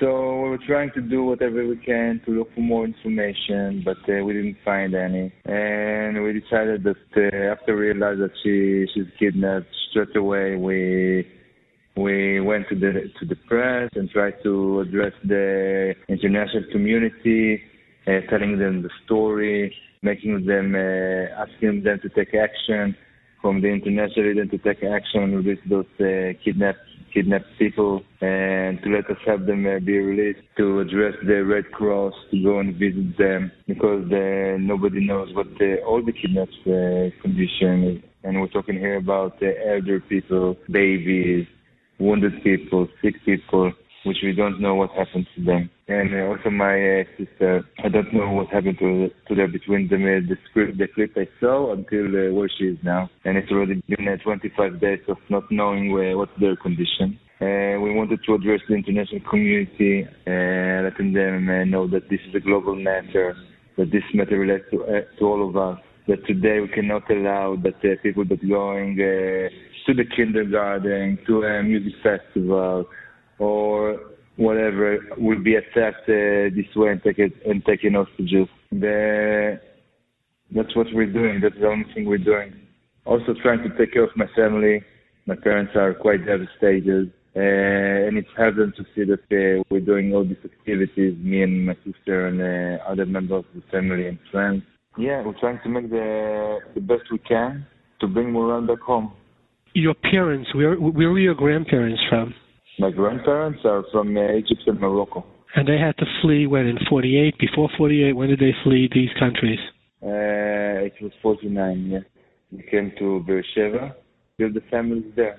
So 0.00 0.06
we're 0.06 0.64
trying 0.64 0.92
to 0.94 1.00
do 1.00 1.24
whatever 1.24 1.66
we 1.66 1.76
can 1.76 2.20
to 2.24 2.30
look 2.30 2.54
for 2.54 2.60
more 2.60 2.84
information, 2.84 3.82
but 3.84 3.96
uh, 4.08 4.22
we 4.24 4.32
didn't 4.32 4.58
find 4.64 4.94
any. 4.94 5.32
And 5.44 6.22
we 6.22 6.40
decided 6.40 6.84
that 6.84 6.96
uh, 7.16 7.52
after 7.52 7.74
we 7.74 7.88
realized 7.88 8.20
that 8.20 8.30
she 8.44 8.86
she's 8.94 9.10
kidnapped, 9.18 9.66
straight 9.90 10.14
away 10.14 10.54
we 10.54 11.26
we 11.96 12.40
went 12.40 12.68
to 12.68 12.76
the 12.76 13.10
to 13.18 13.26
the 13.26 13.34
press 13.48 13.90
and 13.96 14.08
tried 14.10 14.34
to 14.44 14.80
address 14.80 15.12
the 15.24 15.94
international 16.08 16.62
community, 16.70 17.60
uh, 18.08 18.20
telling 18.30 18.58
them 18.58 18.82
the 18.82 18.90
story, 19.04 19.74
making 20.02 20.46
them 20.46 20.74
uh, 20.74 21.44
asking 21.44 21.82
them 21.82 22.00
to 22.00 22.08
take 22.08 22.34
action 22.34 22.96
from 23.40 23.60
the 23.60 23.68
international 23.68 24.26
region 24.26 24.48
to 24.48 24.58
take 24.58 24.82
action 24.82 25.44
with 25.44 25.58
those 25.68 25.86
uh, 26.00 26.32
kidnapped 26.44 26.80
kidnapped 27.12 27.46
people 27.58 28.02
and 28.20 28.82
to 28.82 28.90
let 28.90 29.08
us 29.10 29.16
help 29.26 29.46
them 29.46 29.66
uh, 29.66 29.78
be 29.80 29.98
released, 29.98 30.44
to 30.56 30.80
address 30.80 31.14
the 31.26 31.44
Red 31.44 31.70
Cross, 31.72 32.14
to 32.30 32.42
go 32.42 32.58
and 32.58 32.76
visit 32.76 33.16
them 33.16 33.50
because 33.66 34.04
uh, 34.12 34.56
nobody 34.58 35.06
knows 35.06 35.34
what 35.34 35.46
the, 35.58 35.80
all 35.86 36.04
the 36.04 36.12
kidnapped 36.12 36.52
uh, 36.66 37.10
condition 37.22 37.84
is. 37.84 38.02
And 38.24 38.40
we're 38.40 38.48
talking 38.48 38.76
here 38.76 38.96
about 38.96 39.42
uh, 39.42 39.46
elder 39.66 40.00
people, 40.00 40.56
babies, 40.70 41.46
wounded 41.98 42.42
people, 42.42 42.88
sick 43.02 43.14
people, 43.24 43.72
which 44.08 44.18
we 44.22 44.32
don't 44.32 44.60
know 44.60 44.74
what 44.74 44.90
happened 44.90 45.26
to 45.36 45.44
them. 45.44 45.70
And 45.86 46.14
uh, 46.14 46.28
also 46.28 46.50
my 46.50 47.00
uh, 47.00 47.04
sister, 47.16 47.64
I 47.84 47.88
don't 47.88 48.12
know 48.12 48.32
what 48.32 48.48
happened 48.48 48.78
to 48.78 49.10
to 49.28 49.34
them 49.34 49.52
between 49.52 49.88
the 49.88 49.96
uh, 49.96 50.20
the 50.28 50.36
script, 50.48 50.78
the 50.78 50.88
clip 50.88 51.12
I 51.16 51.28
saw 51.40 51.72
until 51.72 52.06
uh, 52.08 52.32
where 52.32 52.50
she 52.56 52.64
is 52.64 52.78
now. 52.82 53.10
And 53.24 53.36
it's 53.36 53.50
already 53.52 53.82
been 53.88 54.08
uh, 54.08 54.16
25 54.16 54.80
days 54.80 55.00
of 55.08 55.18
not 55.28 55.44
knowing 55.50 55.92
where, 55.92 56.16
what's 56.16 56.38
their 56.40 56.56
condition. 56.56 57.18
Uh, 57.40 57.78
we 57.78 57.94
wanted 57.94 58.18
to 58.26 58.34
address 58.34 58.60
the 58.68 58.74
international 58.74 59.20
community, 59.30 60.04
uh, 60.26 60.82
letting 60.82 61.12
them 61.12 61.48
uh, 61.48 61.62
know 61.64 61.86
that 61.86 62.10
this 62.10 62.18
is 62.28 62.34
a 62.34 62.40
global 62.40 62.74
matter, 62.74 63.36
that 63.76 63.92
this 63.92 64.02
matter 64.12 64.36
relates 64.36 64.64
to, 64.72 64.82
uh, 64.82 65.02
to 65.16 65.24
all 65.24 65.48
of 65.48 65.56
us. 65.56 65.78
That 66.08 66.26
today 66.26 66.58
we 66.58 66.68
cannot 66.68 67.08
allow 67.10 67.54
that 67.62 67.76
uh, 67.84 67.94
people 68.02 68.24
that 68.24 68.40
going 68.48 68.94
uh, 68.98 69.48
to 69.86 69.94
the 69.94 70.04
kindergarten, 70.16 71.18
to 71.28 71.42
a 71.44 71.62
music 71.62 71.92
festival, 72.02 72.86
or 73.38 73.98
whatever 74.36 74.98
will 75.18 75.42
be 75.42 75.56
attacked 75.56 76.08
uh, 76.08 76.48
this 76.54 76.70
way 76.76 76.90
and 76.90 77.02
taken 77.02 77.32
and 77.44 77.64
taken 77.64 77.94
hostages. 77.94 78.48
The, 78.70 79.60
that's 80.54 80.74
what 80.76 80.86
we're 80.94 81.12
doing. 81.12 81.40
That's 81.42 81.58
the 81.60 81.66
only 81.66 81.86
thing 81.92 82.06
we're 82.06 82.18
doing. 82.18 82.54
Also 83.04 83.34
trying 83.42 83.62
to 83.68 83.76
take 83.76 83.92
care 83.92 84.04
of 84.04 84.10
my 84.16 84.26
family. 84.36 84.82
My 85.26 85.36
parents 85.36 85.72
are 85.74 85.92
quite 85.92 86.24
devastated, 86.24 87.12
uh, 87.36 88.06
and 88.06 88.16
it's 88.16 88.28
hard 88.34 88.56
to 88.56 88.84
see 88.94 89.04
that 89.04 89.24
uh, 89.30 89.62
we're 89.70 89.80
doing 89.80 90.14
all 90.14 90.24
these 90.24 90.42
activities. 90.44 91.16
Me 91.18 91.42
and 91.42 91.66
my 91.66 91.76
sister 91.84 92.28
and 92.28 92.40
uh, 92.40 92.82
other 92.84 93.04
members 93.04 93.44
of 93.44 93.54
the 93.54 93.62
family 93.70 94.06
and 94.06 94.18
friends. 94.30 94.62
Yeah, 94.96 95.22
we're 95.24 95.38
trying 95.38 95.60
to 95.62 95.68
make 95.68 95.90
the 95.90 96.58
the 96.74 96.80
best 96.80 97.02
we 97.12 97.18
can 97.18 97.66
to 98.00 98.06
bring 98.06 98.32
Moran 98.32 98.66
back 98.66 98.80
home. 98.80 99.12
Your 99.74 99.94
parents, 99.94 100.48
where 100.54 100.76
where 100.76 101.10
were 101.10 101.18
your 101.18 101.34
grandparents 101.34 102.00
from? 102.08 102.34
My 102.78 102.90
grandparents 102.90 103.60
are 103.64 103.84
from 103.90 104.16
uh, 104.16 104.32
Egypt 104.32 104.62
and 104.66 104.80
Morocco. 104.80 105.24
And 105.56 105.66
they 105.66 105.78
had 105.78 105.96
to 105.98 106.06
flee 106.22 106.46
when 106.46 106.66
in 106.66 106.78
48, 106.88 107.38
before 107.38 107.68
48, 107.76 108.12
when 108.12 108.28
did 108.28 108.38
they 108.38 108.54
flee 108.62 108.88
these 108.92 109.08
countries? 109.18 109.58
Uh, 110.02 110.86
it 110.86 110.92
was 111.02 111.12
49, 111.22 111.86
yeah. 111.90 111.98
We 112.52 112.62
came 112.70 112.92
to 112.98 113.24
Beersheba, 113.26 113.96
built 114.36 114.54
the 114.54 114.62
families 114.70 115.12
there. 115.16 115.38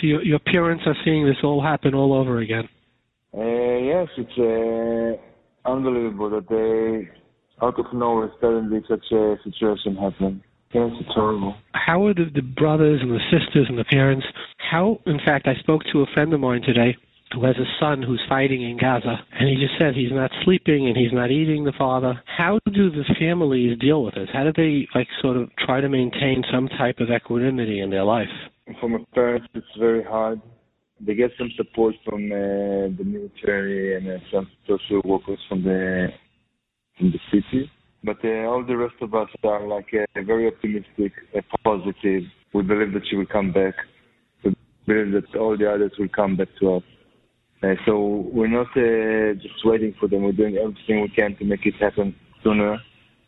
So 0.00 0.06
your, 0.06 0.22
your 0.22 0.38
parents 0.38 0.84
are 0.86 0.96
seeing 1.04 1.24
this 1.24 1.36
all 1.44 1.62
happen 1.62 1.94
all 1.94 2.12
over 2.12 2.38
again. 2.40 2.68
Uh, 3.36 3.40
yes, 3.40 4.08
it's 4.16 4.38
uh, 4.38 5.70
unbelievable 5.70 6.30
that 6.30 6.48
they, 6.48 7.08
out 7.64 7.78
of 7.78 7.86
nowhere, 7.92 8.30
suddenly 8.40 8.80
such 8.88 9.04
a 9.12 9.36
situation 9.44 9.96
happened. 9.96 10.42
Yes, 10.74 10.90
it's 11.00 11.14
horrible. 11.14 11.54
How 11.72 12.06
are 12.06 12.14
the, 12.14 12.26
the 12.34 12.42
brothers 12.42 13.00
and 13.02 13.10
the 13.10 13.20
sisters 13.30 13.66
and 13.68 13.78
the 13.78 13.84
parents? 13.84 14.24
How, 14.58 15.00
in 15.06 15.18
fact, 15.24 15.46
I 15.46 15.54
spoke 15.60 15.82
to 15.92 16.00
a 16.00 16.06
friend 16.14 16.32
of 16.32 16.40
mine 16.40 16.62
today 16.62 16.96
who 17.34 17.44
has 17.44 17.56
a 17.56 17.68
son 17.80 18.02
who's 18.02 18.22
fighting 18.28 18.62
in 18.62 18.78
Gaza, 18.78 19.16
and 19.38 19.48
he 19.48 19.56
just 19.56 19.78
said 19.78 19.94
he's 19.94 20.12
not 20.12 20.30
sleeping 20.44 20.88
and 20.88 20.96
he's 20.96 21.12
not 21.12 21.30
eating. 21.30 21.64
The 21.64 21.72
father. 21.76 22.20
How 22.26 22.58
do 22.66 22.90
the 22.90 23.04
families 23.18 23.78
deal 23.78 24.04
with 24.04 24.14
this? 24.14 24.28
How 24.32 24.44
do 24.44 24.52
they 24.54 24.86
like 24.94 25.08
sort 25.20 25.36
of 25.36 25.50
try 25.56 25.80
to 25.80 25.88
maintain 25.88 26.42
some 26.52 26.68
type 26.68 26.98
of 27.00 27.08
equanimity 27.10 27.80
in 27.80 27.90
their 27.90 28.04
life? 28.04 28.28
From 28.80 28.94
a 28.94 29.04
parents, 29.14 29.46
it's 29.54 29.66
very 29.78 30.04
hard. 30.04 30.40
They 31.00 31.14
get 31.14 31.32
some 31.36 31.50
support 31.56 31.94
from 32.04 32.30
uh, 32.30 32.94
the 32.96 33.04
military 33.04 33.96
and 33.96 34.08
uh, 34.08 34.24
some 34.32 34.48
social 34.68 35.00
workers 35.04 35.38
from 35.48 35.64
the 35.64 36.08
from 36.98 37.12
the 37.12 37.18
city. 37.30 37.70
But 38.04 38.18
uh, 38.24 38.48
all 38.50 38.64
the 38.64 38.76
rest 38.76 38.96
of 39.00 39.14
us 39.14 39.28
are 39.44 39.66
like 39.66 39.86
uh, 39.94 40.22
very 40.22 40.48
optimistic, 40.48 41.12
uh, 41.36 41.40
positive. 41.62 42.24
We 42.52 42.62
believe 42.62 42.92
that 42.94 43.06
she 43.08 43.16
will 43.16 43.26
come 43.26 43.52
back. 43.52 43.74
We 44.44 44.54
believe 44.86 45.12
that 45.12 45.38
all 45.38 45.56
the 45.56 45.72
others 45.72 45.92
will 45.98 46.08
come 46.08 46.36
back 46.36 46.48
to 46.60 46.74
us. 46.74 46.82
Uh, 47.62 47.74
so 47.86 48.28
we're 48.32 48.48
not 48.48 48.66
uh, 48.76 49.34
just 49.40 49.64
waiting 49.64 49.94
for 50.00 50.08
them. 50.08 50.24
We're 50.24 50.32
doing 50.32 50.56
everything 50.56 51.00
we 51.00 51.08
can 51.10 51.36
to 51.36 51.44
make 51.44 51.64
it 51.64 51.74
happen 51.80 52.14
sooner, 52.42 52.74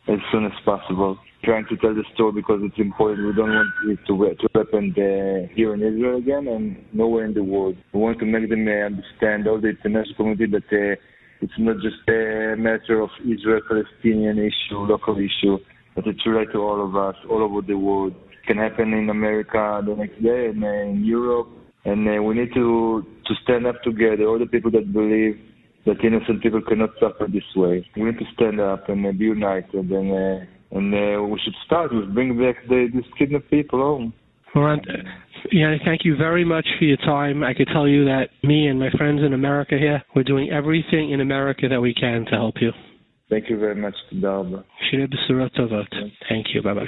as 0.09 0.19
soon 0.31 0.45
as 0.45 0.51
possible. 0.65 1.17
Trying 1.45 1.67
to 1.69 1.77
tell 1.77 1.95
the 1.95 2.03
story 2.13 2.33
because 2.33 2.59
it's 2.63 2.77
important. 2.77 3.27
We 3.27 3.33
don't 3.33 3.51
want 3.51 3.69
it 3.87 3.99
to, 4.07 4.35
to 4.35 4.59
happen 4.59 4.91
uh, 4.97 5.53
here 5.55 5.73
in 5.73 5.81
Israel 5.81 6.17
again 6.17 6.47
and 6.49 6.83
nowhere 6.91 7.23
in 7.23 7.33
the 7.33 7.43
world. 7.43 7.77
We 7.93 7.99
want 8.01 8.19
to 8.19 8.25
make 8.25 8.49
them 8.49 8.67
understand, 8.67 9.47
all 9.47 9.61
the 9.61 9.69
international 9.69 10.15
community, 10.15 10.47
that 10.47 10.97
it's 11.45 11.59
not 11.59 11.75
just 11.75 12.01
a 12.09 12.55
matter 12.57 13.01
of 13.01 13.11
Israel-Palestinian 13.21 14.39
issue, 14.39 14.79
local 14.79 15.15
issue, 15.17 15.59
but 15.93 16.07
it's 16.07 16.25
related 16.25 16.53
to 16.53 16.59
all 16.59 16.83
of 16.83 16.95
us, 16.95 17.15
all 17.29 17.43
over 17.43 17.61
the 17.61 17.77
world. 17.77 18.13
It 18.31 18.47
can 18.47 18.57
happen 18.57 18.93
in 18.93 19.11
America 19.11 19.61
the 19.85 19.93
next 19.95 20.23
day 20.23 20.47
and 20.47 20.63
uh, 20.63 20.67
in 20.67 21.05
Europe. 21.05 21.47
And 21.85 22.01
uh, 22.09 22.23
we 22.23 22.33
need 22.33 22.51
to, 22.55 23.05
to 23.27 23.33
stand 23.43 23.67
up 23.67 23.83
together, 23.83 24.23
all 24.25 24.39
the 24.39 24.47
people 24.47 24.71
that 24.71 24.91
believe 24.91 25.39
that 25.85 26.03
innocent 26.03 26.41
people 26.41 26.63
cannot 26.67 26.89
suffer 26.99 27.27
this 27.31 27.49
way. 27.55 27.85
We 27.95 28.05
need 28.05 28.17
to 28.17 28.25
stand 28.33 28.59
up 28.59 28.89
and 28.89 29.05
uh, 29.05 29.11
be 29.11 29.25
united, 29.25 29.91
and 29.91 30.47
and 30.71 31.31
we 31.31 31.39
should 31.43 31.53
start 31.63 31.93
with 31.93 32.11
bringing 32.15 32.39
back 32.39 32.55
the, 32.67 32.89
these 32.91 33.09
kidnapped 33.19 33.51
people 33.51 33.79
home. 33.79 34.13
Laurent, 34.55 34.81
Yanai, 35.53 35.83
thank 35.83 36.05
you 36.05 36.15
very 36.15 36.45
much 36.45 36.65
for 36.79 36.85
your 36.85 36.97
time. 36.97 37.43
I 37.43 37.53
could 37.53 37.67
tell 37.71 37.87
you 37.87 38.05
that 38.05 38.29
me 38.41 38.67
and 38.67 38.79
my 38.79 38.89
friends 38.97 39.21
in 39.21 39.33
America 39.33 39.75
here, 39.77 40.01
we're 40.15 40.23
doing 40.23 40.49
everything 40.49 41.11
in 41.11 41.21
America 41.21 41.67
that 41.69 41.81
we 41.81 41.93
can 41.93 42.25
to 42.25 42.31
help 42.31 42.55
you. 42.61 42.71
Thank 43.29 43.49
you 43.49 43.59
very 43.59 43.75
much, 43.75 43.95
Darb. 44.13 44.63
Thank 46.29 46.47
you. 46.53 46.61
Bye 46.61 46.73
bye. 46.73 46.85